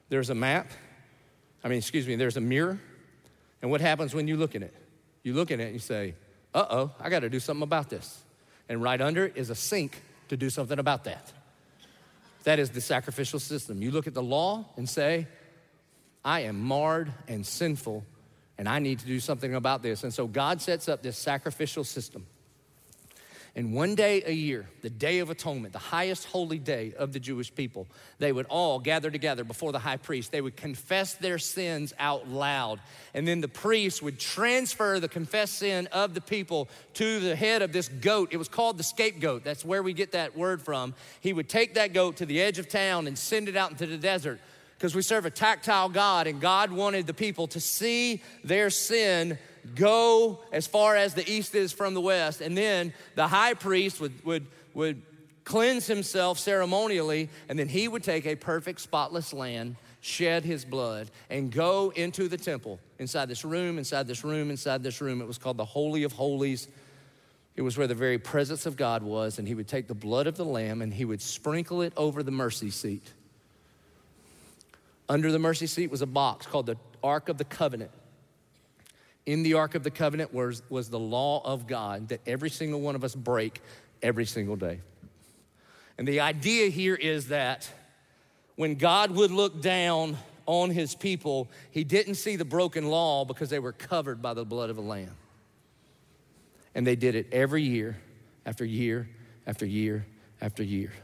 There's 0.09 0.31
a 0.31 0.35
map, 0.35 0.71
I 1.65 1.69
mean, 1.69 1.79
excuse 1.79 2.07
me, 2.07 2.15
there's 2.15 2.37
a 2.37 2.41
mirror, 2.41 2.79
and 3.61 3.71
what 3.71 3.81
happens 3.81 4.15
when 4.15 4.29
you 4.29 4.37
look 4.37 4.55
in 4.55 4.63
it? 4.63 4.75
You 5.25 5.35
look 5.35 5.51
in 5.51 5.61
it 5.61 5.65
and 5.65 5.73
you 5.73 5.81
say, 5.81 6.15
uh 6.55 6.67
oh, 6.71 6.91
I 7.01 7.09
gotta 7.09 7.29
do 7.29 7.41
something 7.41 7.63
about 7.63 7.91
this. 7.91 8.23
And 8.69 8.81
right 8.81 9.01
under 9.01 9.27
it 9.27 9.37
is 9.37 9.51
a 9.51 9.55
sink 9.55 10.01
to 10.29 10.37
do 10.37 10.49
something 10.49 10.79
about 10.79 11.05
that. 11.05 11.33
That 12.45 12.59
is 12.59 12.71
the 12.71 12.81
sacrificial 12.81 13.41
system. 13.41 13.83
You 13.83 13.91
look 13.91 14.07
at 14.07 14.15
the 14.15 14.23
law 14.23 14.65
and 14.77 14.89
say, 14.89 15.27
I 16.25 16.41
am 16.41 16.61
marred 16.61 17.13
and 17.29 17.45
sinful, 17.47 18.05
and 18.59 18.69
I 18.69 18.79
need 18.79 19.01
to 19.01 19.07
do 19.07 19.21
something 19.21 19.55
about 19.55 19.83
this. 19.83 20.05
And 20.05 20.15
so 20.15 20.27
God 20.27 20.61
sets 20.63 20.89
up 20.89 21.03
this 21.03 21.19
sacrificial 21.19 21.85
system. 21.85 22.27
And 23.55 23.75
one 23.75 23.95
day 23.95 24.23
a 24.25 24.33
year, 24.33 24.67
the 24.81 24.89
Day 24.89 25.19
of 25.19 25.29
Atonement, 25.29 25.75
the 25.75 25.79
highest 25.79 26.25
holy 26.25 26.59
day 26.59 26.95
of 26.97 27.13
the 27.13 27.21
Jewish 27.21 27.55
people, 27.55 27.87
they 28.19 28.33
would 28.33 28.47
all 28.47 28.79
gather 28.79 29.11
together 29.11 29.45
before 29.45 29.73
the 29.73 29.79
high 29.79 29.99
priest. 29.99 30.33
They 30.33 30.41
would 30.41 30.57
confess 30.57 31.15
their 31.15 31.39
sins 31.39 31.93
out 31.99 32.29
loud. 32.29 32.81
And 33.13 33.29
then 33.29 33.43
the 33.43 33.49
priest 33.49 34.03
would 34.03 34.19
transfer 34.19 34.99
the 35.01 35.09
confessed 35.09 35.59
sin 35.59 35.87
of 35.93 36.15
the 36.15 36.23
people 36.23 36.71
to 36.95 37.21
the 37.21 37.37
head 37.37 37.61
of 37.61 37.75
this 37.75 37.89
goat. 37.89 38.31
It 38.33 38.39
was 38.39 38.49
called 38.49 38.79
the 38.79 38.85
scapegoat. 38.85 39.45
That's 39.45 39.67
where 39.67 39.83
we 39.83 39.93
get 39.93 40.13
that 40.13 40.35
word 40.35 40.63
from. 40.63 40.95
He 41.21 41.35
would 41.35 41.51
take 41.51 41.75
that 41.75 41.93
goat 41.93 42.17
to 42.17 42.27
the 42.27 42.41
edge 42.41 42.59
of 42.59 42.71
town 42.71 43.07
and 43.07 43.19
send 43.19 43.51
it 43.51 43.57
out 43.57 43.71
into 43.71 43.87
the 43.87 43.99
desert 43.99 44.41
because 44.83 44.97
we 44.97 45.03
serve 45.03 45.25
a 45.27 45.31
tactile 45.31 45.89
God, 45.89 46.27
and 46.27 46.41
God 46.41 46.73
wanted 46.73 47.07
the 47.07 47.15
people 47.15 47.47
to 47.47 47.61
see 47.61 48.21
their 48.43 48.69
sin 48.69 49.39
go 49.77 50.41
as 50.51 50.67
far 50.67 50.97
as 50.97 51.15
the 51.15 51.25
east 51.31 51.55
is 51.55 51.73
from 51.73 51.95
the 51.95 52.01
west. 52.01 52.41
And 52.41 52.59
then 52.59 52.93
the 53.15 53.29
high 53.29 53.55
priest 53.55 54.01
would, 54.01 54.25
would, 54.25 54.45
would 54.75 55.03
cleanse 55.45 55.87
himself 55.87 56.41
ceremonially, 56.41 57.29
and 57.49 57.57
then 57.57 57.69
he 57.69 57.87
would 57.87 58.03
take 58.03 58.27
a 58.27 58.35
perfect, 58.35 58.81
spotless 58.81 59.33
lamb, 59.33 59.77
shed 60.01 60.45
his 60.45 60.65
blood, 60.65 61.13
and 61.31 61.53
go 61.53 61.93
into 61.95 62.27
the 62.27 62.37
temple 62.37 62.81
inside 62.99 63.29
this 63.29 63.45
room, 63.45 63.79
inside 63.79 64.09
this 64.09 64.25
room, 64.25 64.51
inside 64.51 64.83
this 64.83 65.01
room. 65.01 65.23
It 65.23 65.29
was 65.29 65.39
called 65.39 65.59
the 65.59 65.65
Holy 65.65 66.03
of 66.03 66.11
Holies. 66.11 66.67
It 67.55 67.63
was 67.63 67.79
where 67.79 67.87
the 67.87 67.95
very 67.95 68.19
presence 68.19 68.67
of 68.67 68.77
God 68.77 69.05
was, 69.05 69.39
and 69.39 69.47
he 69.47 69.55
would 69.55 69.69
take 69.69 69.87
the 69.87 69.95
blood 69.95 70.27
of 70.27 70.37
the 70.37 70.45
lamb 70.45 70.83
and 70.83 70.93
he 70.93 71.05
would 71.05 71.23
sprinkle 71.23 71.83
it 71.83 71.93
over 71.97 72.25
the 72.25 72.33
mercy 72.33 72.71
seat. 72.71 73.13
Under 75.13 75.31
the 75.31 75.39
mercy 75.39 75.67
seat 75.67 75.91
was 75.91 76.01
a 76.01 76.07
box 76.07 76.47
called 76.47 76.65
the 76.65 76.79
Ark 77.05 77.29
of 77.29 77.37
the 77.37 77.45
Covenant. 77.45 77.91
In 79.27 79.43
the 79.43 79.53
Ark 79.53 79.75
of 79.75 79.83
the 79.83 79.91
Covenant 79.91 80.33
was, 80.33 80.63
was 80.71 80.89
the 80.89 80.99
law 80.99 81.43
of 81.45 81.67
God 81.67 82.09
that 82.09 82.23
every 82.27 82.49
single 82.49 82.81
one 82.81 82.95
of 82.95 83.05
us 83.05 83.15
break 83.15 83.61
every 84.01 84.25
single 84.25 84.57
day. 84.57 84.81
And 85.99 86.09
the 86.09 86.21
idea 86.21 86.71
here 86.71 86.95
is 86.95 87.29
that 87.29 87.71
when 88.57 88.77
God 88.77 89.11
would 89.11 89.31
look 89.31 89.61
down 89.61 90.17
on 90.47 90.71
his 90.71 90.95
people, 90.95 91.51
he 91.73 91.85
didn't 91.85 92.15
see 92.15 92.37
the 92.37 92.47
broken 92.47 92.87
law 92.87 93.27
because 93.27 93.51
they 93.51 93.59
were 93.59 93.73
covered 93.73 94.23
by 94.23 94.33
the 94.33 94.47
blood 94.47 94.71
of 94.71 94.79
a 94.79 94.81
lamb. 94.81 95.15
And 96.75 96.87
they 96.87 96.97
did 96.97 97.17
it 97.17 97.27
every 97.33 97.65
year 97.65 97.99
after 98.47 98.65
year 98.65 99.11
after 99.47 99.67
year 99.67 100.07
after 100.41 100.63
year. 100.63 100.95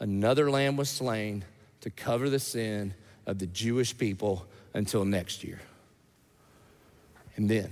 Another 0.00 0.50
lamb 0.50 0.78
was 0.78 0.88
slain 0.88 1.44
to 1.82 1.90
cover 1.90 2.30
the 2.30 2.38
sin 2.38 2.94
of 3.26 3.38
the 3.38 3.46
Jewish 3.46 3.96
people 3.96 4.46
until 4.74 5.04
next 5.04 5.44
year. 5.44 5.60
And 7.36 7.48
then, 7.50 7.70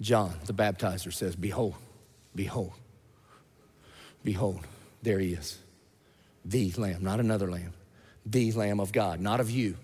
John 0.00 0.34
the 0.46 0.52
baptizer 0.52 1.12
says, 1.12 1.36
Behold, 1.36 1.74
behold, 2.34 2.72
behold, 4.24 4.60
there 5.02 5.18
he 5.18 5.34
is. 5.34 5.58
The 6.44 6.70
lamb, 6.72 7.02
not 7.02 7.20
another 7.20 7.50
lamb. 7.50 7.72
The 8.24 8.52
lamb 8.52 8.80
of 8.80 8.92
God, 8.92 9.20
not 9.20 9.40
of 9.40 9.50
you. 9.50 9.76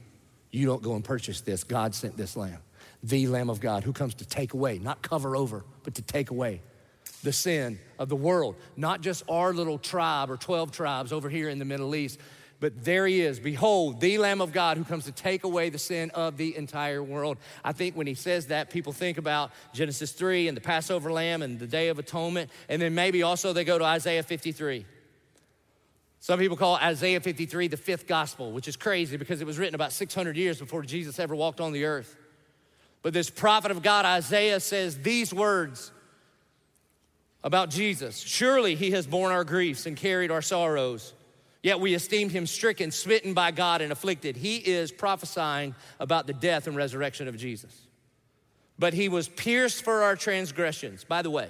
You 0.51 0.67
don't 0.67 0.83
go 0.83 0.95
and 0.95 1.05
purchase 1.05 1.41
this. 1.41 1.65
God 1.65 1.95
sent 1.95 2.17
this 2.17 2.37
lamb. 2.37 2.59
The 3.03 3.27
lamb 3.27 3.51
of 3.51 3.61
God 3.61 3.85
who 3.85 3.93
comes 3.93 4.15
to 4.15 4.25
take 4.27 4.53
away, 4.53 4.79
not 4.79 5.03
cover 5.03 5.37
over, 5.37 5.65
but 5.83 5.95
to 5.97 6.03
take 6.03 6.31
away 6.31 6.61
the 7.23 7.33
sin 7.33 7.79
of 7.99 8.09
the 8.09 8.17
world, 8.17 8.57
not 8.77 9.01
just 9.01 9.23
our 9.29 9.53
little 9.53 9.79
tribe 9.79 10.31
or 10.31 10.37
12 10.37 10.73
tribes 10.73 11.13
over 11.13 11.29
here 11.29 11.49
in 11.49 11.59
the 11.59 11.65
Middle 11.65 11.95
East, 11.95 12.19
but 12.63 12.85
there 12.85 13.09
he 13.09 13.21
is. 13.21 13.41
Behold, 13.41 14.01
the 14.01 14.19
Lamb 14.19 14.41
of 14.41 14.53
God 14.53 14.77
who 14.77 14.85
comes 14.85 15.07
to 15.07 15.13
take 15.13 15.43
away 15.43 15.69
the 15.69 15.81
sin 15.81 16.13
of 16.15 16.37
the 16.37 16.57
entire 16.57 17.03
world. 17.03 17.39
I 17.65 17.73
think 17.73 17.97
when 17.97 18.07
he 18.07 18.15
says 18.15 18.47
that, 18.47 18.71
people 18.71 18.93
think 18.93 19.19
about 19.19 19.51
Genesis 19.75 20.13
3 20.13 20.47
and 20.47 20.57
the 20.57 20.61
Passover 20.61 21.11
lamb 21.11 21.43
and 21.43 21.59
the 21.59 21.67
Day 21.67 21.89
of 21.89 21.99
Atonement. 21.99 22.53
And 22.69 22.81
then 22.81 22.95
maybe 22.95 23.25
also 23.25 23.53
they 23.53 23.65
go 23.65 23.81
to 23.81 23.85
Isaiah 23.85 24.23
53. 24.23 24.87
Some 26.21 26.39
people 26.39 26.57
call 26.57 26.77
Isaiah 26.77 27.21
53 27.21 27.67
the 27.67 27.77
fifth 27.77 28.07
gospel, 28.07 28.53
which 28.53 28.69
is 28.69 28.77
crazy 28.77 29.17
because 29.17 29.41
it 29.41 29.47
was 29.47 29.59
written 29.59 29.75
about 29.75 29.91
600 29.91 30.37
years 30.37 30.61
before 30.61 30.83
Jesus 30.83 31.19
ever 31.19 31.35
walked 31.35 31.61
on 31.61 31.73
the 31.73 31.87
earth. 31.87 32.17
But 33.03 33.13
this 33.13 33.29
prophet 33.29 33.73
of 33.73 33.83
God, 33.83 34.05
Isaiah, 34.05 34.61
says 34.61 34.99
these 34.99 35.35
words 35.35 35.91
about 37.43 37.71
Jesus 37.71 38.21
Surely 38.21 38.77
he 38.77 38.93
has 38.93 39.05
borne 39.05 39.33
our 39.33 39.43
griefs 39.43 39.85
and 39.87 39.97
carried 39.97 40.31
our 40.31 40.43
sorrows. 40.43 41.13
Yet 41.63 41.79
we 41.79 41.95
esteemed 41.95 42.33
him 42.33 42.47
stricken, 42.47 42.91
smitten 42.91 43.35
by 43.35 43.53
God, 43.53 43.83
and 43.83 43.93
afflicted. 43.93 44.37
He 44.37 44.57
is 44.57 44.91
prophesying 44.91 45.75
about 46.01 46.27
the 46.27 46.33
death 46.33 46.67
and 46.67 46.77
resurrection 46.77 47.29
of 47.29 47.37
Jesus. 47.37 47.87
But 48.79 48.95
he 48.95 49.09
was 49.09 49.29
pierced 49.29 49.85
for 49.85 50.03
our 50.03 50.17
transgressions. 50.17 51.05
By 51.05 51.23
the 51.23 51.31
way, 51.31 51.49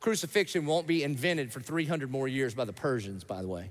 crucifixion 0.00 0.64
won't 0.64 0.86
be 0.86 1.02
invented 1.02 1.52
for 1.52 1.60
300 1.60 2.10
more 2.10 2.26
years 2.26 2.54
by 2.54 2.64
the 2.64 2.72
Persians, 2.72 3.24
by 3.24 3.42
the 3.42 3.48
way. 3.48 3.70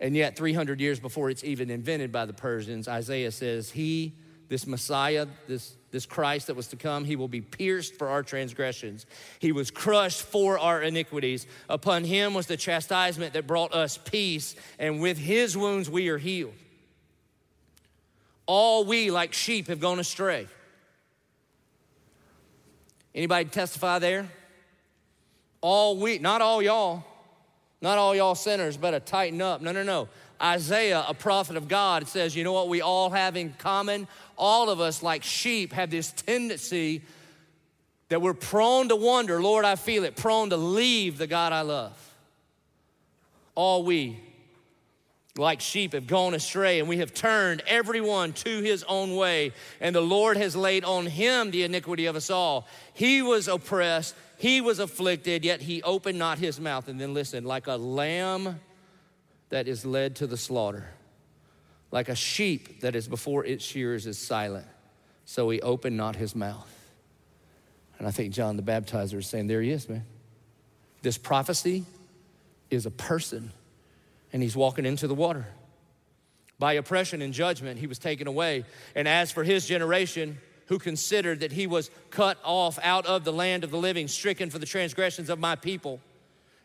And 0.00 0.16
yet, 0.16 0.36
300 0.36 0.80
years 0.80 0.98
before 0.98 1.28
it's 1.28 1.44
even 1.44 1.70
invented 1.70 2.10
by 2.10 2.24
the 2.24 2.32
Persians, 2.32 2.88
Isaiah 2.88 3.30
says, 3.30 3.70
He, 3.70 4.14
this 4.48 4.66
Messiah, 4.66 5.26
this 5.46 5.74
this 5.90 6.06
Christ 6.06 6.48
that 6.48 6.56
was 6.56 6.66
to 6.68 6.76
come, 6.76 7.04
he 7.04 7.14
will 7.14 7.28
be 7.28 7.40
pierced 7.40 7.94
for 7.94 8.08
our 8.08 8.24
transgressions. 8.24 9.06
He 9.38 9.52
was 9.52 9.70
crushed 9.70 10.22
for 10.22 10.58
our 10.58 10.82
iniquities. 10.82 11.46
Upon 11.68 12.02
him 12.02 12.34
was 12.34 12.48
the 12.48 12.56
chastisement 12.56 13.34
that 13.34 13.46
brought 13.46 13.72
us 13.72 13.96
peace, 13.96 14.56
and 14.80 15.00
with 15.00 15.16
his 15.16 15.56
wounds 15.56 15.88
we 15.88 16.08
are 16.08 16.18
healed. 16.18 16.54
All 18.46 18.84
we, 18.84 19.12
like 19.12 19.34
sheep, 19.34 19.68
have 19.68 19.78
gone 19.78 20.00
astray. 20.00 20.48
Anybody 23.14 23.48
testify 23.48 24.00
there? 24.00 24.28
All 25.60 25.96
we, 25.96 26.18
not 26.18 26.42
all 26.42 26.60
y'all, 26.60 27.04
Not 27.84 27.98
all 27.98 28.16
y'all 28.16 28.34
sinners 28.34 28.78
better 28.78 28.98
tighten 28.98 29.42
up. 29.42 29.60
No, 29.60 29.70
no, 29.70 29.82
no. 29.82 30.08
Isaiah, 30.42 31.04
a 31.06 31.14
prophet 31.14 31.56
of 31.56 31.68
God, 31.68 32.08
says, 32.08 32.34
you 32.36 32.44
know 32.44 32.52
what 32.52 32.68
we 32.68 32.80
all 32.80 33.10
have 33.10 33.36
in 33.36 33.52
common? 33.54 34.08
All 34.36 34.68
of 34.68 34.80
us, 34.80 35.02
like 35.02 35.22
sheep, 35.22 35.72
have 35.72 35.90
this 35.90 36.12
tendency 36.12 37.02
that 38.08 38.20
we're 38.20 38.34
prone 38.34 38.88
to 38.88 38.96
wonder, 38.96 39.40
Lord, 39.40 39.64
I 39.64 39.76
feel 39.76 40.04
it, 40.04 40.16
prone 40.16 40.50
to 40.50 40.56
leave 40.56 41.18
the 41.18 41.26
God 41.26 41.52
I 41.52 41.62
love. 41.62 41.96
All 43.54 43.84
we, 43.84 44.20
like 45.36 45.60
sheep, 45.60 45.94
have 45.94 46.06
gone 46.06 46.34
astray, 46.34 46.80
and 46.80 46.88
we 46.88 46.98
have 46.98 47.14
turned 47.14 47.62
everyone 47.66 48.32
to 48.34 48.60
his 48.60 48.84
own 48.84 49.16
way, 49.16 49.52
and 49.80 49.94
the 49.94 50.02
Lord 50.02 50.36
has 50.36 50.54
laid 50.54 50.84
on 50.84 51.06
him 51.06 51.50
the 51.50 51.62
iniquity 51.62 52.06
of 52.06 52.16
us 52.16 52.30
all. 52.30 52.66
He 52.92 53.22
was 53.22 53.48
oppressed, 53.48 54.14
he 54.36 54.60
was 54.60 54.78
afflicted, 54.80 55.44
yet 55.44 55.62
he 55.62 55.82
opened 55.82 56.18
not 56.18 56.38
his 56.38 56.60
mouth. 56.60 56.88
And 56.88 57.00
then 57.00 57.14
listen, 57.14 57.44
like 57.44 57.66
a 57.66 57.76
lamb 57.76 58.60
that 59.54 59.68
is 59.68 59.86
led 59.86 60.16
to 60.16 60.26
the 60.26 60.36
slaughter, 60.36 60.84
like 61.92 62.08
a 62.08 62.16
sheep 62.16 62.80
that 62.80 62.96
is 62.96 63.06
before 63.06 63.44
its 63.44 63.64
shears 63.64 64.04
is 64.04 64.18
silent, 64.18 64.66
so 65.26 65.48
he 65.48 65.60
opened 65.60 65.96
not 65.96 66.16
his 66.16 66.34
mouth. 66.34 66.68
And 67.96 68.08
I 68.08 68.10
think 68.10 68.34
John 68.34 68.56
the 68.56 68.64
Baptizer 68.64 69.18
is 69.18 69.28
saying, 69.28 69.46
There 69.46 69.62
he 69.62 69.70
is, 69.70 69.88
man. 69.88 70.04
This 71.02 71.16
prophecy 71.16 71.84
is 72.68 72.84
a 72.84 72.90
person, 72.90 73.52
and 74.32 74.42
he's 74.42 74.56
walking 74.56 74.86
into 74.86 75.06
the 75.06 75.14
water. 75.14 75.46
By 76.58 76.72
oppression 76.72 77.22
and 77.22 77.32
judgment, 77.32 77.78
he 77.78 77.86
was 77.86 78.00
taken 78.00 78.26
away. 78.26 78.64
And 78.96 79.06
as 79.06 79.30
for 79.30 79.44
his 79.44 79.68
generation, 79.68 80.38
who 80.66 80.80
considered 80.80 81.38
that 81.40 81.52
he 81.52 81.68
was 81.68 81.92
cut 82.10 82.38
off 82.42 82.80
out 82.82 83.06
of 83.06 83.22
the 83.22 83.32
land 83.32 83.62
of 83.62 83.70
the 83.70 83.78
living, 83.78 84.08
stricken 84.08 84.50
for 84.50 84.58
the 84.58 84.66
transgressions 84.66 85.30
of 85.30 85.38
my 85.38 85.54
people, 85.54 86.00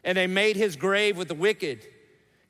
and 0.04 0.18
they 0.18 0.26
made 0.26 0.56
his 0.56 0.76
grave 0.76 1.18
with 1.18 1.28
the 1.28 1.36
wicked 1.36 1.86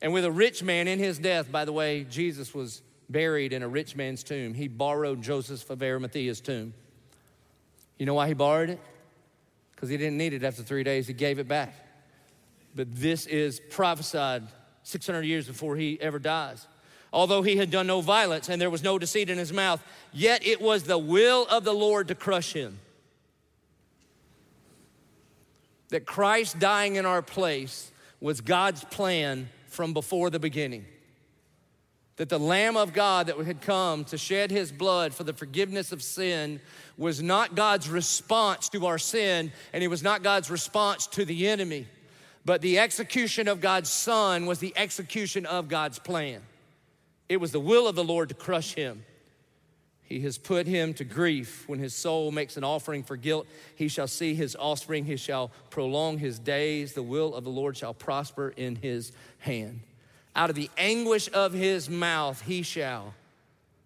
and 0.02 0.12
with 0.12 0.24
a 0.24 0.30
rich 0.30 0.62
man 0.62 0.88
in 0.88 0.98
his 0.98 1.18
death. 1.18 1.50
By 1.50 1.64
the 1.64 1.72
way, 1.72 2.04
Jesus 2.04 2.54
was 2.54 2.82
buried 3.08 3.52
in 3.52 3.62
a 3.62 3.68
rich 3.68 3.96
man's 3.96 4.22
tomb. 4.22 4.54
He 4.54 4.68
borrowed 4.68 5.22
Joseph 5.22 5.68
of 5.68 5.82
Arimathea's 5.82 6.40
tomb. 6.40 6.72
You 7.98 8.06
know 8.06 8.14
why 8.14 8.28
he 8.28 8.34
borrowed 8.34 8.70
it? 8.70 8.80
Because 9.74 9.88
he 9.88 9.96
didn't 9.96 10.16
need 10.16 10.32
it 10.32 10.44
after 10.44 10.62
three 10.62 10.84
days, 10.84 11.06
he 11.06 11.12
gave 11.12 11.38
it 11.38 11.48
back. 11.48 11.74
But 12.74 12.94
this 12.94 13.26
is 13.26 13.60
prophesied 13.70 14.44
600 14.84 15.22
years 15.22 15.46
before 15.46 15.76
he 15.76 16.00
ever 16.00 16.18
dies. 16.18 16.66
Although 17.12 17.42
he 17.42 17.56
had 17.56 17.70
done 17.70 17.88
no 17.88 18.00
violence 18.00 18.48
and 18.48 18.60
there 18.60 18.70
was 18.70 18.84
no 18.84 18.98
deceit 18.98 19.28
in 19.28 19.38
his 19.38 19.52
mouth, 19.52 19.82
yet 20.12 20.46
it 20.46 20.60
was 20.60 20.84
the 20.84 20.98
will 20.98 21.46
of 21.48 21.64
the 21.64 21.72
Lord 21.72 22.08
to 22.08 22.14
crush 22.14 22.52
him. 22.52 22.78
That 25.88 26.06
Christ 26.06 26.60
dying 26.60 26.94
in 26.94 27.04
our 27.04 27.20
place 27.20 27.90
was 28.20 28.40
God's 28.40 28.84
plan 28.84 29.48
from 29.80 29.94
before 29.94 30.28
the 30.28 30.38
beginning 30.38 30.84
that 32.16 32.28
the 32.28 32.38
Lamb 32.38 32.76
of 32.76 32.92
God 32.92 33.28
that 33.28 33.38
had 33.38 33.62
come 33.62 34.04
to 34.04 34.18
shed 34.18 34.50
his 34.50 34.70
blood 34.70 35.14
for 35.14 35.24
the 35.24 35.32
forgiveness 35.32 35.90
of 35.90 36.02
sin 36.02 36.60
was 36.98 37.22
not 37.22 37.54
God's 37.54 37.88
response 37.88 38.68
to 38.68 38.84
our 38.84 38.98
sin, 38.98 39.50
and 39.72 39.82
it 39.82 39.88
was 39.88 40.02
not 40.02 40.22
God's 40.22 40.50
response 40.50 41.06
to 41.06 41.24
the 41.24 41.48
enemy, 41.48 41.86
but 42.44 42.60
the 42.60 42.78
execution 42.78 43.48
of 43.48 43.62
God's 43.62 43.88
Son 43.88 44.44
was 44.44 44.58
the 44.58 44.74
execution 44.76 45.46
of 45.46 45.68
God's 45.68 45.98
plan. 45.98 46.42
It 47.30 47.38
was 47.38 47.50
the 47.50 47.58
will 47.58 47.88
of 47.88 47.96
the 47.96 48.04
Lord 48.04 48.28
to 48.28 48.34
crush 48.34 48.74
him. 48.74 49.02
He 50.10 50.20
has 50.22 50.36
put 50.38 50.66
him 50.66 50.92
to 50.94 51.04
grief. 51.04 51.66
When 51.68 51.78
his 51.78 51.94
soul 51.94 52.32
makes 52.32 52.56
an 52.56 52.64
offering 52.64 53.04
for 53.04 53.16
guilt, 53.16 53.46
he 53.76 53.86
shall 53.86 54.08
see 54.08 54.34
his 54.34 54.56
offspring. 54.56 55.04
He 55.04 55.16
shall 55.16 55.52
prolong 55.70 56.18
his 56.18 56.40
days. 56.40 56.92
The 56.92 57.02
will 57.02 57.32
of 57.32 57.44
the 57.44 57.50
Lord 57.50 57.76
shall 57.76 57.94
prosper 57.94 58.52
in 58.56 58.74
his 58.74 59.12
hand. 59.38 59.80
Out 60.34 60.50
of 60.50 60.56
the 60.56 60.68
anguish 60.76 61.30
of 61.32 61.52
his 61.52 61.88
mouth 61.88 62.42
he 62.42 62.62
shall 62.62 63.14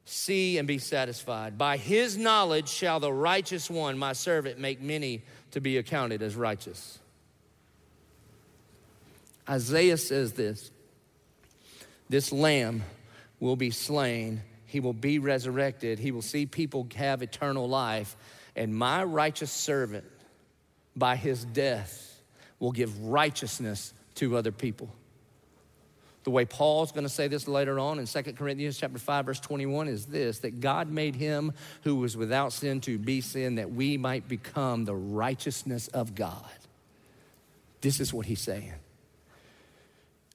see 0.06 0.56
and 0.56 0.66
be 0.66 0.78
satisfied. 0.78 1.58
By 1.58 1.76
his 1.76 2.16
knowledge 2.16 2.70
shall 2.70 3.00
the 3.00 3.12
righteous 3.12 3.68
one, 3.68 3.98
my 3.98 4.14
servant, 4.14 4.58
make 4.58 4.80
many 4.80 5.22
to 5.50 5.60
be 5.60 5.76
accounted 5.76 6.22
as 6.22 6.36
righteous. 6.36 6.98
Isaiah 9.46 9.98
says 9.98 10.32
this 10.32 10.70
this 12.08 12.32
lamb 12.32 12.82
will 13.40 13.56
be 13.56 13.70
slain, 13.70 14.40
he 14.74 14.80
will 14.80 14.92
be 14.92 15.20
resurrected, 15.20 16.00
he 16.00 16.10
will 16.10 16.20
see 16.20 16.46
people 16.46 16.88
have 16.96 17.22
eternal 17.22 17.68
life, 17.68 18.16
and 18.56 18.74
my 18.74 19.04
righteous 19.04 19.52
servant, 19.52 20.04
by 20.96 21.14
his 21.14 21.44
death, 21.44 22.20
will 22.58 22.72
give 22.72 23.04
righteousness 23.04 23.94
to 24.16 24.36
other 24.36 24.50
people. 24.50 24.88
The 26.24 26.30
way 26.30 26.44
Paul's 26.44 26.90
going 26.90 27.04
to 27.04 27.08
say 27.08 27.28
this 27.28 27.46
later 27.46 27.78
on 27.78 28.00
in 28.00 28.06
2 28.06 28.22
Corinthians 28.32 28.76
chapter 28.76 28.98
5 28.98 29.26
verse 29.26 29.38
21 29.38 29.86
is 29.86 30.06
this 30.06 30.40
that 30.40 30.58
God 30.58 30.90
made 30.90 31.14
him 31.14 31.52
who 31.84 31.94
was 31.94 32.16
without 32.16 32.52
sin 32.52 32.80
to 32.80 32.98
be 32.98 33.20
sin 33.20 33.54
that 33.54 33.70
we 33.70 33.96
might 33.96 34.26
become 34.26 34.84
the 34.84 34.96
righteousness 34.96 35.86
of 35.86 36.16
God. 36.16 36.50
This 37.80 38.00
is 38.00 38.12
what 38.12 38.26
he's 38.26 38.40
saying. 38.40 38.72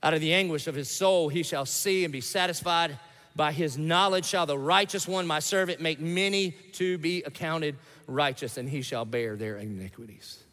Out 0.01 0.13
of 0.13 0.21
the 0.21 0.33
anguish 0.33 0.67
of 0.67 0.75
his 0.75 0.89
soul 0.89 1.27
he 1.27 1.43
shall 1.43 1.65
see 1.65 2.05
and 2.05 2.13
be 2.13 2.21
satisfied 2.21 2.97
by 3.39 3.53
his 3.53 3.77
knowledge 3.77 4.25
shall 4.25 4.45
the 4.45 4.59
righteous 4.59 5.07
one 5.07 5.25
my 5.25 5.39
servant 5.39 5.79
make 5.79 5.97
many 5.97 6.51
to 6.73 6.97
be 6.97 7.23
accounted 7.23 7.77
righteous 8.05 8.57
and 8.57 8.67
he 8.69 8.81
shall 8.81 9.05
bear 9.05 9.37
their 9.37 9.55
iniquities. 9.55 10.43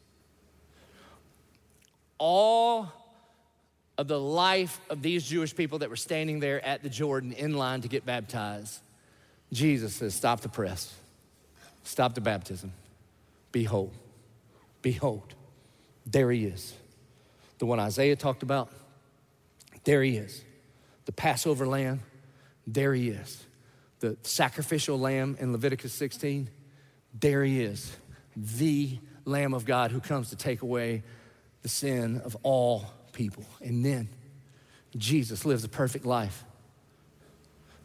All 2.16 2.92
of 3.98 4.06
the 4.06 4.20
life 4.20 4.80
of 4.88 5.02
these 5.02 5.26
Jewish 5.26 5.52
people 5.52 5.80
that 5.80 5.90
were 5.90 5.96
standing 5.96 6.38
there 6.38 6.64
at 6.64 6.84
the 6.84 6.88
Jordan 6.88 7.32
in 7.32 7.54
line 7.54 7.80
to 7.80 7.88
get 7.88 8.06
baptized, 8.06 8.78
Jesus 9.52 9.96
says, 9.96 10.14
Stop 10.14 10.42
the 10.42 10.48
press, 10.48 10.94
stop 11.82 12.14
the 12.14 12.20
baptism. 12.20 12.72
Behold, 13.50 13.94
behold, 14.80 15.34
there 16.06 16.30
he 16.30 16.44
is. 16.44 16.72
The 17.58 17.66
one 17.66 17.80
Isaiah 17.80 18.14
talked 18.14 18.44
about, 18.44 18.70
there 19.82 20.04
he 20.04 20.16
is. 20.16 20.44
The 21.06 21.12
Passover 21.12 21.66
lamb, 21.66 22.00
there 22.66 22.94
he 22.94 23.10
is. 23.10 23.44
The 24.00 24.16
sacrificial 24.22 24.98
lamb 24.98 25.36
in 25.40 25.52
Leviticus 25.52 25.92
16, 25.92 26.50
there 27.18 27.44
he 27.44 27.62
is. 27.62 27.96
The 28.36 28.98
Lamb 29.24 29.54
of 29.54 29.64
God 29.64 29.90
who 29.90 30.00
comes 30.00 30.30
to 30.30 30.36
take 30.36 30.62
away 30.62 31.02
the 31.62 31.68
sin 31.68 32.20
of 32.24 32.36
all 32.42 32.86
people. 33.12 33.44
And 33.60 33.84
then 33.84 34.08
Jesus 34.96 35.44
lives 35.44 35.64
a 35.64 35.68
perfect 35.68 36.06
life. 36.06 36.44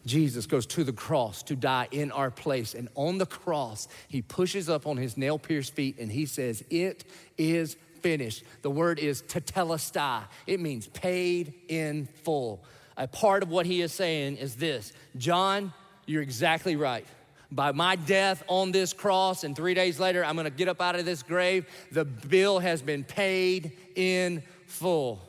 Jesus 0.06 0.46
goes 0.46 0.66
to 0.68 0.84
the 0.84 0.94
cross 0.94 1.44
to 1.44 1.56
die 1.56 1.88
in 1.92 2.12
our 2.12 2.32
place. 2.32 2.74
And 2.74 2.90
on 2.96 3.18
the 3.18 3.26
cross, 3.26 3.88
he 4.08 4.22
pushes 4.22 4.70
up 4.70 4.88
on 4.88 4.98
his 4.98 5.18
nail 5.18 5.38
pierced 5.38 5.74
feet 5.74 5.98
and 6.00 6.12
he 6.12 6.26
says, 6.26 6.64
It 6.70 7.04
is 7.38 7.76
finished. 8.02 8.44
The 8.62 8.72
word 8.72 9.00
is 9.00 9.22
tetelestai, 9.24 10.24
it 10.48 10.60
means 10.60 10.88
paid 10.88 11.54
in 11.68 12.08
full. 12.24 12.64
A 12.98 13.08
part 13.08 13.44
of 13.44 13.50
what 13.50 13.66
he 13.66 13.82
is 13.82 13.92
saying 13.92 14.38
is 14.38 14.56
this 14.56 14.94
John, 15.18 15.74
you're 16.06 16.22
exactly 16.22 16.76
right. 16.76 17.06
By 17.54 17.74
my 17.74 17.98
death 17.98 18.44
on 18.48 18.72
this 18.72 18.94
cross, 18.94 19.44
and 19.44 19.56
three 19.56 19.74
days 19.74 20.00
later, 20.00 20.24
I'm 20.24 20.36
gonna 20.36 20.50
get 20.50 20.70
up 20.70 20.82
out 20.82 20.96
of 20.96 21.06
this 21.06 21.22
grave, 21.24 21.66
the 21.92 22.06
bill 22.06 22.60
has 22.60 22.82
been 22.82 23.04
paid 23.04 23.74
in 23.96 24.44
full. 24.68 25.22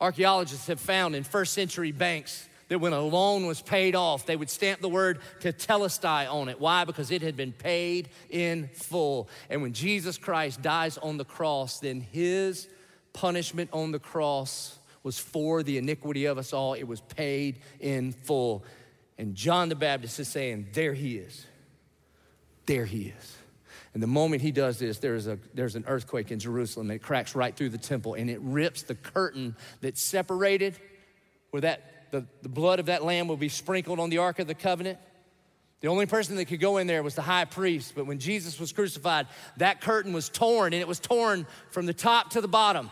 Archaeologists 0.00 0.66
have 0.66 0.80
found 0.80 1.14
in 1.14 1.24
first 1.24 1.52
century 1.52 1.92
banks 1.92 2.48
that 2.68 2.78
when 2.78 2.92
a 2.92 3.00
loan 3.00 3.46
was 3.46 3.60
paid 3.60 3.94
off, 3.96 4.26
they 4.26 4.36
would 4.36 4.48
stamp 4.48 4.80
the 4.80 4.88
word 4.88 5.18
tetelestai 5.40 6.32
on 6.32 6.48
it. 6.48 6.60
Why? 6.60 6.84
Because 6.84 7.10
it 7.10 7.20
had 7.20 7.36
been 7.36 7.52
paid 7.52 8.08
in 8.30 8.68
full. 8.68 9.28
And 9.50 9.60
when 9.60 9.72
Jesus 9.72 10.16
Christ 10.16 10.62
dies 10.62 10.96
on 10.96 11.16
the 11.16 11.24
cross, 11.24 11.80
then 11.80 12.00
his 12.00 12.68
punishment 13.12 13.70
on 13.72 13.90
the 13.90 13.98
cross 13.98 14.78
was 15.02 15.18
for 15.18 15.62
the 15.62 15.78
iniquity 15.78 16.26
of 16.26 16.38
us 16.38 16.52
all. 16.52 16.74
It 16.74 16.84
was 16.84 17.00
paid 17.00 17.60
in 17.80 18.12
full. 18.12 18.64
And 19.18 19.34
John 19.34 19.68
the 19.68 19.74
Baptist 19.74 20.18
is 20.20 20.28
saying, 20.28 20.68
There 20.72 20.94
he 20.94 21.16
is. 21.16 21.46
There 22.66 22.84
he 22.84 23.12
is. 23.18 23.36
And 23.92 24.02
the 24.02 24.06
moment 24.06 24.42
he 24.42 24.52
does 24.52 24.78
this, 24.78 24.98
there's, 24.98 25.26
a, 25.26 25.38
there's 25.52 25.74
an 25.74 25.84
earthquake 25.88 26.30
in 26.30 26.38
Jerusalem. 26.38 26.90
It 26.90 27.02
cracks 27.02 27.34
right 27.34 27.54
through 27.56 27.70
the 27.70 27.78
temple 27.78 28.14
and 28.14 28.30
it 28.30 28.40
rips 28.40 28.82
the 28.82 28.94
curtain 28.94 29.56
that 29.80 29.98
separated 29.98 30.76
where 31.50 31.62
that, 31.62 32.12
the, 32.12 32.24
the 32.42 32.48
blood 32.48 32.78
of 32.78 32.86
that 32.86 33.02
lamb 33.04 33.26
will 33.26 33.36
be 33.36 33.48
sprinkled 33.48 33.98
on 33.98 34.10
the 34.10 34.18
Ark 34.18 34.38
of 34.38 34.46
the 34.46 34.54
Covenant. 34.54 34.98
The 35.80 35.88
only 35.88 36.06
person 36.06 36.36
that 36.36 36.44
could 36.44 36.60
go 36.60 36.76
in 36.76 36.86
there 36.86 37.02
was 37.02 37.14
the 37.14 37.22
high 37.22 37.46
priest. 37.46 37.94
But 37.96 38.06
when 38.06 38.18
Jesus 38.18 38.60
was 38.60 38.70
crucified, 38.70 39.26
that 39.56 39.80
curtain 39.80 40.12
was 40.12 40.28
torn 40.28 40.72
and 40.72 40.80
it 40.80 40.86
was 40.86 41.00
torn 41.00 41.46
from 41.70 41.86
the 41.86 41.94
top 41.94 42.30
to 42.30 42.40
the 42.40 42.48
bottom, 42.48 42.90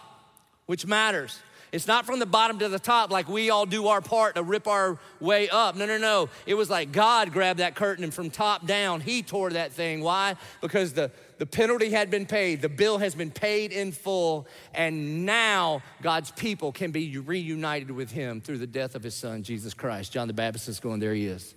which 0.67 0.87
matters. 0.87 1.39
It's 1.73 1.87
not 1.87 2.07
from 2.07 2.19
the 2.19 2.27
bottom 2.27 2.59
to 2.61 2.69
the 2.69 2.79
top 2.79 3.11
like 3.11 3.29
we 3.29 3.51
all 3.51 3.67
do 3.67 3.89
our 3.89 4.01
part 4.01 4.37
to 4.37 4.43
rip 4.43 4.67
our 4.67 4.99
way 5.21 5.49
up. 5.49 5.77
No, 5.77 5.87
no, 5.87 5.99
no. 5.99 6.29
It 6.47 6.55
was 6.55 6.71
like 6.71 6.93
God 6.93 7.33
grabbed 7.33 7.61
that 7.61 7.75
curtain 7.75 8.05
and 8.05 8.13
from 8.13 8.31
top 8.31 8.67
down, 8.67 9.01
He 9.01 9.23
tore 9.23 9.51
that 9.51 9.73
thing. 9.73 10.01
Why? 10.01 10.37
Because 10.61 10.93
the, 10.93 11.11
the 11.39 11.47
penalty 11.47 11.91
had 11.91 12.11
been 12.11 12.27
paid, 12.27 12.63
the 12.63 12.69
bill 12.69 12.99
has 12.99 13.15
been 13.15 13.31
paid 13.31 13.73
in 13.73 13.93
full, 13.93 14.47
and 14.75 15.27
now 15.27 15.83
God's 16.03 16.31
people 16.31 16.73
can 16.73 16.91
be 16.91 17.19
reunited 17.19 17.91
with 17.91 18.11
him 18.11 18.41
through 18.41 18.59
the 18.59 18.67
death 18.67 18.95
of 18.95 19.03
his 19.03 19.15
son, 19.15 19.43
Jesus 19.43 19.75
Christ. 19.75 20.13
John 20.13 20.27
the 20.27 20.35
Baptist 20.35 20.69
is 20.69 20.81
going, 20.81 21.01
There 21.01 21.15
he 21.15 21.27
is. 21.27 21.55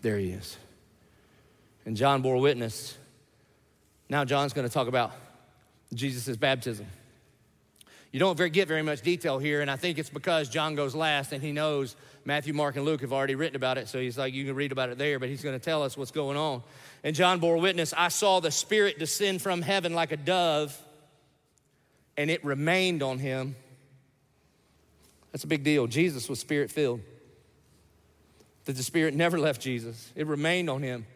There 0.00 0.18
he 0.18 0.30
is. 0.30 0.56
And 1.84 1.96
John 1.96 2.22
bore 2.22 2.36
witness. 2.36 2.96
Now, 4.08 4.24
John's 4.24 4.52
going 4.52 4.66
to 4.66 4.72
talk 4.72 4.88
about 4.88 5.12
Jesus' 5.92 6.36
baptism. 6.36 6.86
You 8.10 8.18
don't 8.18 8.38
get 8.52 8.68
very 8.68 8.82
much 8.82 9.02
detail 9.02 9.38
here, 9.38 9.60
and 9.60 9.70
I 9.70 9.76
think 9.76 9.98
it's 9.98 10.08
because 10.08 10.48
John 10.48 10.74
goes 10.74 10.94
last 10.94 11.32
and 11.32 11.42
he 11.42 11.52
knows 11.52 11.94
Matthew, 12.24 12.54
Mark, 12.54 12.76
and 12.76 12.84
Luke 12.84 13.02
have 13.02 13.12
already 13.12 13.34
written 13.34 13.56
about 13.56 13.76
it, 13.76 13.88
so 13.88 13.98
he's 13.98 14.16
like, 14.16 14.32
you 14.32 14.46
can 14.46 14.54
read 14.54 14.72
about 14.72 14.88
it 14.88 14.96
there, 14.96 15.18
but 15.18 15.28
he's 15.28 15.42
going 15.42 15.58
to 15.58 15.64
tell 15.64 15.82
us 15.82 15.96
what's 15.96 16.10
going 16.10 16.36
on. 16.36 16.62
And 17.04 17.14
John 17.14 17.38
bore 17.38 17.58
witness 17.58 17.92
I 17.96 18.08
saw 18.08 18.40
the 18.40 18.50
Spirit 18.50 18.98
descend 18.98 19.42
from 19.42 19.60
heaven 19.60 19.92
like 19.92 20.12
a 20.12 20.16
dove, 20.16 20.78
and 22.16 22.30
it 22.30 22.42
remained 22.44 23.02
on 23.02 23.18
him. 23.18 23.56
That's 25.32 25.44
a 25.44 25.48
big 25.48 25.62
deal. 25.62 25.86
Jesus 25.86 26.30
was 26.30 26.40
spirit 26.40 26.70
filled, 26.70 27.00
that 28.64 28.76
the 28.76 28.82
Spirit 28.82 29.14
never 29.14 29.38
left 29.38 29.60
Jesus, 29.60 30.10
it 30.16 30.26
remained 30.26 30.70
on 30.70 30.82
him. 30.82 31.06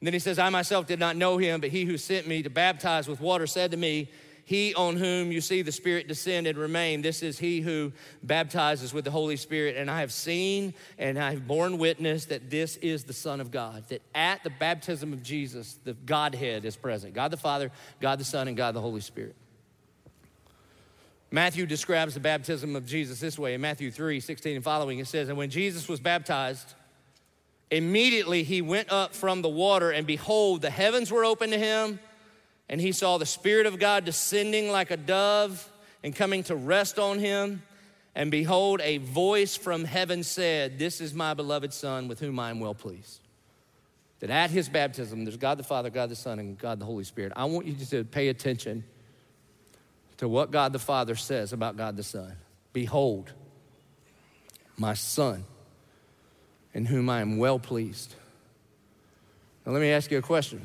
And 0.00 0.06
then 0.06 0.14
he 0.14 0.18
says, 0.18 0.38
I 0.38 0.48
myself 0.48 0.86
did 0.86 0.98
not 0.98 1.14
know 1.14 1.36
him, 1.36 1.60
but 1.60 1.70
he 1.70 1.84
who 1.84 1.96
sent 1.96 2.26
me 2.26 2.42
to 2.42 2.50
baptize 2.50 3.06
with 3.06 3.20
water 3.20 3.46
said 3.46 3.70
to 3.70 3.76
me, 3.76 4.08
he 4.50 4.74
on 4.74 4.96
whom 4.96 5.30
you 5.30 5.40
see 5.40 5.62
the 5.62 5.70
Spirit 5.70 6.08
descend 6.08 6.48
and 6.48 6.58
remain, 6.58 7.02
this 7.02 7.22
is 7.22 7.38
he 7.38 7.60
who 7.60 7.92
baptizes 8.24 8.92
with 8.92 9.04
the 9.04 9.10
Holy 9.12 9.36
Spirit. 9.36 9.76
And 9.76 9.88
I 9.88 10.00
have 10.00 10.10
seen 10.10 10.74
and 10.98 11.16
I 11.20 11.30
have 11.30 11.46
borne 11.46 11.78
witness 11.78 12.24
that 12.24 12.50
this 12.50 12.76
is 12.78 13.04
the 13.04 13.12
Son 13.12 13.40
of 13.40 13.52
God. 13.52 13.84
That 13.90 14.02
at 14.12 14.42
the 14.42 14.50
baptism 14.50 15.12
of 15.12 15.22
Jesus, 15.22 15.78
the 15.84 15.94
Godhead 15.94 16.64
is 16.64 16.74
present 16.74 17.14
God 17.14 17.30
the 17.30 17.36
Father, 17.36 17.70
God 18.00 18.18
the 18.18 18.24
Son, 18.24 18.48
and 18.48 18.56
God 18.56 18.74
the 18.74 18.80
Holy 18.80 19.00
Spirit. 19.00 19.36
Matthew 21.30 21.64
describes 21.64 22.14
the 22.14 22.20
baptism 22.20 22.74
of 22.74 22.84
Jesus 22.84 23.20
this 23.20 23.38
way 23.38 23.54
in 23.54 23.60
Matthew 23.60 23.92
3 23.92 24.18
16 24.18 24.56
and 24.56 24.64
following. 24.64 24.98
It 24.98 25.06
says, 25.06 25.28
And 25.28 25.38
when 25.38 25.50
Jesus 25.50 25.88
was 25.88 26.00
baptized, 26.00 26.74
immediately 27.70 28.42
he 28.42 28.62
went 28.62 28.90
up 28.90 29.14
from 29.14 29.42
the 29.42 29.48
water, 29.48 29.92
and 29.92 30.08
behold, 30.08 30.60
the 30.60 30.70
heavens 30.70 31.12
were 31.12 31.24
opened 31.24 31.52
to 31.52 31.58
him 31.58 32.00
and 32.70 32.80
he 32.80 32.92
saw 32.92 33.18
the 33.18 33.26
Spirit 33.26 33.66
of 33.66 33.80
God 33.80 34.04
descending 34.04 34.70
like 34.70 34.92
a 34.92 34.96
dove 34.96 35.68
and 36.04 36.14
coming 36.14 36.44
to 36.44 36.54
rest 36.54 37.00
on 37.00 37.18
him. 37.18 37.62
And 38.14 38.30
behold, 38.30 38.80
a 38.80 38.98
voice 38.98 39.56
from 39.56 39.84
heaven 39.84 40.22
said, 40.22 40.78
This 40.78 41.00
is 41.00 41.12
my 41.12 41.34
beloved 41.34 41.72
Son 41.72 42.06
with 42.06 42.20
whom 42.20 42.38
I 42.38 42.48
am 42.48 42.60
well 42.60 42.74
pleased. 42.74 43.18
That 44.20 44.30
at 44.30 44.50
his 44.50 44.68
baptism, 44.68 45.24
there's 45.24 45.36
God 45.36 45.58
the 45.58 45.64
Father, 45.64 45.90
God 45.90 46.10
the 46.10 46.16
Son, 46.16 46.38
and 46.38 46.56
God 46.56 46.78
the 46.78 46.84
Holy 46.84 47.02
Spirit. 47.02 47.32
I 47.34 47.46
want 47.46 47.66
you 47.66 47.74
to 47.86 48.04
pay 48.04 48.28
attention 48.28 48.84
to 50.18 50.28
what 50.28 50.52
God 50.52 50.72
the 50.72 50.78
Father 50.78 51.16
says 51.16 51.52
about 51.52 51.76
God 51.76 51.96
the 51.96 52.04
Son. 52.04 52.34
Behold, 52.72 53.32
my 54.76 54.94
Son, 54.94 55.42
in 56.72 56.84
whom 56.84 57.10
I 57.10 57.20
am 57.20 57.36
well 57.36 57.58
pleased. 57.58 58.14
Now, 59.66 59.72
let 59.72 59.80
me 59.80 59.90
ask 59.90 60.08
you 60.12 60.18
a 60.18 60.22
question. 60.22 60.64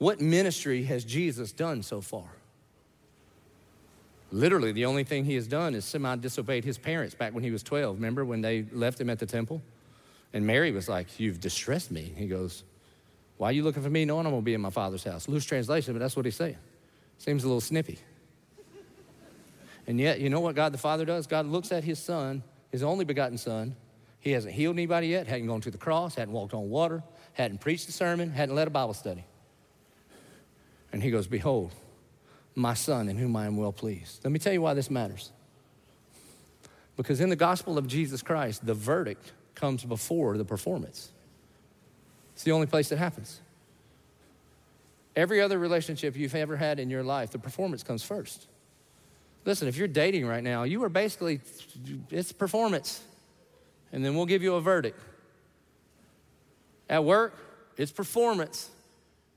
What 0.00 0.18
ministry 0.18 0.84
has 0.84 1.04
Jesus 1.04 1.52
done 1.52 1.82
so 1.82 2.00
far? 2.00 2.24
Literally, 4.32 4.72
the 4.72 4.86
only 4.86 5.04
thing 5.04 5.26
he 5.26 5.34
has 5.34 5.46
done 5.46 5.74
is 5.74 5.84
semi 5.84 6.16
disobeyed 6.16 6.64
his 6.64 6.78
parents 6.78 7.14
back 7.14 7.34
when 7.34 7.44
he 7.44 7.50
was 7.50 7.62
12. 7.62 7.96
Remember 7.96 8.24
when 8.24 8.40
they 8.40 8.64
left 8.72 8.98
him 8.98 9.10
at 9.10 9.18
the 9.18 9.26
temple? 9.26 9.60
And 10.32 10.46
Mary 10.46 10.72
was 10.72 10.88
like, 10.88 11.20
You've 11.20 11.38
distressed 11.38 11.90
me. 11.90 12.14
He 12.16 12.28
goes, 12.28 12.64
Why 13.36 13.50
are 13.50 13.52
you 13.52 13.62
looking 13.62 13.82
for 13.82 13.90
me 13.90 14.06
knowing 14.06 14.24
I'm 14.24 14.32
going 14.32 14.40
to 14.40 14.44
be 14.44 14.54
in 14.54 14.62
my 14.62 14.70
father's 14.70 15.04
house? 15.04 15.28
Loose 15.28 15.44
translation, 15.44 15.92
but 15.92 15.98
that's 15.98 16.16
what 16.16 16.24
he's 16.24 16.36
saying. 16.36 16.56
Seems 17.18 17.44
a 17.44 17.46
little 17.46 17.60
snippy. 17.60 17.98
And 19.86 20.00
yet, 20.00 20.18
you 20.18 20.30
know 20.30 20.40
what 20.40 20.54
God 20.54 20.72
the 20.72 20.78
Father 20.78 21.04
does? 21.04 21.26
God 21.26 21.44
looks 21.44 21.72
at 21.72 21.84
his 21.84 21.98
son, 21.98 22.42
his 22.72 22.82
only 22.82 23.04
begotten 23.04 23.36
son. 23.36 23.76
He 24.20 24.30
hasn't 24.30 24.54
healed 24.54 24.76
anybody 24.76 25.08
yet, 25.08 25.26
hadn't 25.26 25.46
gone 25.46 25.60
to 25.60 25.70
the 25.70 25.78
cross, 25.78 26.14
hadn't 26.14 26.32
walked 26.32 26.54
on 26.54 26.70
water, 26.70 27.02
hadn't 27.34 27.60
preached 27.60 27.86
a 27.90 27.92
sermon, 27.92 28.30
hadn't 28.30 28.54
led 28.54 28.66
a 28.66 28.70
Bible 28.70 28.94
study. 28.94 29.26
And 30.92 31.02
he 31.02 31.10
goes, 31.10 31.26
Behold, 31.26 31.72
my 32.54 32.74
son 32.74 33.08
in 33.08 33.16
whom 33.16 33.36
I 33.36 33.46
am 33.46 33.56
well 33.56 33.72
pleased. 33.72 34.20
Let 34.24 34.32
me 34.32 34.38
tell 34.38 34.52
you 34.52 34.62
why 34.62 34.74
this 34.74 34.90
matters. 34.90 35.30
Because 36.96 37.20
in 37.20 37.30
the 37.30 37.36
gospel 37.36 37.78
of 37.78 37.86
Jesus 37.86 38.22
Christ, 38.22 38.66
the 38.66 38.74
verdict 38.74 39.32
comes 39.54 39.84
before 39.84 40.36
the 40.36 40.44
performance. 40.44 41.10
It's 42.34 42.44
the 42.44 42.52
only 42.52 42.66
place 42.66 42.88
that 42.90 42.98
happens. 42.98 43.40
Every 45.16 45.40
other 45.40 45.58
relationship 45.58 46.16
you've 46.16 46.34
ever 46.34 46.56
had 46.56 46.78
in 46.78 46.90
your 46.90 47.02
life, 47.02 47.30
the 47.30 47.38
performance 47.38 47.82
comes 47.82 48.02
first. 48.02 48.46
Listen, 49.44 49.68
if 49.68 49.76
you're 49.76 49.88
dating 49.88 50.26
right 50.26 50.42
now, 50.42 50.64
you 50.64 50.82
are 50.84 50.88
basically, 50.88 51.40
it's 52.10 52.32
performance. 52.32 53.02
And 53.92 54.04
then 54.04 54.14
we'll 54.14 54.26
give 54.26 54.42
you 54.42 54.54
a 54.54 54.60
verdict. 54.60 55.00
At 56.88 57.04
work, 57.04 57.36
it's 57.76 57.92
performance 57.92 58.70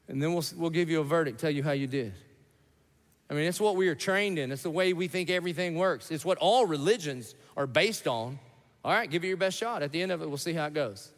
and 0.08 0.22
then 0.22 0.34
we'll, 0.34 0.44
we'll 0.56 0.70
give 0.70 0.90
you 0.90 1.00
a 1.00 1.04
verdict, 1.04 1.40
tell 1.40 1.50
you 1.50 1.64
how 1.64 1.72
you 1.72 1.88
did. 1.88 2.14
I 3.30 3.34
mean, 3.34 3.46
it's 3.46 3.60
what 3.60 3.76
we 3.76 3.88
are 3.88 3.96
trained 3.96 4.38
in. 4.38 4.52
It's 4.52 4.64
the 4.64 4.70
way 4.70 4.94
we 4.94 5.08
think 5.08 5.30
everything 5.30 5.76
works. 5.76 6.12
It's 6.12 6.26
what 6.26 6.38
all 6.38 6.66
religions 6.66 7.36
are 7.56 7.66
based 7.66 8.08
on. 8.08 8.38
All 8.84 8.94
right, 8.94 9.10
give 9.10 9.24
it 9.24 9.28
your 9.28 9.38
best 9.38 9.58
shot. 9.58 9.82
At 9.82 9.92
the 9.92 10.02
end 10.02 10.12
of 10.12 10.22
it, 10.22 10.28
we'll 10.28 10.38
see 10.38 10.54
how 10.54 10.66
it 10.66 10.74
goes. 10.74 11.12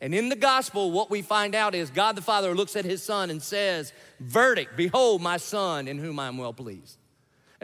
And 0.00 0.14
in 0.14 0.28
the 0.28 0.36
gospel, 0.36 0.90
what 0.90 1.10
we 1.10 1.22
find 1.22 1.54
out 1.54 1.74
is 1.74 1.90
God 1.90 2.16
the 2.16 2.22
Father 2.22 2.54
looks 2.54 2.76
at 2.76 2.84
his 2.84 3.02
son 3.02 3.30
and 3.30 3.42
says, 3.42 3.92
Verdict, 4.20 4.76
behold 4.76 5.22
my 5.22 5.36
son 5.36 5.86
in 5.86 5.98
whom 5.98 6.18
I 6.18 6.28
am 6.28 6.38
well 6.38 6.52
pleased. 6.52 6.98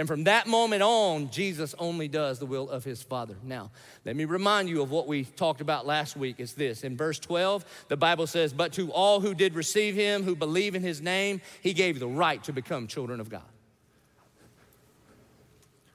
And 0.01 0.09
from 0.09 0.25
that 0.25 0.47
moment 0.47 0.83
on, 0.83 1.31
Jesus 1.31 1.75
only 1.79 2.09
does 2.09 2.39
the 2.39 2.47
will 2.47 2.71
of 2.71 2.85
his 2.85 3.03
Father. 3.03 3.37
Now, 3.45 3.71
let 4.07 4.17
me 4.17 4.25
remind 4.25 4.71
you 4.71 4.81
of 4.81 4.91
what 4.91 5.07
we 5.07 5.25
talked 5.25 5.61
about 5.61 5.85
last 5.85 6.17
week 6.17 6.37
is 6.39 6.55
this. 6.55 6.85
In 6.85 6.97
verse 6.97 7.19
12, 7.19 7.67
the 7.89 7.99
Bible 7.99 8.27
says, 8.27 8.55
But 8.55 8.73
to 8.73 8.91
all 8.93 9.21
who 9.21 9.35
did 9.35 9.55
receive 9.55 9.95
him, 9.95 10.23
who 10.23 10.35
believe 10.35 10.75
in 10.75 10.81
his 10.81 11.03
name, 11.03 11.43
he 11.61 11.75
gave 11.75 12.01
the 12.01 12.09
right 12.09 12.43
to 12.45 12.53
become 12.55 12.87
children 12.87 13.21
of 13.21 13.29
God. 13.29 13.43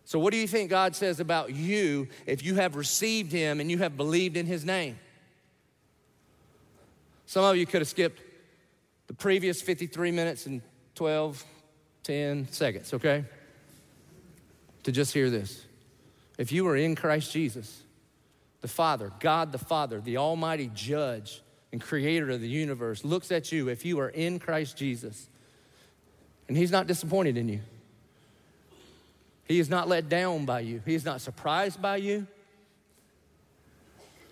So, 0.03 0.19
what 0.19 0.33
do 0.33 0.37
you 0.37 0.47
think 0.47 0.69
God 0.69 0.95
says 0.95 1.19
about 1.19 1.55
you 1.55 2.07
if 2.27 2.45
you 2.45 2.53
have 2.53 2.75
received 2.75 3.31
him 3.31 3.59
and 3.59 3.71
you 3.71 3.79
have 3.79 3.97
believed 3.97 4.37
in 4.37 4.45
his 4.45 4.63
name? 4.63 4.99
Some 7.25 7.43
of 7.43 7.57
you 7.57 7.65
could 7.65 7.81
have 7.81 7.87
skipped 7.87 8.21
the 9.07 9.15
previous 9.15 9.63
53 9.63 10.11
minutes 10.11 10.45
and 10.45 10.61
12, 10.93 11.43
10 12.03 12.51
seconds, 12.51 12.93
okay? 12.93 13.25
To 14.85 14.91
just 14.91 15.13
hear 15.13 15.29
this. 15.29 15.65
If 16.37 16.51
you 16.51 16.67
are 16.67 16.75
in 16.75 16.95
Christ 16.95 17.33
Jesus, 17.33 17.81
the 18.61 18.67
Father, 18.67 19.11
God 19.19 19.51
the 19.51 19.57
Father, 19.57 19.99
the 19.99 20.17
Almighty 20.17 20.69
Judge 20.73 21.41
and 21.71 21.81
Creator 21.81 22.29
of 22.29 22.41
the 22.41 22.47
universe, 22.47 23.03
looks 23.03 23.31
at 23.31 23.51
you 23.51 23.67
if 23.67 23.83
you 23.83 23.99
are 23.99 24.09
in 24.09 24.39
Christ 24.39 24.77
Jesus, 24.77 25.27
and 26.47 26.55
He's 26.55 26.71
not 26.71 26.85
disappointed 26.85 27.35
in 27.35 27.49
you. 27.49 27.61
He 29.45 29.59
is 29.59 29.69
not 29.69 29.87
let 29.87 30.07
down 30.07 30.45
by 30.45 30.59
you. 30.59 30.81
He 30.85 30.93
is 30.93 31.03
not 31.03 31.19
surprised 31.19 31.81
by 31.81 31.97
you. 31.97 32.27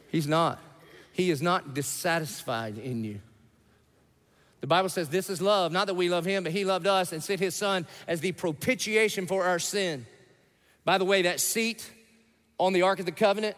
He's 0.10 0.28
not. 0.28 0.60
He 1.14 1.32
is 1.32 1.42
not 1.42 1.74
dissatisfied 1.74 2.78
in 2.78 3.04
you. 3.04 3.20
The 4.62 4.68
Bible 4.68 4.90
says 4.90 5.10
this 5.10 5.32
is 5.32 5.42
love, 5.42 5.72
not 5.72 5.88
that 5.88 5.96
we 5.96 6.10
love 6.10 6.26
him, 6.26 6.44
but 6.44 6.52
he 6.52 6.64
loved 6.64 6.86
us 6.86 7.12
and 7.12 7.24
sent 7.24 7.40
his 7.40 7.56
son 7.56 7.88
as 8.08 8.22
the 8.22 8.32
propitiation 8.32 9.26
for 9.26 9.46
our 9.46 9.60
sin. 9.60 10.06
By 10.86 10.98
the 10.98 11.06
way, 11.06 11.24
that 11.24 11.40
seat 11.40 11.90
on 12.60 12.74
the 12.74 12.82
Ark 12.82 13.00
of 13.00 13.06
the 13.06 13.12
Covenant 13.12 13.56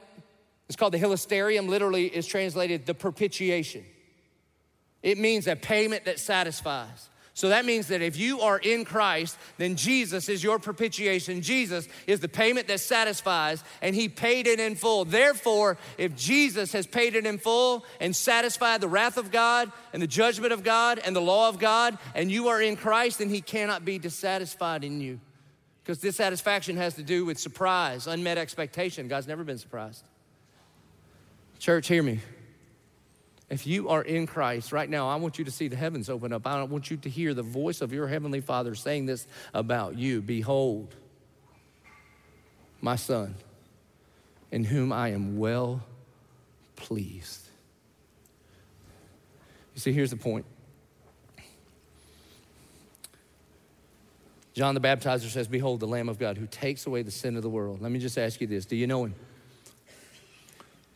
is 0.70 0.76
called 0.76 0.94
the 0.94 1.00
hilasterion, 1.00 1.68
literally 1.68 2.06
is 2.06 2.28
translated 2.28 2.86
the 2.86 2.94
propitiation. 2.94 3.84
It 5.04 5.18
means 5.18 5.48
a 5.48 5.56
payment 5.56 6.06
that 6.06 6.20
satisfies. 6.20 7.10
So 7.36 7.50
that 7.50 7.66
means 7.66 7.88
that 7.88 8.02
if 8.02 8.16
you 8.16 8.40
are 8.40 8.58
in 8.58 8.86
Christ, 8.86 9.38
then 9.58 9.76
Jesus 9.76 10.30
is 10.30 10.42
your 10.42 10.58
propitiation. 10.58 11.42
Jesus 11.42 11.86
is 12.08 12.22
the 12.22 12.30
payment 12.30 12.70
that 12.70 12.80
satisfies, 12.80 13.62
and 13.82 13.94
He 13.94 14.08
paid 14.08 14.48
it 14.48 14.58
in 14.58 14.76
full. 14.76 15.04
Therefore, 15.04 15.78
if 15.98 16.16
Jesus 16.16 16.72
has 16.72 16.88
paid 16.88 17.14
it 17.14 17.26
in 17.26 17.38
full 17.38 17.86
and 18.00 18.16
satisfied 18.16 18.80
the 18.80 18.88
wrath 18.88 19.18
of 19.18 19.32
God 19.32 19.70
and 19.92 20.02
the 20.02 20.08
judgment 20.08 20.54
of 20.54 20.64
God 20.64 20.98
and 21.04 21.14
the 21.14 21.22
law 21.22 21.50
of 21.50 21.60
God, 21.60 21.98
and 22.16 22.32
you 22.32 22.48
are 22.48 22.62
in 22.62 22.78
Christ, 22.78 23.20
then 23.20 23.30
He 23.30 23.42
cannot 23.42 23.84
be 23.84 24.00
dissatisfied 24.00 24.86
in 24.86 25.02
you. 25.02 25.20
Because 25.86 26.00
dissatisfaction 26.00 26.78
has 26.78 26.96
to 26.96 27.04
do 27.04 27.26
with 27.26 27.38
surprise, 27.38 28.08
unmet 28.08 28.40
expectation. 28.40 29.08
God's 29.08 29.28
never 29.28 29.44
been 29.44 29.60
surprised. 29.60 30.04
Church, 31.60 31.88
hear 31.88 32.02
me. 32.02 32.22
If 33.52 33.68
you 33.68 33.90
are 33.90 34.02
in 34.02 34.26
Christ 34.26 34.72
right 34.72 34.90
now, 34.90 35.08
I 35.08 35.18
want 35.18 35.38
you 35.38 35.46
to 35.46 35.52
see 35.52 35.68
the 35.68 35.76
heavens 35.76 36.10
open 36.10 36.34
up. 36.34 36.48
I 36.48 36.64
want 36.64 36.90
you 36.90 36.98
to 36.98 37.08
hear 37.08 37.36
the 37.36 37.44
voice 37.44 37.82
of 37.82 37.94
your 37.94 38.08
heavenly 38.08 38.42
Father 38.42 38.74
saying 38.74 39.06
this 39.06 39.28
about 39.54 39.96
you 39.96 40.24
Behold, 40.24 40.96
my 42.82 42.96
Son, 42.96 43.36
in 44.52 44.64
whom 44.64 44.92
I 44.92 45.10
am 45.10 45.38
well 45.38 45.84
pleased. 46.76 47.48
You 49.76 49.82
see, 49.82 49.92
here's 49.92 50.10
the 50.10 50.18
point 50.18 50.48
John 54.56 54.74
the 54.74 54.80
Baptizer 54.80 55.30
says, 55.30 55.50
Behold, 55.50 55.82
the 55.82 55.88
Lamb 55.88 56.08
of 56.08 56.18
God 56.18 56.38
who 56.38 56.48
takes 56.48 56.88
away 56.88 57.04
the 57.04 57.12
sin 57.12 57.36
of 57.36 57.44
the 57.44 57.50
world. 57.50 57.82
Let 57.82 57.92
me 57.92 58.00
just 58.00 58.18
ask 58.18 58.40
you 58.40 58.48
this 58.48 58.66
Do 58.66 58.78
you 58.78 58.88
know 58.88 59.04
him? 59.04 59.16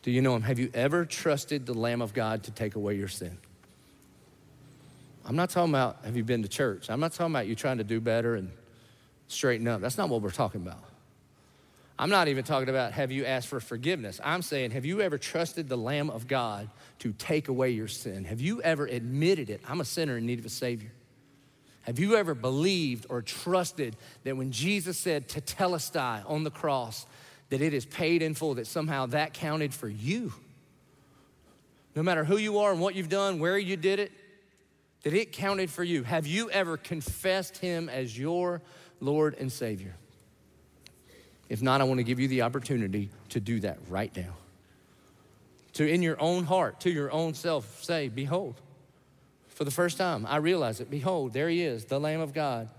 Do 0.02 0.10
you 0.10 0.22
know 0.22 0.34
him? 0.34 0.42
Have 0.42 0.58
you 0.58 0.70
ever 0.72 1.04
trusted 1.04 1.66
the 1.66 1.74
Lamb 1.74 2.00
of 2.00 2.14
God 2.14 2.44
to 2.44 2.50
take 2.50 2.74
away 2.74 2.96
your 2.96 3.08
sin? 3.08 3.36
I'm 5.26 5.36
not 5.36 5.50
talking 5.50 5.70
about 5.70 5.98
have 6.06 6.16
you 6.16 6.24
been 6.24 6.42
to 6.42 6.48
church. 6.48 6.88
I'm 6.88 7.00
not 7.00 7.12
talking 7.12 7.34
about 7.34 7.46
you 7.46 7.54
trying 7.54 7.78
to 7.78 7.84
do 7.84 8.00
better 8.00 8.34
and 8.34 8.50
straighten 9.28 9.68
up. 9.68 9.82
That's 9.82 9.98
not 9.98 10.08
what 10.08 10.22
we're 10.22 10.30
talking 10.30 10.62
about. 10.62 10.82
I'm 11.98 12.08
not 12.08 12.28
even 12.28 12.44
talking 12.44 12.70
about 12.70 12.92
have 12.92 13.12
you 13.12 13.26
asked 13.26 13.48
for 13.48 13.60
forgiveness. 13.60 14.18
I'm 14.24 14.40
saying, 14.40 14.70
have 14.70 14.86
you 14.86 15.02
ever 15.02 15.18
trusted 15.18 15.68
the 15.68 15.76
Lamb 15.76 16.08
of 16.08 16.26
God 16.26 16.70
to 17.00 17.12
take 17.12 17.48
away 17.48 17.72
your 17.72 17.88
sin? 17.88 18.24
Have 18.24 18.40
you 18.40 18.62
ever 18.62 18.86
admitted 18.86 19.50
it? 19.50 19.60
I'm 19.68 19.82
a 19.82 19.84
sinner 19.84 20.16
in 20.16 20.24
need 20.24 20.38
of 20.38 20.46
a 20.46 20.50
Savior. 20.50 20.92
Have 21.90 21.98
you 21.98 22.14
ever 22.14 22.36
believed 22.36 23.06
or 23.08 23.20
trusted 23.20 23.96
that 24.22 24.36
when 24.36 24.52
Jesus 24.52 24.96
said 24.96 25.28
to 25.30 25.40
tetelestai 25.40 26.22
on 26.24 26.44
the 26.44 26.50
cross, 26.52 27.04
that 27.48 27.60
it 27.60 27.74
is 27.74 27.84
paid 27.84 28.22
in 28.22 28.34
full, 28.34 28.54
that 28.54 28.68
somehow 28.68 29.06
that 29.06 29.34
counted 29.34 29.74
for 29.74 29.88
you? 29.88 30.32
No 31.96 32.04
matter 32.04 32.22
who 32.22 32.36
you 32.36 32.60
are 32.60 32.70
and 32.70 32.80
what 32.80 32.94
you've 32.94 33.08
done, 33.08 33.40
where 33.40 33.58
you 33.58 33.76
did 33.76 33.98
it, 33.98 34.12
that 35.02 35.14
it 35.14 35.32
counted 35.32 35.68
for 35.68 35.82
you. 35.82 36.04
Have 36.04 36.28
you 36.28 36.48
ever 36.52 36.76
confessed 36.76 37.58
Him 37.58 37.88
as 37.88 38.16
your 38.16 38.62
Lord 39.00 39.34
and 39.40 39.50
Savior? 39.50 39.96
If 41.48 41.60
not, 41.60 41.80
I 41.80 41.84
want 41.84 41.98
to 41.98 42.04
give 42.04 42.20
you 42.20 42.28
the 42.28 42.42
opportunity 42.42 43.10
to 43.30 43.40
do 43.40 43.58
that 43.62 43.78
right 43.88 44.16
now. 44.16 44.34
To, 45.72 45.92
in 45.92 46.02
your 46.02 46.20
own 46.20 46.44
heart, 46.44 46.78
to 46.82 46.90
your 46.90 47.10
own 47.10 47.34
self, 47.34 47.82
say, 47.82 48.06
Behold, 48.06 48.54
for 49.60 49.64
the 49.64 49.70
first 49.70 49.98
time, 49.98 50.24
I 50.26 50.36
realize 50.36 50.80
it. 50.80 50.90
Behold, 50.90 51.34
there 51.34 51.50
he 51.50 51.62
is, 51.62 51.84
the 51.84 52.00
Lamb 52.00 52.20
of 52.20 52.32
God 52.32 52.70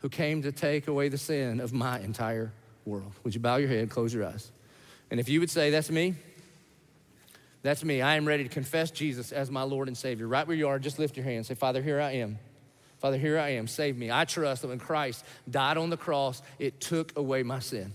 who 0.00 0.08
came 0.08 0.42
to 0.42 0.50
take 0.50 0.88
away 0.88 1.08
the 1.08 1.18
sin 1.18 1.60
of 1.60 1.72
my 1.72 2.00
entire 2.00 2.50
world. 2.84 3.12
Would 3.22 3.32
you 3.32 3.40
bow 3.40 3.58
your 3.58 3.68
head, 3.68 3.90
close 3.90 4.12
your 4.12 4.26
eyes? 4.26 4.50
And 5.12 5.20
if 5.20 5.28
you 5.28 5.38
would 5.38 5.50
say, 5.50 5.70
That's 5.70 5.88
me, 5.88 6.16
that's 7.62 7.84
me. 7.84 8.02
I 8.02 8.16
am 8.16 8.26
ready 8.26 8.42
to 8.42 8.48
confess 8.48 8.90
Jesus 8.90 9.30
as 9.30 9.52
my 9.52 9.62
Lord 9.62 9.86
and 9.86 9.96
Savior. 9.96 10.26
Right 10.26 10.44
where 10.44 10.56
you 10.56 10.66
are, 10.66 10.80
just 10.80 10.98
lift 10.98 11.16
your 11.16 11.22
hand. 11.22 11.46
Say, 11.46 11.54
Father, 11.54 11.80
here 11.80 12.00
I 12.00 12.14
am. 12.14 12.40
Father, 12.98 13.18
here 13.18 13.38
I 13.38 13.50
am. 13.50 13.68
Save 13.68 13.96
me. 13.96 14.10
I 14.10 14.24
trust 14.24 14.62
that 14.62 14.68
when 14.68 14.80
Christ 14.80 15.24
died 15.48 15.76
on 15.76 15.90
the 15.90 15.96
cross, 15.96 16.42
it 16.58 16.80
took 16.80 17.16
away 17.16 17.44
my 17.44 17.60
sin. 17.60 17.94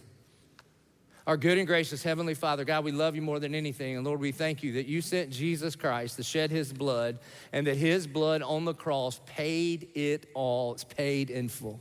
Our 1.27 1.37
good 1.37 1.59
and 1.59 1.67
gracious 1.67 2.01
Heavenly 2.01 2.33
Father, 2.33 2.65
God, 2.65 2.83
we 2.83 2.91
love 2.91 3.15
you 3.15 3.21
more 3.21 3.39
than 3.39 3.53
anything. 3.53 3.95
And 3.95 4.05
Lord, 4.05 4.19
we 4.19 4.31
thank 4.31 4.63
you 4.63 4.73
that 4.73 4.87
you 4.87 5.01
sent 5.01 5.29
Jesus 5.29 5.75
Christ 5.75 6.15
to 6.15 6.23
shed 6.23 6.49
his 6.49 6.73
blood 6.73 7.19
and 7.53 7.67
that 7.67 7.77
his 7.77 8.07
blood 8.07 8.41
on 8.41 8.65
the 8.65 8.73
cross 8.73 9.21
paid 9.27 9.89
it 9.93 10.27
all. 10.33 10.73
It's 10.73 10.83
paid 10.83 11.29
in 11.29 11.47
full. 11.47 11.79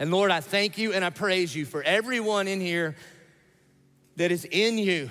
And 0.00 0.10
Lord, 0.10 0.32
I 0.32 0.40
thank 0.40 0.76
you 0.76 0.92
and 0.92 1.04
I 1.04 1.10
praise 1.10 1.54
you 1.54 1.64
for 1.64 1.84
everyone 1.84 2.48
in 2.48 2.60
here 2.60 2.96
that 4.16 4.32
is 4.32 4.44
in 4.44 4.76
you, 4.76 5.08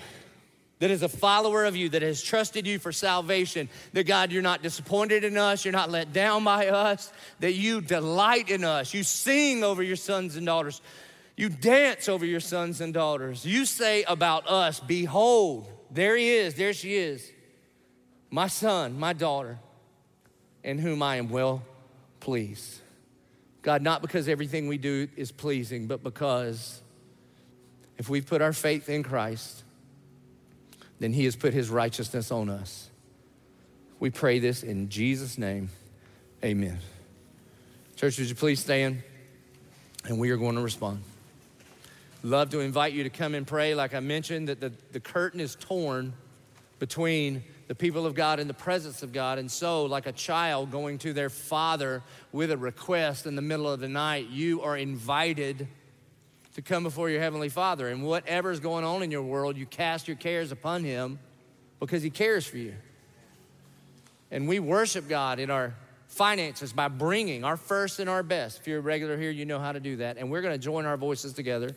that 0.79 0.91
is 0.91 1.01
a 1.01 1.09
follower 1.09 1.63
of 1.63 1.77
you, 1.77 1.89
that 1.89 2.01
has 2.01 2.21
trusted 2.21 2.67
you 2.67 2.79
for 2.79 2.91
salvation. 2.91 3.69
That 3.93 4.07
God, 4.07 4.31
you're 4.31 4.41
not 4.41 4.61
disappointed 4.61 5.23
in 5.23 5.37
us, 5.37 5.63
you're 5.63 5.71
not 5.71 5.89
let 5.89 6.11
down 6.11 6.43
by 6.43 6.67
us, 6.67 7.13
that 7.39 7.53
you 7.53 7.79
delight 7.79 8.49
in 8.49 8.65
us, 8.65 8.93
you 8.93 9.03
sing 9.03 9.63
over 9.63 9.81
your 9.81 9.95
sons 9.95 10.35
and 10.35 10.45
daughters. 10.45 10.81
You 11.39 11.47
dance 11.47 12.09
over 12.09 12.25
your 12.25 12.41
sons 12.41 12.81
and 12.81 12.93
daughters. 12.93 13.45
You 13.45 13.63
say 13.63 14.03
about 14.03 14.45
us, 14.49 14.81
Behold, 14.81 15.69
there 15.89 16.17
he 16.17 16.31
is, 16.31 16.55
there 16.55 16.73
she 16.73 16.95
is, 16.95 17.31
my 18.29 18.47
son, 18.47 18.99
my 18.99 19.13
daughter, 19.13 19.57
in 20.65 20.79
whom 20.79 21.01
I 21.01 21.15
am 21.15 21.29
well 21.29 21.63
pleased. 22.19 22.81
God, 23.61 23.81
not 23.81 24.01
because 24.01 24.27
everything 24.27 24.67
we 24.67 24.77
do 24.77 25.07
is 25.15 25.31
pleasing, 25.31 25.87
but 25.87 26.03
because 26.03 26.81
if 27.97 28.09
we 28.09 28.19
put 28.19 28.41
our 28.41 28.51
faith 28.51 28.89
in 28.89 29.01
Christ, 29.01 29.63
then 30.99 31.13
he 31.13 31.23
has 31.23 31.37
put 31.37 31.53
his 31.53 31.69
righteousness 31.69 32.31
on 32.31 32.49
us. 32.49 32.89
We 33.97 34.09
pray 34.09 34.39
this 34.39 34.61
in 34.61 34.89
Jesus' 34.89 35.37
name. 35.37 35.69
Amen. 36.43 36.79
Church, 37.95 38.19
would 38.19 38.27
you 38.27 38.35
please 38.35 38.59
stand? 38.59 39.03
And 40.03 40.19
we 40.19 40.31
are 40.31 40.37
going 40.37 40.55
to 40.55 40.61
respond. 40.61 41.01
Love 42.21 42.49
to 42.49 42.59
invite 42.59 42.93
you 42.93 43.03
to 43.03 43.09
come 43.09 43.33
and 43.33 43.47
pray. 43.47 43.73
Like 43.73 43.93
I 43.93 44.01
mentioned, 44.01 44.49
that 44.49 44.59
the, 44.59 44.73
the 44.91 44.99
curtain 44.99 45.39
is 45.39 45.55
torn 45.55 46.13
between 46.77 47.43
the 47.69 47.75
people 47.75 48.05
of 48.05 48.13
God 48.13 48.39
and 48.39 48.49
the 48.49 48.53
presence 48.53 49.03
of 49.03 49.13
God. 49.13 49.37
And 49.37 49.49
so, 49.49 49.85
like 49.85 50.05
a 50.05 50.11
child 50.11 50.71
going 50.71 50.97
to 50.99 51.13
their 51.13 51.29
father 51.29 52.03
with 52.33 52.51
a 52.51 52.57
request 52.57 53.25
in 53.25 53.35
the 53.35 53.41
middle 53.41 53.69
of 53.69 53.79
the 53.79 53.87
night, 53.87 54.27
you 54.29 54.61
are 54.63 54.75
invited 54.75 55.67
to 56.55 56.61
come 56.61 56.83
before 56.83 57.09
your 57.09 57.21
heavenly 57.21 57.47
father. 57.47 57.87
And 57.87 58.03
whatever's 58.03 58.59
going 58.59 58.83
on 58.83 59.01
in 59.01 59.11
your 59.11 59.21
world, 59.21 59.55
you 59.55 59.65
cast 59.65 60.07
your 60.07 60.17
cares 60.17 60.51
upon 60.51 60.83
him 60.83 61.19
because 61.79 62.03
he 62.03 62.09
cares 62.09 62.45
for 62.45 62.57
you. 62.57 62.73
And 64.31 64.47
we 64.47 64.59
worship 64.59 65.07
God 65.07 65.39
in 65.39 65.49
our 65.49 65.73
finances 66.07 66.73
by 66.73 66.87
bringing 66.87 67.43
our 67.43 67.55
first 67.55 67.99
and 67.99 68.09
our 68.09 68.23
best. 68.23 68.59
If 68.59 68.67
you're 68.67 68.79
a 68.79 68.81
regular 68.81 69.15
here, 69.15 69.31
you 69.31 69.45
know 69.45 69.59
how 69.59 69.71
to 69.71 69.79
do 69.79 69.97
that. 69.97 70.17
And 70.17 70.29
we're 70.29 70.41
going 70.41 70.53
to 70.53 70.63
join 70.63 70.85
our 70.85 70.97
voices 70.97 71.33
together. 71.33 71.75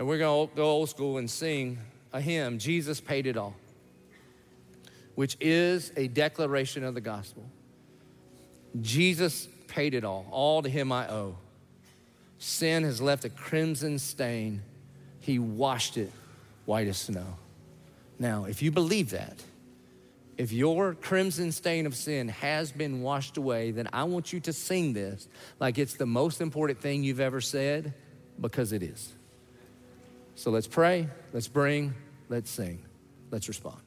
And 0.00 0.08
we're 0.08 0.16
going 0.16 0.48
to 0.48 0.56
go 0.56 0.64
old 0.64 0.88
school 0.88 1.18
and 1.18 1.30
sing 1.30 1.76
a 2.10 2.22
hymn, 2.22 2.58
Jesus 2.58 3.02
Paid 3.02 3.26
It 3.26 3.36
All, 3.36 3.54
which 5.14 5.36
is 5.42 5.92
a 5.94 6.08
declaration 6.08 6.84
of 6.84 6.94
the 6.94 7.02
gospel. 7.02 7.44
Jesus 8.80 9.46
paid 9.68 9.92
it 9.92 10.02
all. 10.02 10.26
All 10.30 10.62
to 10.62 10.70
him 10.70 10.90
I 10.90 11.06
owe. 11.10 11.36
Sin 12.38 12.82
has 12.84 13.02
left 13.02 13.26
a 13.26 13.28
crimson 13.28 13.98
stain. 13.98 14.62
He 15.20 15.38
washed 15.38 15.98
it 15.98 16.10
white 16.64 16.88
as 16.88 16.96
snow. 16.96 17.36
Now, 18.18 18.46
if 18.46 18.62
you 18.62 18.70
believe 18.70 19.10
that, 19.10 19.42
if 20.38 20.50
your 20.50 20.94
crimson 20.94 21.52
stain 21.52 21.84
of 21.84 21.94
sin 21.94 22.28
has 22.28 22.72
been 22.72 23.02
washed 23.02 23.36
away, 23.36 23.70
then 23.70 23.86
I 23.92 24.04
want 24.04 24.32
you 24.32 24.40
to 24.40 24.52
sing 24.54 24.94
this 24.94 25.28
like 25.58 25.76
it's 25.76 25.96
the 25.96 26.06
most 26.06 26.40
important 26.40 26.80
thing 26.80 27.04
you've 27.04 27.20
ever 27.20 27.42
said 27.42 27.92
because 28.40 28.72
it 28.72 28.82
is. 28.82 29.12
So 30.40 30.50
let's 30.50 30.66
pray, 30.66 31.06
let's 31.34 31.48
bring, 31.48 31.92
let's 32.30 32.50
sing, 32.50 32.82
let's 33.30 33.46
respond. 33.46 33.82